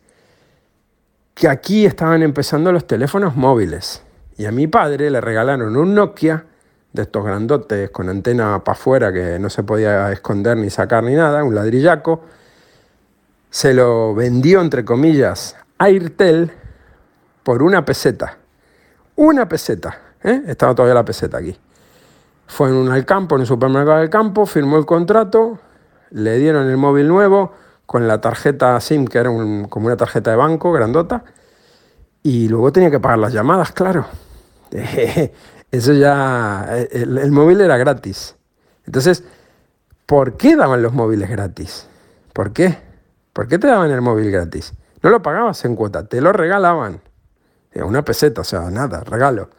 que 1.34 1.48
aquí 1.48 1.84
estaban 1.84 2.22
empezando 2.22 2.70
los 2.70 2.86
teléfonos 2.86 3.34
móviles. 3.34 4.05
Y 4.38 4.46
a 4.46 4.52
mi 4.52 4.66
padre 4.66 5.10
le 5.10 5.20
regalaron 5.20 5.76
un 5.76 5.94
Nokia 5.94 6.44
de 6.92 7.02
estos 7.02 7.24
grandotes 7.24 7.90
con 7.90 8.08
antena 8.08 8.62
para 8.64 8.76
afuera 8.76 9.12
que 9.12 9.38
no 9.38 9.48
se 9.48 9.62
podía 9.62 10.10
esconder 10.12 10.56
ni 10.56 10.70
sacar 10.70 11.04
ni 11.04 11.14
nada, 11.14 11.44
un 11.44 11.54
ladrillaco. 11.54 12.22
Se 13.50 13.72
lo 13.72 14.14
vendió, 14.14 14.60
entre 14.60 14.84
comillas, 14.84 15.56
a 15.78 15.84
Airtel 15.84 16.52
por 17.42 17.62
una 17.62 17.84
peseta. 17.84 18.36
Una 19.14 19.48
peseta. 19.48 19.98
¿eh? 20.22 20.42
Estaba 20.46 20.74
todavía 20.74 20.94
la 20.94 21.04
peseta 21.04 21.38
aquí. 21.38 21.56
Fue 22.46 22.68
en 22.68 22.74
un 22.74 22.90
al 22.90 23.04
campo, 23.04 23.36
en 23.36 23.42
un 23.42 23.46
supermercado 23.46 24.00
del 24.00 24.10
campo, 24.10 24.46
firmó 24.46 24.76
el 24.78 24.86
contrato, 24.86 25.58
le 26.10 26.38
dieron 26.38 26.68
el 26.68 26.76
móvil 26.76 27.08
nuevo 27.08 27.52
con 27.86 28.06
la 28.06 28.20
tarjeta 28.20 28.78
SIM, 28.80 29.06
que 29.06 29.18
era 29.18 29.30
como 29.68 29.86
una 29.86 29.96
tarjeta 29.96 30.30
de 30.30 30.36
banco 30.36 30.72
grandota, 30.72 31.24
y 32.22 32.48
luego 32.48 32.72
tenía 32.72 32.90
que 32.90 33.00
pagar 33.00 33.18
las 33.18 33.32
llamadas, 33.32 33.72
claro. 33.72 34.06
Eso 35.70 35.92
ya, 35.92 36.66
el, 36.90 37.18
el 37.18 37.32
móvil 37.32 37.60
era 37.60 37.76
gratis. 37.76 38.36
Entonces, 38.86 39.24
¿por 40.06 40.36
qué 40.36 40.56
daban 40.56 40.82
los 40.82 40.92
móviles 40.92 41.28
gratis? 41.28 41.88
¿Por 42.32 42.52
qué? 42.52 42.78
¿Por 43.32 43.48
qué 43.48 43.58
te 43.58 43.66
daban 43.66 43.90
el 43.90 44.00
móvil 44.00 44.30
gratis? 44.30 44.72
No 45.02 45.10
lo 45.10 45.22
pagabas 45.22 45.64
en 45.64 45.76
cuota, 45.76 46.06
te 46.06 46.20
lo 46.20 46.32
regalaban. 46.32 47.00
Una 47.74 48.02
peseta, 48.02 48.40
o 48.40 48.44
sea, 48.44 48.70
nada, 48.70 49.04
regalo. 49.04 49.50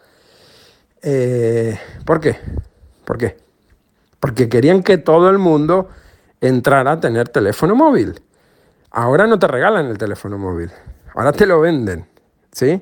Eh, 1.01 1.77
¿Por 2.05 2.19
qué? 2.19 2.37
¿Por 3.05 3.17
qué? 3.17 3.37
Porque 4.19 4.49
querían 4.49 4.81
que 4.81 4.97
todo 4.97 5.29
el 5.29 5.37
mundo 5.37 5.89
entrara 6.41 6.93
a 6.93 6.99
tener 6.99 7.29
teléfono 7.29 7.75
móvil. 7.75 8.19
Ahora 8.91 9.27
no 9.27 9.37
te 9.37 9.47
regalan 9.47 9.85
el 9.87 9.97
teléfono 9.97 10.37
móvil, 10.37 10.71
ahora 11.13 11.31
te 11.31 11.45
lo 11.45 11.59
venden, 11.59 12.07
¿sí? 12.51 12.81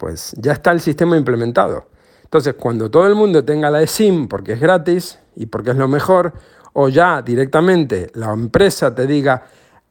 Pues 0.00 0.32
ya 0.38 0.52
está 0.52 0.72
el 0.72 0.80
sistema 0.80 1.18
implementado. 1.18 1.84
Entonces, 2.24 2.54
cuando 2.54 2.90
todo 2.90 3.06
el 3.06 3.14
mundo 3.14 3.44
tenga 3.44 3.70
la 3.70 3.86
SIM 3.86 4.28
porque 4.28 4.54
es 4.54 4.60
gratis 4.60 5.18
y 5.36 5.44
porque 5.44 5.72
es 5.72 5.76
lo 5.76 5.88
mejor, 5.88 6.32
o 6.72 6.88
ya 6.88 7.20
directamente 7.20 8.10
la 8.14 8.32
empresa 8.32 8.94
te 8.94 9.06
diga, 9.06 9.42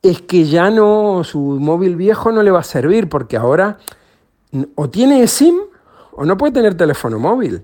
es 0.02 0.24
que 0.24 0.46
ya 0.46 0.72
no, 0.72 1.24
su 1.24 1.40
móvil 1.40 1.96
viejo 1.96 2.32
no 2.32 2.42
le 2.42 2.50
va 2.50 2.62
a 2.62 2.64
servir 2.64 3.08
porque 3.08 3.38
ahora 3.38 3.78
o 4.74 4.90
tiene 4.90 5.28
SIM 5.28 5.56
o 6.14 6.26
no 6.26 6.38
puede 6.38 6.54
tener 6.54 6.74
teléfono 6.74 7.20
móvil. 7.20 7.62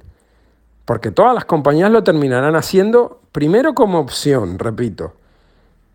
Porque 0.86 1.10
todas 1.10 1.34
las 1.34 1.46
compañías 1.46 1.90
lo 1.90 2.04
terminarán 2.04 2.56
haciendo 2.56 3.22
primero 3.32 3.74
como 3.74 3.98
opción, 3.98 4.60
repito. 4.60 5.14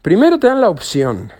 Primero 0.02 0.40
te 0.40 0.48
dan 0.48 0.60
la 0.60 0.68
opción, 0.68 1.30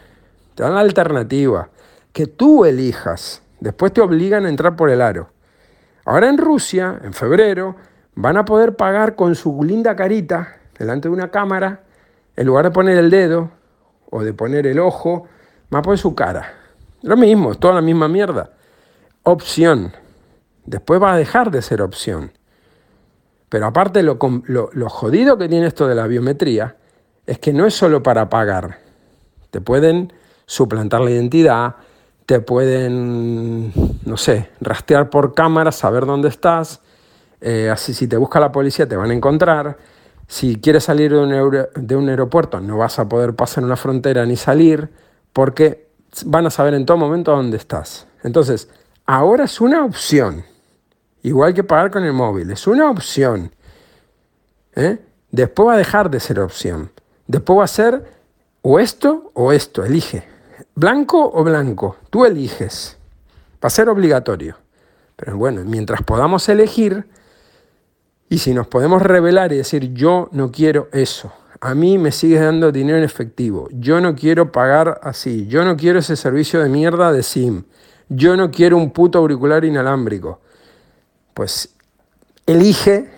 te 0.55 0.63
dan 0.63 0.77
la 0.77 0.81
alternativa, 0.83 1.69
que 2.13 2.29
tú 2.29 2.65
elijas. 2.65 3.43
Después 3.61 3.93
te 3.93 4.01
obligan 4.01 4.47
a 4.47 4.49
entrar 4.49 4.77
por 4.77 4.91
el 4.91 5.01
aro. 5.01 5.31
Ahora 6.05 6.29
en 6.29 6.39
Rusia, 6.39 6.99
en 7.03 7.13
febrero, 7.13 7.77
van 8.15 8.37
a 8.37 8.45
poder 8.45 8.77
pagar 8.77 9.15
con 9.15 9.35
su 9.35 9.63
linda 9.63 9.95
carita 9.95 10.57
delante 10.79 11.09
de 11.09 11.15
una 11.15 11.31
cámara, 11.31 11.83
en 12.37 12.47
lugar 12.47 12.65
de 12.65 12.71
poner 12.71 12.99
el 12.99 13.11
dedo 13.11 13.51
o 14.09 14.23
de 14.23 14.33
poner 14.33 14.67
el 14.67 14.79
ojo, 14.79 15.27
a 15.71 15.83
poner 15.83 15.99
su 15.99 16.15
cara. 16.15 16.55
Lo 17.03 17.17
mismo, 17.17 17.53
es 17.53 17.59
toda 17.59 17.75
la 17.75 17.83
misma 17.83 18.09
mierda. 18.09 18.51
Opción. 19.23 19.93
Después 20.65 21.03
va 21.03 21.13
a 21.13 21.17
dejar 21.17 21.51
de 21.51 21.63
ser 21.63 21.83
opción. 21.83 22.33
Pero 23.49 23.67
aparte 23.67 24.03
lo, 24.03 24.17
jodido 24.89 25.37
que 25.37 25.49
tiene 25.49 25.67
esto 25.67 25.87
de 25.89 25.95
la 25.95 26.07
biometría 26.07 26.77
es 27.27 27.39
que 27.39 27.53
no 27.53 27.67
es 27.67 27.75
solo 27.75 28.03
para 28.03 28.31
pagar. 28.31 28.79
Te 29.51 29.61
pueden 29.61 30.13
suplantar 30.47 31.01
la 31.01 31.11
identidad, 31.11 31.75
te 32.31 32.39
pueden, 32.39 33.73
no 34.05 34.17
sé, 34.17 34.51
rastrear 34.61 35.11
por 35.11 35.35
cámara, 35.35 35.73
saber 35.73 36.07
dónde 36.07 36.29
estás. 36.29 36.81
Eh, 37.41 37.69
así 37.69 37.93
si 37.93 38.07
te 38.07 38.17
busca 38.17 38.39
la 38.39 38.53
policía 38.53 38.87
te 38.87 38.95
van 38.95 39.11
a 39.11 39.15
encontrar. 39.15 39.77
Si 40.29 40.61
quieres 40.61 40.85
salir 40.85 41.11
de 41.11 41.97
un, 41.97 42.09
aeropuerto 42.09 42.61
no 42.61 42.79
vas 42.79 43.01
a 43.01 43.09
poder 43.09 43.35
pasar 43.35 43.65
una 43.65 43.75
frontera 43.75 44.25
ni 44.27 44.37
salir 44.37 44.91
porque 45.33 45.89
van 46.25 46.47
a 46.47 46.51
saber 46.51 46.75
en 46.75 46.87
todo 46.87 46.99
momento 46.99 47.33
dónde 47.33 47.57
estás. 47.57 48.07
Entonces, 48.23 48.69
ahora 49.07 49.47
es 49.47 49.61
una 49.61 49.85
opción. 49.85 50.45
Igual 51.25 51.53
que 51.53 51.65
pagar 51.65 51.91
con 51.91 52.05
el 52.05 52.13
móvil, 52.13 52.49
es 52.53 52.65
una 52.69 52.89
opción. 52.89 53.53
¿eh? 54.77 55.01
Después 55.33 55.67
va 55.67 55.75
a 55.75 55.79
dejar 55.79 56.09
de 56.09 56.21
ser 56.21 56.39
opción. 56.39 56.93
Después 57.27 57.59
va 57.59 57.65
a 57.65 57.67
ser 57.67 58.05
o 58.63 58.79
esto 58.79 59.33
o 59.35 59.51
esto, 59.51 59.85
elige. 59.85 60.30
Blanco 60.81 61.31
o 61.35 61.45
blanco, 61.45 61.97
tú 62.09 62.25
eliges. 62.25 62.97
Va 63.63 63.67
a 63.67 63.69
ser 63.69 63.91
obligatorio. 63.91 64.57
Pero 65.15 65.37
bueno, 65.37 65.61
mientras 65.63 66.01
podamos 66.01 66.49
elegir, 66.49 67.07
y 68.31 68.39
si 68.39 68.55
nos 68.55 68.67
podemos 68.67 69.03
revelar 69.03 69.53
y 69.53 69.59
decir, 69.59 69.93
yo 69.93 70.31
no 70.33 70.51
quiero 70.51 70.89
eso, 70.93 71.35
a 71.61 71.75
mí 71.75 71.99
me 71.99 72.13
sigues 72.13 72.41
dando 72.41 72.73
dinero 72.73 72.97
en 72.97 73.05
efectivo, 73.05 73.69
yo 73.73 74.01
no 74.01 74.15
quiero 74.15 74.53
pagar 74.53 75.03
así, 75.03 75.47
yo 75.49 75.67
no 75.67 75.77
quiero 75.77 75.99
ese 75.99 76.17
servicio 76.17 76.63
de 76.63 76.71
mierda 76.71 77.13
de 77.13 77.25
SIM, 77.25 77.65
yo 78.09 78.35
no 78.35 78.51
quiero 78.51 78.79
un 78.79 78.91
puto 78.91 79.19
auricular 79.19 79.67
inalámbrico 79.67 80.41
pues 81.35 81.75
elige, 82.47 83.11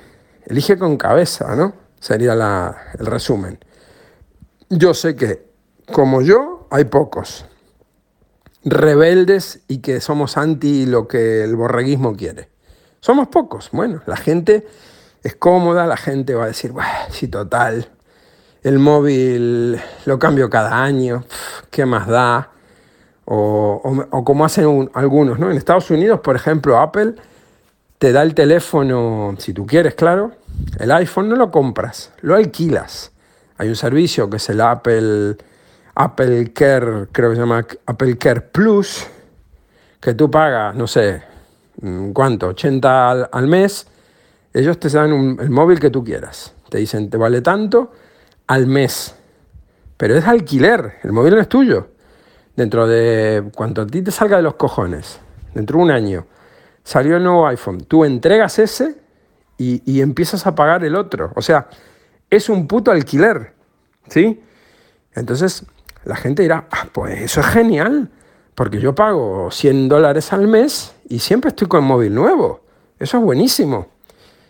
elige 0.47 0.77
con 0.77 0.97
cabeza, 0.97 1.55
¿no? 1.55 1.75
Sería 2.01 2.33
el 2.99 3.07
resumen. 3.07 3.61
Yo 4.69 4.95
sé 4.95 5.15
que, 5.15 5.47
como 5.93 6.23
yo, 6.23 6.67
hay 6.69 6.87
pocos 6.87 7.47
rebeldes 8.65 9.61
y 9.69 9.79
que 9.79 10.01
somos 10.01 10.37
anti 10.37 10.87
lo 10.87 11.09
que 11.09 11.45
el 11.45 11.57
borreguismo 11.57 12.17
quiere. 12.17 12.49
Somos 13.01 13.29
pocos. 13.29 13.71
Bueno, 13.73 14.03
la 14.07 14.17
gente 14.17 14.67
es 15.23 15.35
cómoda, 15.37 15.87
la 15.87 15.97
gente 15.97 16.35
va 16.35 16.45
a 16.45 16.49
decir, 16.49 16.73
sí, 17.11 17.29
total, 17.29 17.89
el 18.63 18.79
móvil 18.79 19.81
lo 20.05 20.19
cambio 20.19 20.49
cada 20.49 20.83
año, 20.83 21.25
¿qué 21.71 21.85
más 21.85 22.07
da? 22.07 22.51
O, 23.25 24.23
como 24.25 24.45
hacen 24.45 24.91
algunos, 24.95 25.39
¿no? 25.39 25.51
En 25.51 25.57
Estados 25.57 25.91
Unidos, 25.91 26.21
por 26.21 26.37
ejemplo, 26.37 26.79
Apple 26.79 27.15
te 27.99 28.13
da 28.13 28.23
el 28.23 28.35
teléfono, 28.35 29.37
si 29.39 29.53
tú 29.53 29.65
quieres, 29.65 29.95
claro, 29.95 30.33
el 30.79 30.91
iPhone 30.91 31.29
no 31.29 31.37
lo 31.37 31.51
compras, 31.51 32.11
lo 32.21 32.35
alquilas. 32.35 33.13
Hay 33.59 33.69
un 33.69 33.77
servicio 33.77 34.29
que 34.29 34.39
es 34.39 34.49
el 34.49 34.61
Apple, 34.61 35.37
Apple 35.95 36.53
Care, 36.53 37.09
creo 37.13 37.31
que 37.31 37.37
se 37.37 37.43
llama 37.43 37.67
Apple 37.87 38.17
Care 38.19 38.41
Plus, 38.41 39.07
que 40.01 40.15
tú 40.15 40.31
pagas, 40.31 40.75
no 40.75 40.87
sé, 40.87 41.23
mm, 41.81 42.13
¿cuánto? 42.13 42.49
80 42.49 43.11
al, 43.11 43.47
mes. 43.47 43.87
Ellos 44.53 44.79
te 44.79 44.89
dan 44.89 45.39
el 45.41 45.51
móvil 45.51 45.79
que 45.79 45.91
tú 45.91 46.03
quieras. 46.03 46.55
Te 46.69 46.79
dicen, 46.79 47.09
te 47.11 47.17
vale 47.17 47.41
tanto 47.41 47.93
al 48.47 48.67
mes. 48.67 49.15
Pero 49.97 50.17
es 50.17 50.27
alquiler, 50.27 50.99
el 51.03 51.13
móvil 51.13 51.35
no 51.35 51.41
es 51.41 51.49
tuyo. 51.49 51.89
Dentro 52.57 52.87
de 52.87 53.51
cuanto 53.55 53.83
a 53.83 53.87
ti 53.87 54.03
te 54.03 54.11
salga 54.11 54.37
de 54.37 54.43
los 54.43 54.55
cojones, 54.55 55.21
dentro 55.55 55.79
de 55.79 55.85
un 55.85 55.91
año 55.91 56.27
salió 56.85 57.17
el 57.17 57.23
nuevo 57.23 57.47
iPhone, 57.47 57.85
tú 57.85 58.05
entregas 58.05 58.59
ese 58.59 58.97
y, 59.59 60.01
empiezas 60.01 60.47
a 60.47 60.55
pagar 60.55 60.85
el 60.85 60.97
otro. 60.97 61.31
O 61.37 61.43
sea, 61.43 61.69
es 62.29 62.49
un 62.49 62.67
puto 62.67 62.91
alquiler, 62.91 63.53
¿sí? 64.09 64.43
Entonces 65.15 65.65
la 66.05 66.17
gente 66.17 66.43
dirá, 66.43 66.67
ah, 66.71 66.87
pues 66.93 67.21
eso 67.21 67.41
es 67.41 67.47
genial, 67.47 68.11
porque 68.55 68.81
yo 68.81 68.95
pago 68.95 69.51
100 69.51 69.89
dólares 69.89 70.33
al 70.33 70.49
mes 70.49 70.95
y 71.09 71.21
siempre 71.21 71.51
estoy 71.51 71.69
con 71.69 71.85
móvil 71.85 72.15
nuevo. 72.15 72.61
Eso 72.99 73.19
es 73.19 73.25
buenísimo. 73.25 73.89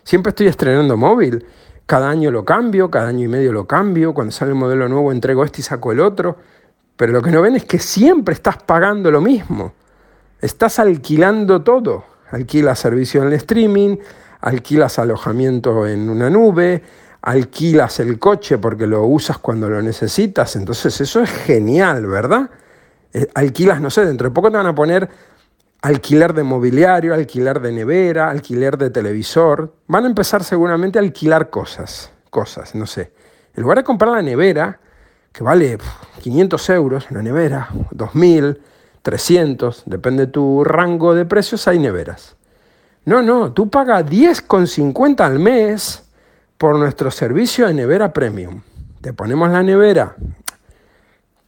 Siempre 0.03 0.31
estoy 0.31 0.47
estrenando 0.47 0.97
móvil. 0.97 1.45
Cada 1.85 2.09
año 2.09 2.31
lo 2.31 2.45
cambio, 2.45 2.89
cada 2.91 3.07
año 3.07 3.25
y 3.25 3.27
medio 3.27 3.51
lo 3.51 3.65
cambio. 3.65 4.13
Cuando 4.13 4.31
sale 4.31 4.51
un 4.53 4.59
modelo 4.59 4.87
nuevo 4.87 5.11
entrego 5.11 5.43
este 5.43 5.61
y 5.61 5.63
saco 5.63 5.91
el 5.91 5.99
otro. 5.99 6.37
Pero 6.95 7.13
lo 7.13 7.21
que 7.21 7.31
no 7.31 7.41
ven 7.41 7.55
es 7.55 7.65
que 7.65 7.79
siempre 7.79 8.33
estás 8.33 8.57
pagando 8.57 9.09
lo 9.09 9.21
mismo. 9.21 9.73
Estás 10.39 10.79
alquilando 10.79 11.63
todo. 11.63 12.03
Alquilas 12.31 12.79
servicio 12.79 13.21
en 13.21 13.27
el 13.29 13.33
streaming, 13.33 13.97
alquilas 14.41 14.99
alojamiento 14.99 15.87
en 15.87 16.09
una 16.09 16.29
nube, 16.29 16.83
alquilas 17.23 18.01
el 18.01 18.19
coche 18.19 18.57
porque 18.57 18.85
lo 18.85 19.05
usas 19.05 19.37
cuando 19.37 19.69
lo 19.69 19.81
necesitas. 19.81 20.55
Entonces 20.57 20.99
eso 20.99 21.21
es 21.21 21.31
genial, 21.31 22.05
¿verdad? 22.05 22.49
Eh, 23.13 23.27
alquilas, 23.33 23.79
no 23.79 23.89
sé, 23.89 24.05
dentro 24.05 24.27
de 24.27 24.33
poco 24.33 24.51
te 24.51 24.57
van 24.57 24.67
a 24.67 24.75
poner 24.75 25.09
alquiler 25.81 26.33
de 26.33 26.43
mobiliario, 26.43 27.13
alquiler 27.13 27.61
de 27.61 27.71
nevera, 27.71 28.29
alquiler 28.29 28.77
de 28.77 28.89
televisor. 28.89 29.73
Van 29.87 30.03
a 30.03 30.07
empezar 30.07 30.43
seguramente 30.43 30.99
a 30.99 31.01
alquilar 31.01 31.49
cosas, 31.49 32.11
cosas, 32.29 32.75
no 32.75 32.85
sé. 32.85 33.13
En 33.55 33.63
lugar 33.63 33.77
de 33.77 33.83
comprar 33.85 34.11
la 34.11 34.21
nevera, 34.21 34.79
que 35.31 35.43
vale 35.43 35.77
500 36.21 36.69
euros, 36.71 37.07
una 37.09 37.21
nevera, 37.21 37.69
2000, 37.91 38.61
300, 39.01 39.83
depende 39.85 40.25
de 40.25 40.31
tu 40.31 40.63
rango 40.65 41.15
de 41.15 41.25
precios, 41.25 41.67
hay 41.69 41.79
neveras. 41.79 42.35
No, 43.05 43.21
no, 43.21 43.53
tú 43.53 43.69
pagas 43.69 44.05
10,50 44.05 45.21
al 45.21 45.39
mes 45.39 46.03
por 46.57 46.77
nuestro 46.77 47.11
servicio 47.11 47.67
de 47.67 47.73
nevera 47.73 48.13
premium. 48.13 48.61
Te 49.01 49.13
ponemos 49.13 49.49
la 49.49 49.63
nevera, 49.63 50.15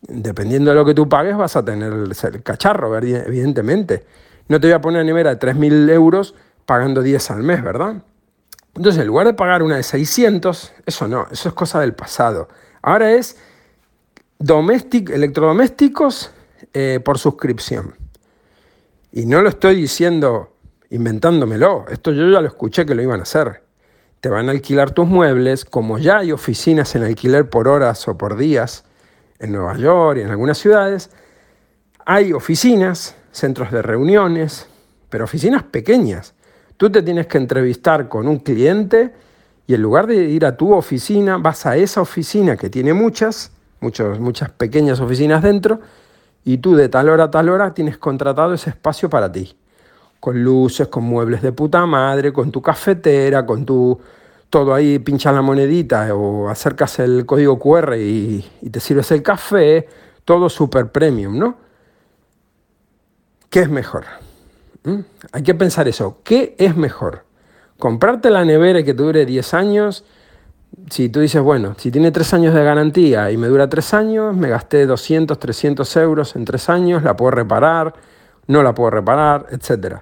dependiendo 0.02 0.72
de 0.72 0.76
lo 0.76 0.86
que 0.86 0.94
tú 0.94 1.08
pagues, 1.08 1.38
vas 1.38 1.56
a 1.56 1.64
tener 1.64 1.94
el 1.94 2.44
cacharro, 2.44 2.98
evidentemente. 2.98 4.06
No 4.48 4.60
te 4.60 4.68
voy 4.68 4.74
a 4.74 4.82
poner 4.82 5.02
una 5.02 5.06
nevera 5.06 5.36
de 5.36 5.40
3.000 5.40 5.90
euros 5.90 6.36
pagando 6.66 7.02
10 7.02 7.32
al 7.32 7.44
mes, 7.44 7.64
¿verdad? 7.64 7.96
Entonces, 8.76 9.02
en 9.02 9.08
lugar 9.08 9.26
de 9.26 9.34
pagar 9.34 9.64
una 9.64 9.78
de 9.78 9.84
600, 9.84 10.74
eso 10.86 11.08
no, 11.08 11.28
eso 11.32 11.50
es 11.50 11.56
cosa 11.56 11.80
del 11.80 11.94
pasado. 11.94 12.50
Ahora 12.82 13.12
es 13.12 13.38
electrodomésticos 14.40 16.32
eh, 16.74 17.00
por 17.04 17.18
suscripción. 17.18 17.96
Y 19.12 19.26
no 19.26 19.42
lo 19.42 19.50
estoy 19.50 19.76
diciendo 19.76 20.52
inventándomelo, 20.90 21.86
esto 21.90 22.12
yo 22.12 22.30
ya 22.30 22.42
lo 22.42 22.48
escuché 22.48 22.86
que 22.86 22.96
lo 22.96 23.02
iban 23.02 23.22
a 23.22 23.24
hacer. 23.24 23.65
Te 24.26 24.30
van 24.32 24.50
a 24.50 24.54
alquilar 24.54 24.90
tus 24.90 25.08
muebles, 25.08 25.66
como 25.66 26.00
ya 26.00 26.18
hay 26.18 26.32
oficinas 26.32 26.96
en 26.96 27.04
alquiler 27.04 27.48
por 27.48 27.68
horas 27.68 28.08
o 28.08 28.18
por 28.18 28.38
días 28.38 28.84
en 29.38 29.52
Nueva 29.52 29.78
York 29.78 30.18
y 30.18 30.22
en 30.22 30.32
algunas 30.32 30.58
ciudades, 30.58 31.12
hay 32.08 32.34
oficinas 32.34 33.16
centros 33.32 33.72
de 33.72 33.84
reuniones, 33.84 34.68
pero 35.12 35.26
oficinas 35.26 35.62
pequeñas. 35.62 36.34
Tú 36.76 36.90
te 36.90 37.04
tienes 37.04 37.28
que 37.28 37.38
entrevistar 37.38 38.10
con 38.10 38.28
un 38.28 38.40
cliente 38.40 39.14
y 39.68 39.76
en 39.76 39.84
lugar 39.84 40.08
de 40.08 40.16
ir 40.16 40.44
a 40.48 40.58
tu 40.58 40.74
oficina, 40.74 41.38
vas 41.38 41.68
a 41.68 41.78
esa 41.78 42.02
oficina 42.02 42.58
que 42.58 42.72
tiene 42.72 42.96
muchas, 42.96 43.52
muchas 43.80 44.50
pequeñas 44.50 45.00
oficinas 45.02 45.44
dentro, 45.44 45.82
y 46.44 46.58
tú 46.58 46.76
de 46.76 46.90
tal 46.90 47.10
hora 47.10 47.26
a 47.26 47.30
tal 47.30 47.48
hora 47.50 47.76
tienes 47.76 48.00
contratado 48.00 48.56
ese 48.56 48.72
espacio 48.72 49.08
para 49.08 49.32
ti. 49.32 49.56
Con 50.26 50.44
luces, 50.44 50.88
con 50.88 51.04
muebles 51.04 51.44
de 51.44 51.52
puta 51.52 51.86
madre, 51.86 52.34
con 52.34 52.52
tu 52.52 52.60
cafetera, 52.60 53.46
con 53.46 53.64
tu... 53.64 53.96
Todo 54.50 54.74
ahí 54.74 54.98
pinchas 54.98 55.36
la 55.36 55.44
monedita 55.44 56.16
o 56.16 56.50
acercas 56.50 56.98
el 56.98 57.28
código 57.28 57.60
QR 57.60 57.96
y, 57.96 58.44
y 58.60 58.70
te 58.72 58.80
sirves 58.80 59.12
el 59.12 59.22
café, 59.22 59.88
todo 60.24 60.50
super 60.50 60.92
premium, 60.92 61.38
¿no? 61.38 61.58
¿Qué 63.52 63.60
es 63.60 63.70
mejor? 63.70 64.06
¿Mm? 64.84 65.02
Hay 65.32 65.44
que 65.44 65.54
pensar 65.54 65.88
eso. 65.88 66.18
¿Qué 66.24 66.56
es 66.58 66.76
mejor? 66.76 67.24
¿Comprarte 67.78 68.32
la 68.32 68.44
nevera 68.46 68.82
que 68.82 68.96
te 68.96 69.04
dure 69.04 69.28
10 69.28 69.54
años? 69.54 70.06
Si 70.90 71.10
tú 71.10 71.20
dices, 71.20 71.44
bueno, 71.44 71.76
si 71.78 71.92
tiene 71.92 72.10
3 72.10 72.34
años 72.34 72.56
de 72.56 72.64
garantía 72.64 73.30
y 73.30 73.38
me 73.38 73.46
dura 73.46 73.70
3 73.70 73.94
años, 73.94 74.36
me 74.36 74.50
gasté 74.50 74.88
200, 74.88 75.38
300 75.38 75.96
euros 75.98 76.36
en 76.36 76.46
3 76.46 76.70
años, 76.70 77.04
la 77.04 77.16
puedo 77.16 77.30
reparar, 77.30 77.94
no 78.48 78.64
la 78.64 78.74
puedo 78.74 78.90
reparar, 78.90 79.46
etc. 79.52 79.98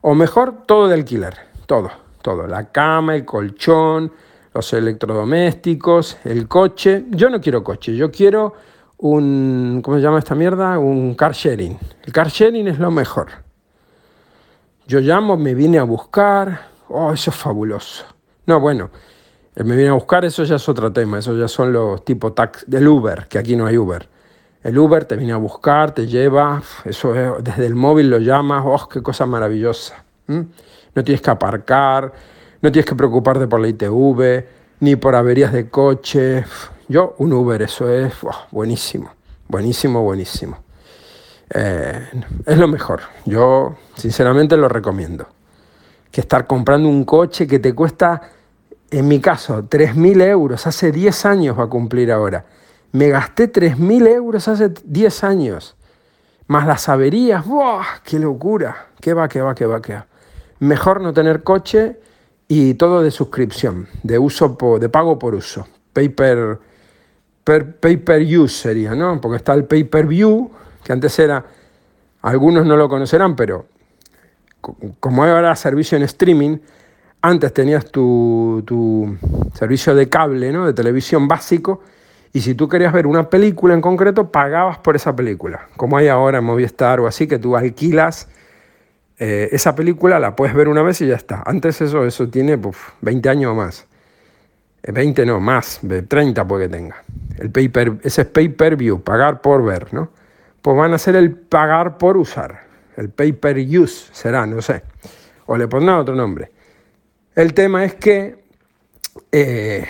O 0.00 0.14
mejor, 0.14 0.66
todo 0.66 0.88
de 0.88 0.94
alquiler, 0.94 1.34
todo, 1.66 1.90
todo. 2.22 2.46
La 2.46 2.70
cama, 2.70 3.16
el 3.16 3.24
colchón, 3.24 4.12
los 4.54 4.72
electrodomésticos, 4.72 6.18
el 6.24 6.48
coche. 6.48 7.04
Yo 7.10 7.28
no 7.30 7.40
quiero 7.40 7.62
coche, 7.62 7.94
yo 7.94 8.10
quiero 8.10 8.54
un, 8.98 9.80
¿cómo 9.82 9.96
se 9.96 10.02
llama 10.02 10.18
esta 10.18 10.34
mierda? 10.34 10.78
Un 10.78 11.14
car 11.14 11.32
sharing. 11.32 11.78
El 12.04 12.12
car 12.12 12.28
sharing 12.28 12.68
es 12.68 12.78
lo 12.78 12.90
mejor. 12.90 13.28
Yo 14.86 15.00
llamo, 15.00 15.36
me 15.36 15.54
viene 15.54 15.78
a 15.78 15.82
buscar, 15.82 16.68
oh, 16.88 17.12
eso 17.12 17.30
es 17.30 17.36
fabuloso. 17.36 18.04
No, 18.46 18.60
bueno, 18.60 18.90
me 19.56 19.74
viene 19.74 19.88
a 19.90 19.94
buscar, 19.94 20.24
eso 20.24 20.44
ya 20.44 20.56
es 20.56 20.68
otro 20.68 20.92
tema, 20.92 21.18
eso 21.18 21.36
ya 21.36 21.48
son 21.48 21.72
los 21.72 22.04
tipos 22.04 22.34
tax 22.34 22.64
del 22.68 22.86
Uber, 22.86 23.26
que 23.28 23.38
aquí 23.38 23.56
no 23.56 23.66
hay 23.66 23.76
Uber. 23.76 24.08
El 24.66 24.76
Uber 24.76 25.04
te 25.04 25.14
viene 25.14 25.32
a 25.32 25.36
buscar, 25.36 25.92
te 25.92 26.08
lleva, 26.08 26.60
eso 26.84 27.14
es, 27.14 27.44
desde 27.44 27.66
el 27.66 27.76
móvil 27.76 28.10
lo 28.10 28.18
llamas, 28.18 28.64
oh, 28.66 28.88
qué 28.88 29.00
cosa 29.00 29.24
maravillosa. 29.24 30.02
No 30.26 31.04
tienes 31.04 31.22
que 31.22 31.30
aparcar, 31.30 32.12
no 32.60 32.72
tienes 32.72 32.84
que 32.84 32.96
preocuparte 32.96 33.46
por 33.46 33.60
la 33.60 33.68
ITV, 33.68 34.44
ni 34.80 34.96
por 34.96 35.14
averías 35.14 35.52
de 35.52 35.70
coche, 35.70 36.44
yo, 36.88 37.14
un 37.18 37.32
Uber, 37.32 37.62
eso 37.62 37.88
es 37.88 38.12
buenísimo, 38.50 39.12
buenísimo, 39.46 40.02
buenísimo. 40.02 40.58
Eh, 41.48 42.08
es 42.44 42.58
lo 42.58 42.66
mejor. 42.66 43.02
Yo, 43.24 43.76
sinceramente, 43.94 44.56
lo 44.56 44.68
recomiendo. 44.68 45.28
Que 46.10 46.22
estar 46.22 46.44
comprando 46.48 46.88
un 46.88 47.04
coche 47.04 47.46
que 47.46 47.60
te 47.60 47.72
cuesta, 47.72 48.20
en 48.90 49.06
mi 49.06 49.20
caso, 49.20 49.62
3.000 49.62 50.22
euros, 50.22 50.66
hace 50.66 50.90
10 50.90 51.24
años 51.26 51.56
va 51.56 51.64
a 51.64 51.68
cumplir 51.68 52.10
ahora. 52.10 52.44
Me 52.92 53.08
gasté 53.08 53.52
3.000 53.52 54.08
euros 54.08 54.48
hace 54.48 54.70
10 54.84 55.24
años. 55.24 55.76
Más 56.46 56.66
las 56.66 56.88
averías, 56.88 57.44
¡buah! 57.44 58.00
¡Qué 58.04 58.18
locura! 58.18 58.86
¿Qué 59.00 59.14
va, 59.14 59.28
qué 59.28 59.40
va, 59.40 59.54
qué 59.54 59.66
va, 59.66 59.82
qué 59.82 59.94
va? 59.94 60.06
Mejor 60.60 61.00
no 61.00 61.12
tener 61.12 61.42
coche 61.42 62.00
y 62.48 62.74
todo 62.74 63.02
de 63.02 63.10
suscripción, 63.10 63.88
de 64.02 64.18
uso, 64.18 64.56
de 64.80 64.88
pago 64.88 65.18
por 65.18 65.34
uso. 65.34 65.66
Paper 65.92 66.58
pay 67.46 67.96
per 67.98 68.22
use 68.22 68.62
sería, 68.62 68.94
¿no? 68.94 69.20
Porque 69.20 69.36
está 69.36 69.54
el 69.54 69.64
pay 69.64 69.84
per 69.84 70.06
view, 70.06 70.50
que 70.82 70.92
antes 70.92 71.16
era, 71.18 71.44
algunos 72.22 72.66
no 72.66 72.76
lo 72.76 72.88
conocerán, 72.88 73.36
pero 73.36 73.66
como 74.98 75.22
ahora 75.22 75.54
servicio 75.54 75.96
en 75.96 76.02
streaming, 76.02 76.58
antes 77.22 77.52
tenías 77.52 77.86
tu, 77.86 78.62
tu, 78.66 79.16
servicio 79.54 79.94
de 79.94 80.08
cable, 80.08 80.52
¿no? 80.52 80.66
De 80.66 80.72
televisión 80.72 81.28
básico, 81.28 81.82
y 82.32 82.40
si 82.40 82.54
tú 82.54 82.68
querías 82.68 82.92
ver 82.92 83.06
una 83.06 83.30
película 83.30 83.74
en 83.74 83.80
concreto, 83.80 84.30
pagabas 84.30 84.78
por 84.78 84.96
esa 84.96 85.14
película. 85.16 85.68
Como 85.76 85.96
hay 85.96 86.08
ahora 86.08 86.38
en 86.38 86.44
Movistar 86.44 87.00
o 87.00 87.06
así, 87.06 87.26
que 87.26 87.38
tú 87.38 87.56
alquilas 87.56 88.28
eh, 89.18 89.48
esa 89.52 89.74
película, 89.74 90.20
la 90.20 90.36
puedes 90.36 90.54
ver 90.54 90.68
una 90.68 90.82
vez 90.82 91.00
y 91.00 91.06
ya 91.06 91.16
está. 91.16 91.42
Antes 91.46 91.80
eso, 91.80 92.04
eso 92.04 92.28
tiene 92.28 92.58
20 93.00 93.28
años 93.28 93.52
o 93.52 93.54
más. 93.54 93.86
20 94.82 95.22
eh, 95.22 95.26
no, 95.26 95.40
más, 95.40 95.80
30 96.08 96.46
puede 96.46 96.66
que 96.66 96.76
tenga. 96.76 97.02
El 97.38 97.50
paper, 97.50 97.94
ese 98.02 98.22
es 98.22 98.28
pay 98.28 98.48
per 98.48 98.76
view, 98.76 99.02
pagar 99.02 99.40
por 99.40 99.64
ver, 99.64 99.92
¿no? 99.92 100.10
Pues 100.62 100.76
van 100.76 100.94
a 100.94 100.98
ser 100.98 101.16
el 101.16 101.32
pagar 101.32 101.98
por 101.98 102.16
usar. 102.16 102.66
El 102.96 103.10
pay 103.10 103.32
per 103.32 103.58
use 103.58 104.08
será, 104.12 104.46
no 104.46 104.62
sé. 104.62 104.82
O 105.46 105.56
le 105.56 105.68
pondrán 105.68 105.96
otro 105.96 106.14
nombre. 106.14 106.50
El 107.34 107.52
tema 107.52 107.84
es 107.84 107.94
que 107.94 108.44
eh, 109.32 109.86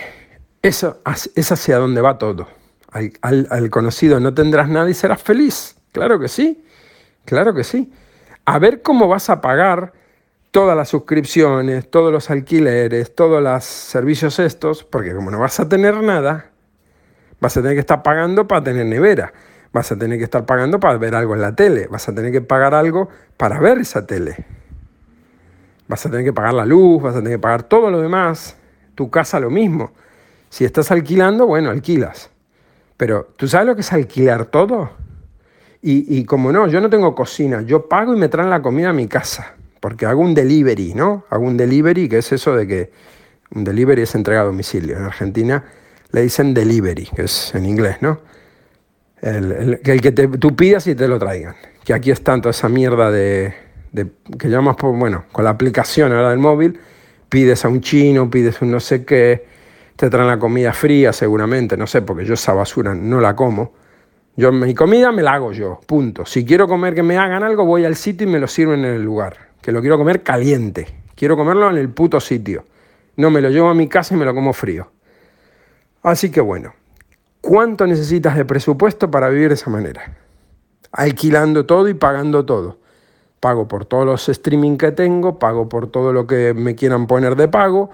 eso 0.61 1.01
es 1.35 1.51
hacia 1.51 1.77
donde 1.77 2.01
va 2.01 2.17
todo. 2.17 2.47
Al, 3.21 3.47
al 3.49 3.69
conocido 3.69 4.19
no 4.19 4.33
tendrás 4.33 4.69
nada 4.69 4.89
y 4.89 4.93
serás 4.93 5.21
feliz. 5.21 5.75
Claro 5.91 6.19
que 6.19 6.27
sí, 6.27 6.63
claro 7.25 7.53
que 7.53 7.63
sí. 7.63 7.91
A 8.45 8.59
ver 8.59 8.81
cómo 8.81 9.07
vas 9.07 9.29
a 9.29 9.41
pagar 9.41 9.93
todas 10.51 10.75
las 10.75 10.89
suscripciones, 10.89 11.89
todos 11.89 12.11
los 12.11 12.29
alquileres, 12.29 13.13
todos 13.13 13.43
los 13.43 13.63
servicios 13.63 14.39
estos, 14.39 14.83
porque 14.83 15.13
como 15.13 15.29
no 15.29 15.39
vas 15.39 15.59
a 15.59 15.69
tener 15.69 16.01
nada, 16.01 16.49
vas 17.39 17.55
a 17.57 17.61
tener 17.61 17.75
que 17.75 17.81
estar 17.81 18.03
pagando 18.03 18.47
para 18.47 18.63
tener 18.63 18.85
nevera, 18.85 19.33
vas 19.71 19.91
a 19.91 19.97
tener 19.97 20.17
que 20.17 20.23
estar 20.23 20.45
pagando 20.45 20.79
para 20.79 20.97
ver 20.97 21.15
algo 21.15 21.35
en 21.35 21.41
la 21.41 21.55
tele, 21.55 21.87
vas 21.87 22.07
a 22.09 22.15
tener 22.15 22.31
que 22.31 22.41
pagar 22.41 22.73
algo 22.73 23.09
para 23.37 23.59
ver 23.59 23.77
esa 23.79 24.05
tele. 24.07 24.45
Vas 25.87 26.05
a 26.05 26.09
tener 26.09 26.25
que 26.25 26.33
pagar 26.33 26.53
la 26.53 26.65
luz, 26.65 27.01
vas 27.01 27.15
a 27.15 27.19
tener 27.19 27.33
que 27.33 27.39
pagar 27.39 27.63
todo 27.63 27.89
lo 27.89 28.01
demás, 28.01 28.57
tu 28.95 29.09
casa 29.09 29.39
lo 29.39 29.49
mismo. 29.49 29.91
Si 30.49 30.65
estás 30.65 30.91
alquilando, 30.91 31.45
bueno, 31.45 31.69
alquilas. 31.69 32.29
Pero 32.95 33.29
¿tú 33.35 33.47
sabes 33.47 33.67
lo 33.67 33.75
que 33.75 33.81
es 33.81 33.93
alquilar 33.93 34.45
todo? 34.45 34.91
Y, 35.81 36.17
y 36.17 36.25
como 36.25 36.51
no, 36.51 36.67
yo 36.67 36.81
no 36.81 36.89
tengo 36.89 37.13
cocina, 37.13 37.61
yo 37.61 37.87
pago 37.87 38.15
y 38.15 38.17
me 38.17 38.29
traen 38.29 38.49
la 38.49 38.61
comida 38.61 38.89
a 38.89 38.93
mi 38.93 39.07
casa 39.07 39.57
porque 39.79 40.05
hago 40.05 40.21
un 40.21 40.33
delivery, 40.33 40.93
¿no? 40.93 41.25
Hago 41.29 41.45
un 41.45 41.57
delivery, 41.57 42.09
que 42.09 42.17
es 42.19 42.31
eso 42.31 42.55
de 42.55 42.67
que 42.67 42.91
Un 43.55 43.63
delivery 43.63 44.01
es 44.01 44.13
entrega 44.15 44.41
a 44.41 44.43
domicilio. 44.43 44.97
En 44.97 45.03
Argentina 45.03 45.63
le 46.11 46.21
dicen 46.21 46.53
delivery, 46.53 47.05
que 47.15 47.23
es 47.23 47.55
en 47.55 47.65
inglés, 47.65 47.97
¿no? 48.01 48.19
El, 49.21 49.79
que 49.79 50.11
tú 50.11 50.55
pidas 50.55 50.85
y 50.87 50.95
te 50.95 51.07
lo 51.07 51.17
traigan. 51.17 51.55
Que 51.85 51.93
aquí 51.93 52.11
es 52.11 52.21
tanto 52.21 52.49
esa 52.49 52.67
mierda 52.67 53.09
de, 53.09 53.53
que 54.37 54.49
llamas 54.49 54.75
por, 54.75 54.93
bueno, 54.93 55.23
con 55.31 55.45
la 55.45 55.51
aplicación 55.51 56.11
ahora 56.11 56.31
del 56.31 56.39
móvil, 56.39 56.77
pides 57.29 57.63
a 57.63 57.69
un 57.69 57.79
chino, 57.79 58.29
pides 58.29 58.61
un 58.61 58.71
no 58.71 58.81
sé 58.81 59.05
qué, 59.05 59.45
te 59.97 60.11
traen 60.11 60.27
la 60.27 60.37
comida 60.37 60.73
fría 60.73 61.11
seguramente, 61.11 61.75
no 61.75 61.87
sé, 61.87 62.03
porque 62.03 62.23
yo 62.23 62.35
esa 62.35 62.53
basura 62.53 62.93
no 62.93 63.19
la 63.19 63.35
como. 63.35 63.73
Yo 64.35 64.51
mi 64.51 64.75
comida 64.75 65.11
me 65.11 65.23
la 65.23 65.33
hago 65.33 65.51
yo, 65.51 65.81
punto. 65.87 66.23
Si 66.23 66.45
quiero 66.45 66.67
comer 66.67 66.93
que 66.93 67.01
me 67.01 67.17
hagan 67.17 67.41
algo, 67.41 67.65
voy 67.65 67.83
al 67.83 67.95
sitio 67.95 68.27
y 68.27 68.29
me 68.31 68.39
lo 68.39 68.47
sirven 68.47 68.85
en 68.85 68.93
el 68.93 69.03
lugar. 69.03 69.49
Que 69.59 69.71
lo 69.71 69.81
quiero 69.81 69.97
comer 69.97 70.21
caliente. 70.21 70.87
Quiero 71.15 71.35
comerlo 71.35 71.67
en 71.71 71.77
el 71.77 71.89
puto 71.89 72.19
sitio. 72.19 72.63
No 73.15 73.31
me 73.31 73.41
lo 73.41 73.49
llevo 73.49 73.69
a 73.69 73.73
mi 73.73 73.87
casa 73.87 74.13
y 74.13 74.17
me 74.17 74.25
lo 74.25 74.35
como 74.35 74.53
frío. 74.53 74.91
Así 76.03 76.29
que 76.29 76.41
bueno, 76.41 76.75
¿cuánto 77.41 77.87
necesitas 77.87 78.37
de 78.37 78.45
presupuesto 78.45 79.09
para 79.09 79.29
vivir 79.29 79.47
de 79.49 79.55
esa 79.55 79.71
manera? 79.71 80.15
Alquilando 80.91 81.65
todo 81.65 81.89
y 81.89 81.95
pagando 81.95 82.45
todo. 82.45 82.77
Pago 83.39 83.67
por 83.67 83.85
todos 83.85 84.05
los 84.05 84.29
streaming 84.29 84.77
que 84.77 84.91
tengo, 84.91 85.39
pago 85.39 85.67
por 85.67 85.89
todo 85.89 86.13
lo 86.13 86.27
que 86.27 86.53
me 86.53 86.75
quieran 86.75 87.07
poner 87.07 87.35
de 87.35 87.47
pago. 87.47 87.89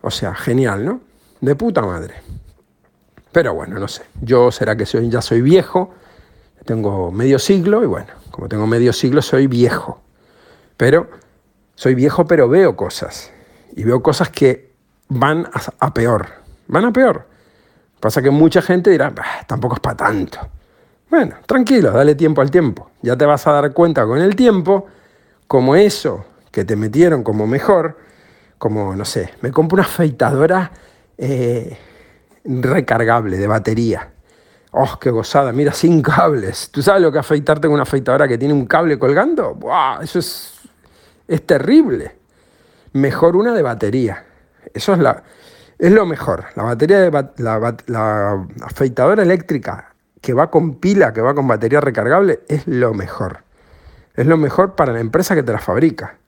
O 0.00 0.10
sea, 0.10 0.34
genial, 0.34 0.86
¿no? 0.86 1.00
De 1.40 1.54
puta 1.54 1.82
madre. 1.82 2.14
Pero 3.32 3.54
bueno, 3.54 3.78
no 3.78 3.88
sé. 3.88 4.02
Yo 4.22 4.50
será 4.50 4.76
que 4.76 4.86
soy, 4.86 5.10
ya 5.10 5.20
soy 5.20 5.42
viejo, 5.42 5.92
tengo 6.64 7.10
medio 7.10 7.38
siglo 7.38 7.82
y 7.82 7.86
bueno, 7.86 8.08
como 8.30 8.48
tengo 8.48 8.66
medio 8.66 8.92
siglo 8.92 9.22
soy 9.22 9.46
viejo. 9.46 10.00
Pero 10.76 11.08
soy 11.74 11.94
viejo 11.94 12.26
pero 12.26 12.48
veo 12.48 12.76
cosas. 12.76 13.30
Y 13.74 13.84
veo 13.84 14.02
cosas 14.02 14.30
que 14.30 14.72
van 15.08 15.48
a, 15.80 15.92
peor. 15.92 16.26
Van 16.66 16.84
a 16.84 16.92
peor. 16.92 17.26
Pasa 18.00 18.22
que 18.22 18.30
mucha 18.30 18.62
gente 18.62 18.90
dirá, 18.90 19.12
tampoco 19.46 19.74
es 19.74 19.80
para 19.80 19.96
tanto. 19.96 20.38
Bueno, 21.10 21.36
tranquilo, 21.46 21.92
dale 21.92 22.14
tiempo 22.14 22.40
al 22.40 22.50
tiempo. 22.50 22.90
Ya 23.02 23.16
te 23.16 23.24
vas 23.24 23.46
a 23.46 23.52
dar 23.52 23.72
cuenta 23.72 24.04
con 24.06 24.18
el 24.18 24.34
tiempo 24.34 24.86
como 25.46 25.76
eso 25.76 26.24
que 26.50 26.64
te 26.64 26.74
metieron 26.74 27.22
como 27.22 27.46
mejor, 27.46 27.98
como, 28.58 28.96
no 28.96 29.04
sé, 29.04 29.34
me 29.42 29.50
compro 29.50 29.76
una 29.76 29.84
afeitadora 29.84 30.72
eh, 31.18 31.76
recargable 32.44 33.36
de 33.36 33.46
batería. 33.46 34.10
¡Oh, 34.72 34.98
qué 35.00 35.10
gozada! 35.10 35.52
Mira, 35.52 35.72
sin 35.72 36.02
cables. 36.02 36.70
¿Tú 36.70 36.82
sabes 36.82 37.02
lo 37.02 37.10
que 37.10 37.18
afeitarte 37.18 37.66
con 37.66 37.74
una 37.74 37.84
afeitadora 37.84 38.28
que 38.28 38.38
tiene 38.38 38.54
un 38.54 38.66
cable 38.66 38.98
colgando? 38.98 39.54
¡Buah! 39.54 40.02
Eso 40.02 40.18
es, 40.18 40.60
es 41.26 41.46
terrible. 41.46 42.16
Mejor 42.92 43.36
una 43.36 43.54
de 43.54 43.62
batería. 43.62 44.24
Eso 44.74 44.92
es, 44.92 44.98
la, 44.98 45.22
es 45.78 45.92
lo 45.92 46.04
mejor. 46.04 46.44
La 46.56 46.64
batería 46.64 47.00
de 47.00 47.10
la, 47.38 47.76
la 47.86 48.46
afeitadora 48.62 49.22
eléctrica 49.22 49.94
que 50.20 50.34
va 50.34 50.50
con 50.50 50.74
pila, 50.74 51.12
que 51.12 51.20
va 51.20 51.34
con 51.34 51.46
batería 51.46 51.80
recargable, 51.80 52.40
es 52.48 52.66
lo 52.66 52.92
mejor. 52.94 53.44
Es 54.14 54.26
lo 54.26 54.36
mejor 54.36 54.74
para 54.74 54.92
la 54.92 55.00
empresa 55.00 55.34
que 55.34 55.42
te 55.42 55.52
la 55.52 55.58
fabrica. 55.58 56.18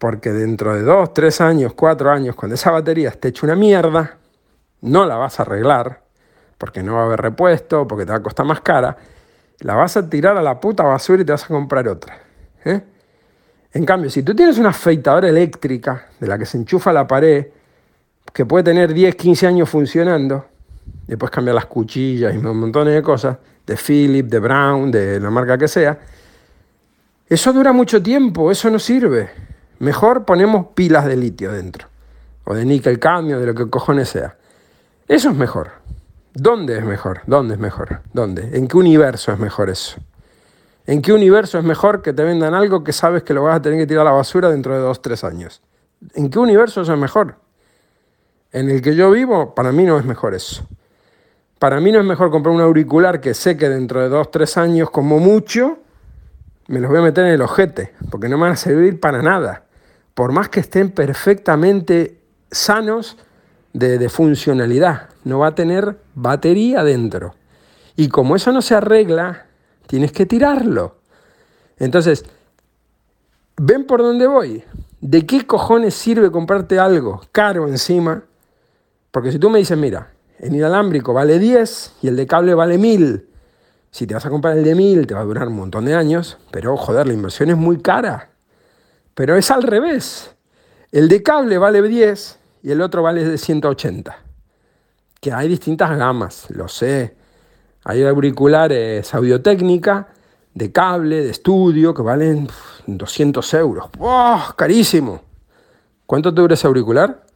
Porque 0.00 0.32
dentro 0.32 0.74
de 0.74 0.80
dos, 0.80 1.12
tres 1.12 1.42
años, 1.42 1.74
cuatro 1.74 2.10
años, 2.10 2.34
cuando 2.34 2.54
esa 2.54 2.70
batería 2.70 3.10
esté 3.10 3.28
hecha 3.28 3.44
una 3.44 3.54
mierda, 3.54 4.16
no 4.80 5.04
la 5.04 5.16
vas 5.16 5.38
a 5.38 5.42
arreglar, 5.42 6.00
porque 6.56 6.82
no 6.82 6.94
va 6.94 7.02
a 7.02 7.04
haber 7.04 7.20
repuesto, 7.20 7.86
porque 7.86 8.06
te 8.06 8.12
va 8.12 8.16
a 8.16 8.22
costar 8.22 8.46
más 8.46 8.62
cara, 8.62 8.96
la 9.58 9.74
vas 9.74 9.98
a 9.98 10.08
tirar 10.08 10.38
a 10.38 10.42
la 10.42 10.58
puta 10.58 10.84
basura 10.84 11.20
y 11.20 11.26
te 11.26 11.32
vas 11.32 11.44
a 11.44 11.48
comprar 11.48 11.86
otra. 11.86 12.18
¿eh? 12.64 12.80
En 13.74 13.84
cambio, 13.84 14.08
si 14.08 14.22
tú 14.22 14.34
tienes 14.34 14.56
una 14.56 14.70
afeitadora 14.70 15.28
eléctrica 15.28 16.06
de 16.18 16.26
la 16.26 16.38
que 16.38 16.46
se 16.46 16.56
enchufa 16.56 16.94
la 16.94 17.06
pared, 17.06 17.48
que 18.32 18.46
puede 18.46 18.64
tener 18.64 18.94
10, 18.94 19.14
15 19.16 19.46
años 19.48 19.68
funcionando, 19.68 20.46
puedes 21.06 21.30
cambiar 21.30 21.56
las 21.56 21.66
cuchillas 21.66 22.34
y 22.34 22.38
un 22.38 22.56
montón 22.58 22.86
de 22.86 23.02
cosas, 23.02 23.36
de 23.66 23.76
Philip, 23.76 24.26
de 24.26 24.38
Brown, 24.38 24.90
de 24.90 25.20
la 25.20 25.28
marca 25.28 25.58
que 25.58 25.68
sea, 25.68 25.98
eso 27.28 27.52
dura 27.52 27.74
mucho 27.74 28.02
tiempo, 28.02 28.50
eso 28.50 28.70
no 28.70 28.78
sirve. 28.78 29.49
Mejor 29.80 30.26
ponemos 30.26 30.66
pilas 30.74 31.06
de 31.06 31.16
litio 31.16 31.52
dentro, 31.52 31.88
o 32.44 32.54
de 32.54 32.66
níquel 32.66 32.98
cambio, 32.98 33.40
de 33.40 33.46
lo 33.46 33.54
que 33.54 33.70
cojones 33.70 34.10
sea. 34.10 34.36
Eso 35.08 35.30
es 35.30 35.34
mejor. 35.34 35.70
¿Dónde 36.34 36.76
es 36.76 36.84
mejor? 36.84 37.22
¿Dónde 37.26 37.54
es 37.54 37.60
mejor? 37.60 38.02
¿Dónde? 38.12 38.56
¿En 38.58 38.68
qué 38.68 38.76
universo 38.76 39.32
es 39.32 39.38
mejor 39.38 39.70
eso? 39.70 39.98
¿En 40.86 41.00
qué 41.00 41.14
universo 41.14 41.58
es 41.58 41.64
mejor 41.64 42.02
que 42.02 42.12
te 42.12 42.22
vendan 42.22 42.52
algo 42.52 42.84
que 42.84 42.92
sabes 42.92 43.22
que 43.22 43.32
lo 43.32 43.44
vas 43.44 43.56
a 43.56 43.62
tener 43.62 43.78
que 43.78 43.86
tirar 43.86 44.06
a 44.06 44.10
la 44.10 44.16
basura 44.16 44.50
dentro 44.50 44.74
de 44.74 44.80
dos, 44.80 45.00
tres 45.00 45.24
años? 45.24 45.62
¿En 46.14 46.28
qué 46.28 46.38
universo 46.38 46.82
eso 46.82 46.92
es 46.92 46.98
mejor? 46.98 47.36
En 48.52 48.68
el 48.68 48.82
que 48.82 48.94
yo 48.94 49.10
vivo, 49.10 49.54
para 49.54 49.72
mí 49.72 49.84
no 49.84 49.98
es 49.98 50.04
mejor 50.04 50.34
eso. 50.34 50.68
Para 51.58 51.80
mí 51.80 51.90
no 51.90 52.00
es 52.00 52.04
mejor 52.04 52.30
comprar 52.30 52.54
un 52.54 52.60
auricular 52.60 53.22
que 53.22 53.32
sé 53.32 53.56
que 53.56 53.70
dentro 53.70 54.02
de 54.02 54.10
dos, 54.10 54.30
tres 54.30 54.58
años, 54.58 54.90
como 54.90 55.18
mucho, 55.18 55.78
me 56.68 56.80
los 56.80 56.90
voy 56.90 56.98
a 56.98 57.02
meter 57.02 57.24
en 57.24 57.32
el 57.32 57.40
ojete, 57.40 57.94
porque 58.10 58.28
no 58.28 58.36
me 58.36 58.42
van 58.42 58.52
a 58.52 58.56
servir 58.56 59.00
para 59.00 59.22
nada. 59.22 59.64
Por 60.20 60.32
más 60.32 60.50
que 60.50 60.60
estén 60.60 60.90
perfectamente 60.90 62.20
sanos, 62.50 63.16
de, 63.72 64.06
funcionalidad, 64.10 65.08
no 65.24 65.38
va 65.38 65.46
a 65.46 65.54
tener 65.54 65.96
batería 66.14 66.84
dentro. 66.84 67.34
Y 67.96 68.08
como 68.08 68.36
eso 68.36 68.52
no 68.52 68.60
se 68.60 68.74
arregla, 68.74 69.46
tienes 69.86 70.12
que 70.12 70.26
tirarlo. 70.26 70.98
Entonces, 71.78 72.26
¿ven 73.56 73.86
por 73.86 74.02
dónde 74.02 74.26
voy? 74.26 74.62
¿De 75.00 75.24
qué 75.24 75.46
cojones 75.46 75.94
sirve 75.94 76.30
comprarte 76.30 76.78
algo 76.78 77.22
caro 77.32 77.66
encima? 77.66 78.22
Porque 79.12 79.32
si 79.32 79.38
tú 79.38 79.48
me 79.48 79.58
dices, 79.58 79.78
mira, 79.78 80.10
el 80.38 80.54
inalámbrico 80.54 81.14
vale 81.14 81.38
10 81.38 81.94
y 82.02 82.08
el 82.08 82.16
de 82.16 82.26
cable 82.26 82.52
vale 82.52 82.76
1000. 82.76 83.26
Si 83.90 84.06
te 84.06 84.12
vas 84.12 84.26
a 84.26 84.28
comprar 84.28 84.58
el 84.58 84.64
de 84.64 84.74
1000 84.74 85.06
te 85.06 85.14
va 85.14 85.20
a 85.20 85.24
durar 85.24 85.48
un 85.48 85.56
montón 85.56 85.86
de 85.86 85.94
años, 85.94 86.36
pero 86.50 86.76
joder, 86.76 87.06
la 87.06 87.14
inversión 87.14 87.48
es 87.48 87.56
muy 87.56 87.80
cara. 87.80 88.30
Pero 89.20 89.36
es 89.36 89.50
al 89.50 89.64
revés. 89.64 90.34
El 90.90 91.06
de 91.10 91.22
cable 91.22 91.58
vale 91.58 91.82
10 91.82 92.38
y 92.62 92.70
el 92.70 92.80
otro 92.80 93.02
vale 93.02 93.22
de 93.22 93.36
180. 93.36 94.16
Que 95.20 95.30
hay 95.30 95.46
distintas 95.46 95.94
gamas, 95.94 96.46
lo 96.48 96.68
sé. 96.68 97.14
Hay 97.84 98.02
auriculares 98.02 99.12
audiotécnica, 99.12 100.08
de 100.54 100.72
cable, 100.72 101.22
de 101.22 101.28
estudio, 101.32 101.92
que 101.92 102.00
valen 102.00 102.48
200 102.86 103.52
euros. 103.52 103.90
¡Oh, 103.98 104.42
carísimo! 104.56 105.20
¿Cuánto 106.06 106.32
te 106.32 106.40
dura 106.40 106.54
ese 106.54 106.66
auricular? 106.66 107.26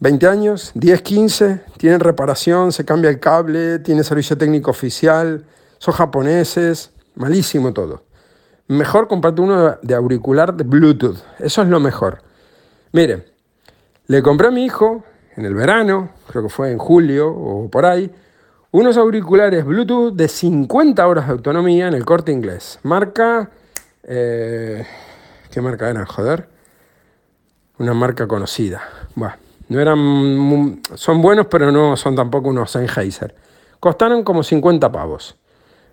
20 0.00 0.26
años, 0.26 0.72
10, 0.74 1.02
15, 1.02 1.64
tienen 1.76 2.00
reparación, 2.00 2.72
se 2.72 2.84
cambia 2.84 3.10
el 3.10 3.20
cable, 3.20 3.78
tiene 3.78 4.02
servicio 4.02 4.36
técnico 4.36 4.72
oficial, 4.72 5.46
son 5.78 5.94
japoneses, 5.94 6.90
malísimo 7.14 7.72
todo. 7.72 8.07
Mejor 8.68 9.08
comprarte 9.08 9.40
uno 9.40 9.78
de 9.80 9.94
auricular 9.94 10.54
de 10.54 10.62
Bluetooth, 10.62 11.16
eso 11.38 11.62
es 11.62 11.68
lo 11.68 11.80
mejor. 11.80 12.20
Mire, 12.92 13.24
le 14.06 14.22
compré 14.22 14.48
a 14.48 14.50
mi 14.50 14.64
hijo 14.64 15.04
en 15.36 15.46
el 15.46 15.54
verano, 15.54 16.10
creo 16.26 16.42
que 16.42 16.48
fue 16.50 16.70
en 16.70 16.78
julio 16.78 17.30
o 17.30 17.70
por 17.70 17.86
ahí, 17.86 18.10
unos 18.70 18.98
auriculares 18.98 19.64
Bluetooth 19.64 20.12
de 20.14 20.28
50 20.28 21.06
horas 21.06 21.26
de 21.26 21.32
autonomía 21.32 21.88
en 21.88 21.94
el 21.94 22.04
corte 22.04 22.30
inglés. 22.30 22.78
Marca... 22.82 23.50
Eh, 24.02 24.86
¿Qué 25.50 25.62
marca 25.62 25.88
era? 25.88 26.04
Joder. 26.04 26.48
Una 27.78 27.94
marca 27.94 28.28
conocida. 28.28 28.82
Bueno, 29.14 29.34
no 29.70 29.80
eran... 29.80 30.82
Son 30.94 31.22
buenos, 31.22 31.46
pero 31.46 31.72
no 31.72 31.96
son 31.96 32.14
tampoco 32.14 32.50
unos 32.50 32.70
Sennheiser. 32.70 33.34
Costaron 33.80 34.24
como 34.24 34.42
50 34.42 34.92
pavos. 34.92 35.36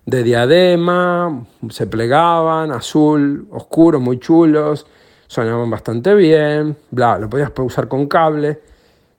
De 0.06 0.22
diadema, 0.22 1.46
se 1.68 1.86
plegaban, 1.86 2.70
azul, 2.70 3.46
oscuro, 3.50 4.00
muy 4.00 4.18
chulos 4.18 4.86
sonaban 5.26 5.68
bastante 5.70 6.14
bien, 6.14 6.76
bla, 6.90 7.18
lo 7.18 7.28
podías 7.28 7.52
usar 7.58 7.88
con 7.88 8.06
cable. 8.06 8.60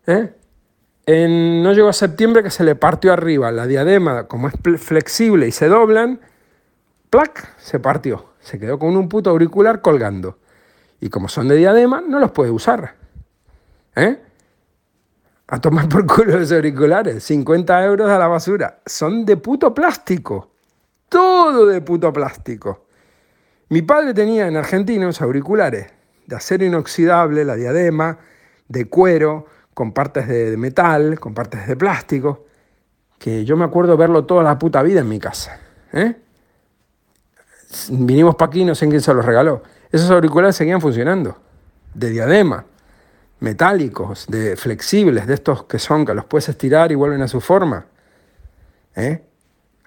¿eh? 0.05 0.33
En, 1.05 1.63
no 1.63 1.73
llegó 1.73 1.89
a 1.89 1.93
septiembre 1.93 2.43
que 2.43 2.49
se 2.49 2.63
le 2.63 2.75
partió 2.75 3.13
arriba 3.13 3.51
la 3.51 3.67
diadema, 3.67 4.27
como 4.27 4.47
es 4.47 4.55
flexible 4.79 5.47
y 5.47 5.51
se 5.51 5.67
doblan, 5.67 6.19
¡plac! 7.09 7.55
se 7.57 7.79
partió. 7.79 8.25
Se 8.39 8.59
quedó 8.59 8.79
con 8.79 8.95
un 8.95 9.09
puto 9.09 9.29
auricular 9.29 9.81
colgando. 9.81 10.37
Y 11.01 11.09
como 11.09 11.27
son 11.27 11.49
de 11.49 11.55
diadema, 11.55 12.01
no 12.01 12.19
los 12.19 12.31
puede 12.31 12.49
usar. 12.49 12.95
¿Eh? 13.95 14.17
A 15.47 15.59
tomar 15.59 15.89
por 15.89 16.05
culo 16.05 16.39
los 16.39 16.51
auriculares. 16.51 17.23
50 17.23 17.83
euros 17.83 18.09
a 18.09 18.17
la 18.17 18.27
basura. 18.27 18.79
Son 18.85 19.25
de 19.25 19.35
puto 19.35 19.73
plástico. 19.73 20.51
Todo 21.09 21.65
de 21.65 21.81
puto 21.81 22.11
plástico. 22.11 22.87
Mi 23.69 23.81
padre 23.81 24.13
tenía 24.13 24.47
en 24.47 24.57
Argentina 24.57 25.05
unos 25.05 25.21
auriculares 25.21 25.87
de 26.25 26.35
acero 26.35 26.65
inoxidable, 26.65 27.45
la 27.45 27.55
diadema, 27.55 28.17
de 28.67 28.85
cuero, 28.85 29.45
con 29.73 29.93
partes 29.93 30.27
de, 30.27 30.57
metal, 30.57 31.19
con 31.19 31.33
partes 31.33 31.67
de 31.67 31.75
plástico, 31.75 32.45
que 33.17 33.45
yo 33.45 33.55
me 33.55 33.65
acuerdo 33.65 33.95
verlo 33.95 34.25
toda 34.25 34.43
la 34.43 34.57
puta 34.57 34.81
vida 34.83 35.01
en 35.01 35.09
mi 35.09 35.19
casa. 35.19 35.59
¿eh? 35.93 36.15
Vinimos 37.89 38.35
para 38.35 38.49
aquí, 38.49 38.65
no 38.65 38.75
sé 38.75 38.87
quién 38.89 39.01
se 39.01 39.13
los 39.13 39.25
regaló. 39.25 39.63
Esos 39.91 40.09
auriculares 40.11 40.55
seguían 40.55 40.81
funcionando, 40.81 41.37
de 41.93 42.09
diadema. 42.09 42.65
metálicos, 43.39 44.25
de 44.27 44.55
flexibles, 44.55 45.27
de 45.27 45.35
estos 45.35 45.65
que 45.65 45.77
son, 45.77 46.05
que 46.05 46.13
los 46.15 46.25
puedes 46.25 46.49
estirar 46.49 46.91
y 46.91 46.95
vuelven 46.95 47.21
a 47.21 47.27
su 47.27 47.39
forma. 47.39 47.85
¿Eh? 48.95 49.26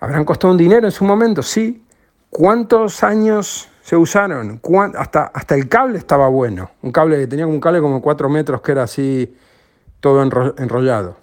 ¿Habrán 0.00 0.24
costado 0.24 0.52
un 0.52 0.58
dinero 0.58 0.86
en 0.86 0.92
su 0.92 1.04
momento? 1.04 1.42
Sí. 1.42 1.84
¿Cuántos 2.30 3.04
años 3.04 3.68
se 3.82 3.96
usaron? 3.96 4.60
Hasta, 4.96 5.24
hasta 5.24 5.54
el 5.54 5.68
cable 5.68 5.98
estaba 5.98 6.28
bueno. 6.28 6.70
Un 6.82 6.90
cable 6.90 7.18
que 7.18 7.26
tenía 7.26 7.46
un 7.46 7.60
cable 7.60 7.80
como 7.80 8.00
4 8.00 8.28
metros 8.28 8.62
que 8.62 8.72
era 8.72 8.84
así 8.84 9.36
todo 10.00 10.22
enrollado. 10.22 11.16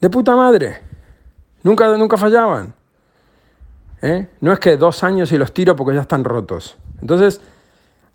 De 0.00 0.10
puta 0.10 0.34
madre. 0.34 0.78
Nunca, 1.62 1.96
nunca 1.96 2.16
fallaban. 2.16 2.74
¿Eh? 4.02 4.28
No 4.40 4.52
es 4.52 4.58
que 4.58 4.76
dos 4.76 5.04
años 5.04 5.30
y 5.30 5.38
los 5.38 5.52
tiro 5.52 5.76
porque 5.76 5.94
ya 5.94 6.00
están 6.00 6.24
rotos. 6.24 6.76
Entonces, 7.00 7.40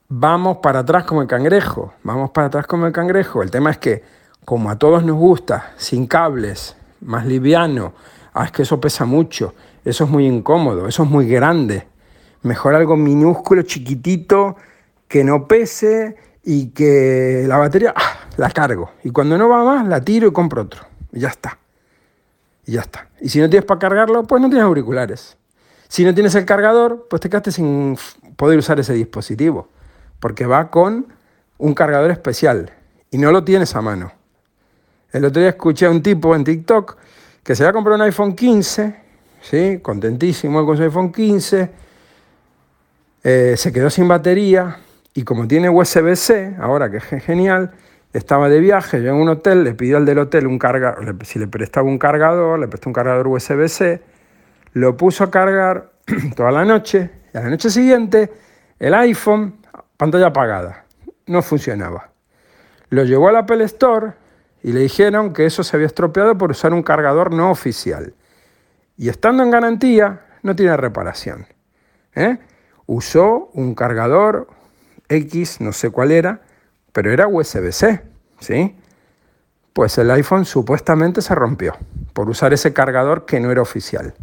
vamos 0.09 0.57
para 0.57 0.79
atrás 0.79 1.05
como 1.05 1.21
el 1.21 1.27
cangrejo. 1.27 1.93
Vamos 2.03 2.31
para 2.31 2.47
atrás 2.47 2.67
como 2.67 2.87
el 2.87 2.91
cangrejo. 2.91 3.43
El 3.43 3.51
tema 3.51 3.71
es 3.71 3.77
que, 3.77 4.03
como 4.43 4.69
a 4.69 4.77
todos 4.77 5.03
nos 5.05 5.15
gusta, 5.15 5.73
sin 5.77 6.07
cables, 6.07 6.75
más 7.01 7.25
liviano, 7.25 7.93
ah, 8.35 8.45
es 8.45 8.51
que 8.51 8.61
eso 8.61 8.79
pesa 8.79 9.05
mucho, 9.05 9.55
eso 9.83 10.03
es 10.03 10.09
muy 10.09 10.27
incómodo, 10.27 10.87
eso 10.87 11.03
es 11.03 11.09
muy 11.09 11.27
grande. 11.27 11.87
Mejor 12.43 12.75
algo 12.75 12.95
minúsculo, 12.95 13.63
chiquitito, 13.63 14.57
que 15.07 15.23
no 15.23 15.47
pese 15.47 16.17
y 16.43 16.67
que 16.67 17.45
la 17.47 17.57
batería 17.57 17.93
ah, 17.95 18.19
la 18.37 18.51
cargo. 18.51 18.91
Y 19.03 19.09
cuando 19.09 19.37
no 19.37 19.49
va 19.49 19.63
más, 19.63 19.87
la 19.87 20.01
tiro 20.01 20.27
y 20.27 20.31
compro 20.31 20.63
otro. 20.63 20.83
Y 21.11 21.21
ya 21.21 21.29
está. 21.29 21.57
Y 22.65 22.73
ya 22.73 22.81
está. 22.81 23.07
Y 23.21 23.29
si 23.29 23.39
no 23.39 23.49
tienes 23.49 23.65
para 23.65 23.79
cargarlo, 23.79 24.23
pues 24.23 24.41
no 24.41 24.49
tienes 24.49 24.65
auriculares. 24.65 25.37
Si 25.87 26.03
no 26.03 26.13
tienes 26.13 26.35
el 26.35 26.45
cargador, 26.45 27.07
pues 27.09 27.21
te 27.21 27.29
quedaste 27.29 27.51
sin 27.51 27.97
poder 28.35 28.59
usar 28.59 28.79
ese 28.79 28.93
dispositivo, 28.93 29.69
porque 30.19 30.45
va 30.45 30.69
con 30.69 31.07
un 31.57 31.73
cargador 31.73 32.11
especial 32.11 32.71
y 33.11 33.17
no 33.17 33.31
lo 33.31 33.43
tienes 33.43 33.75
a 33.75 33.81
mano. 33.81 34.11
El 35.11 35.23
otro 35.23 35.39
día 35.39 35.51
escuché 35.51 35.85
a 35.85 35.89
un 35.89 36.01
tipo 36.01 36.35
en 36.35 36.43
TikTok 36.43 36.97
que 37.45 37.53
se 37.53 37.63
había 37.63 37.73
comprado 37.73 37.97
un 37.97 38.01
iPhone 38.01 38.35
15, 38.35 38.95
¿sí? 39.39 39.79
contentísimo 39.79 40.65
con 40.65 40.75
su 40.75 40.81
iPhone 40.81 41.11
15, 41.11 41.69
eh, 43.23 43.53
se 43.55 43.71
quedó 43.71 43.91
sin 43.91 44.07
batería 44.07 44.79
y 45.13 45.23
como 45.23 45.47
tiene 45.47 45.69
USB-C, 45.69 46.55
ahora 46.59 46.89
que 46.89 46.97
es 46.97 47.23
genial, 47.23 47.71
estaba 48.13 48.49
de 48.49 48.59
viaje, 48.59 49.03
yo 49.03 49.11
en 49.11 49.17
un 49.17 49.29
hotel, 49.29 49.63
le 49.63 49.75
pidió 49.75 49.97
al 49.97 50.05
del 50.07 50.17
hotel 50.17 50.47
un 50.47 50.57
cargador, 50.57 51.17
si 51.23 51.37
le 51.37 51.45
prestaba 51.45 51.87
un 51.87 51.99
cargador, 51.99 52.59
le 52.59 52.67
prestó 52.67 52.89
un 52.89 52.93
cargador 52.93 53.27
USB-C, 53.27 54.01
lo 54.73 54.97
puso 54.97 55.23
a 55.23 55.29
cargar 55.29 55.91
toda 56.35 56.51
la 56.51 56.65
noche 56.65 57.11
y 57.31 57.37
a 57.37 57.41
la 57.41 57.49
noche 57.51 57.69
siguiente 57.69 58.33
el 58.79 58.95
iPhone, 58.95 59.57
pantalla 59.97 60.27
apagada, 60.27 60.85
no 61.27 61.43
funcionaba. 61.43 62.09
Lo 62.89 63.03
llevó 63.03 63.29
al 63.29 63.35
Apple 63.35 63.63
Store 63.65 64.24
y 64.65 64.73
le 64.73 64.79
dijeron 64.79 65.31
que 65.31 65.45
eso 65.45 65.63
se 65.63 65.77
había 65.77 65.85
estropeado 65.85 66.39
por 66.39 66.49
usar 66.49 66.73
un 66.73 66.81
cargador 66.81 67.31
no 67.31 67.51
oficial. 67.51 68.15
Y 68.97 69.09
estando 69.09 69.43
en 69.43 69.51
garantía, 69.51 70.25
no 70.41 70.55
tiene 70.55 70.75
reparación. 70.75 71.45
¿eh? 72.15 72.39
Usó 72.87 73.51
un 73.53 73.75
cargador 73.75 74.47
X, 75.07 75.61
no 75.61 75.71
sé 75.71 75.91
cuál 75.91 76.11
era, 76.11 76.41
pero 76.93 77.13
era 77.13 77.27
USB-C, 77.27 78.01
¿sí? 78.39 78.75
Pues 79.71 79.99
el 79.99 80.09
iPhone 80.09 80.45
supuestamente 80.45 81.21
se 81.21 81.35
rompió 81.35 81.77
por 82.13 82.27
usar 82.27 82.51
ese 82.51 82.73
cargador 82.73 83.27
que 83.27 83.39
no 83.39 83.51
era 83.51 83.61
oficial. 83.61 84.15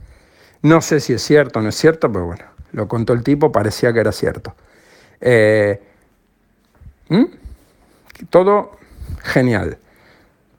No 0.61 0.81
sé 0.81 0.99
si 0.99 1.13
es 1.13 1.23
cierto 1.23 1.61
o 1.61 1.63
no 1.63 1.69
es 1.69 1.77
cierto, 1.77 2.11
pero 2.11 2.27
bueno, 2.27 2.47
lo 2.73 2.89
contó 2.89 3.13
el 3.13 3.23
tipo, 3.23 3.53
parecía 3.53 3.93
que 3.93 4.01
era 4.01 4.11
cierto. 4.11 4.57
Eh, 5.21 5.81
todo 8.29 8.73
genial. 9.23 9.79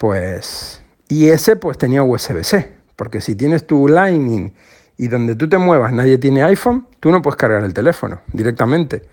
Pues, 0.04 0.84
y 1.08 1.30
ese 1.30 1.56
pues 1.56 1.78
tenía 1.78 2.04
USB-C, 2.04 2.74
porque 2.98 3.22
si 3.22 3.36
tienes 3.36 3.66
tu 3.66 3.88
Lightning 3.88 4.54
y 4.98 5.08
donde 5.08 5.34
tú 5.34 5.48
te 5.48 5.58
muevas 5.58 5.94
nadie 5.94 6.18
tiene 6.18 6.44
iPhone, 6.44 6.86
tú 7.00 7.10
no 7.10 7.22
puedes 7.22 7.38
cargar 7.38 7.64
el 7.64 7.74
teléfono 7.74 8.20
directamente. 8.34 9.04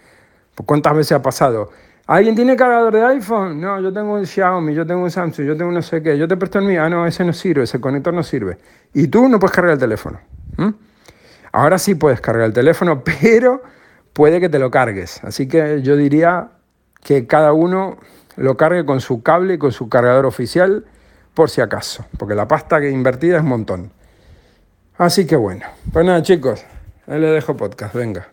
Pues, 0.52 0.66
¿Cuántas 0.66 0.96
veces 0.96 1.12
ha 1.12 1.22
pasado? 1.22 1.70
¿Alguien 2.08 2.34
tiene 2.34 2.56
cargador 2.56 2.92
de 2.92 3.04
iPhone? 3.04 3.60
No, 3.60 3.80
yo 3.80 3.92
tengo 3.92 4.14
un 4.14 4.26
Xiaomi, 4.26 4.74
yo 4.74 4.84
tengo 4.84 5.04
un 5.04 5.12
Samsung, 5.12 5.46
yo 5.46 5.56
tengo 5.56 5.70
no 5.70 5.80
sé 5.80 6.02
qué, 6.02 6.18
yo 6.18 6.26
te 6.26 6.36
presto 6.36 6.58
el 6.58 6.64
mío. 6.64 6.82
Ah, 6.82 6.90
no, 6.90 7.06
ese 7.06 7.24
no 7.24 7.32
sirve, 7.32 7.62
ese 7.62 7.80
conector 7.80 8.12
no 8.12 8.24
sirve. 8.24 8.58
Y 8.92 9.06
tú 9.06 9.28
no 9.28 9.38
puedes 9.38 9.54
cargar 9.54 9.74
el 9.74 9.78
teléfono. 9.78 10.18
Ahora 11.52 11.78
sí 11.78 11.94
puedes 11.94 12.20
cargar 12.20 12.46
el 12.46 12.52
teléfono, 12.52 13.04
pero 13.22 13.62
puede 14.12 14.40
que 14.40 14.48
te 14.48 14.58
lo 14.58 14.72
cargues. 14.72 15.22
Así 15.22 15.46
que 15.46 15.82
yo 15.82 15.96
diría 15.96 16.48
que 17.00 17.28
cada 17.28 17.52
uno 17.52 17.96
lo 18.40 18.56
cargue 18.56 18.86
con 18.86 19.02
su 19.02 19.22
cable 19.22 19.54
y 19.54 19.58
con 19.58 19.70
su 19.70 19.90
cargador 19.90 20.24
oficial 20.24 20.86
por 21.34 21.50
si 21.50 21.60
acaso, 21.60 22.06
porque 22.18 22.34
la 22.34 22.48
pasta 22.48 22.80
que 22.80 22.90
invertida 22.90 23.36
es 23.36 23.42
un 23.42 23.48
montón. 23.48 23.92
Así 24.96 25.26
que 25.26 25.36
bueno, 25.36 25.66
pues 25.92 26.06
nada 26.06 26.22
chicos, 26.22 26.64
ahí 27.06 27.20
le 27.20 27.28
dejo 27.28 27.54
podcast, 27.54 27.94
venga. 27.94 28.28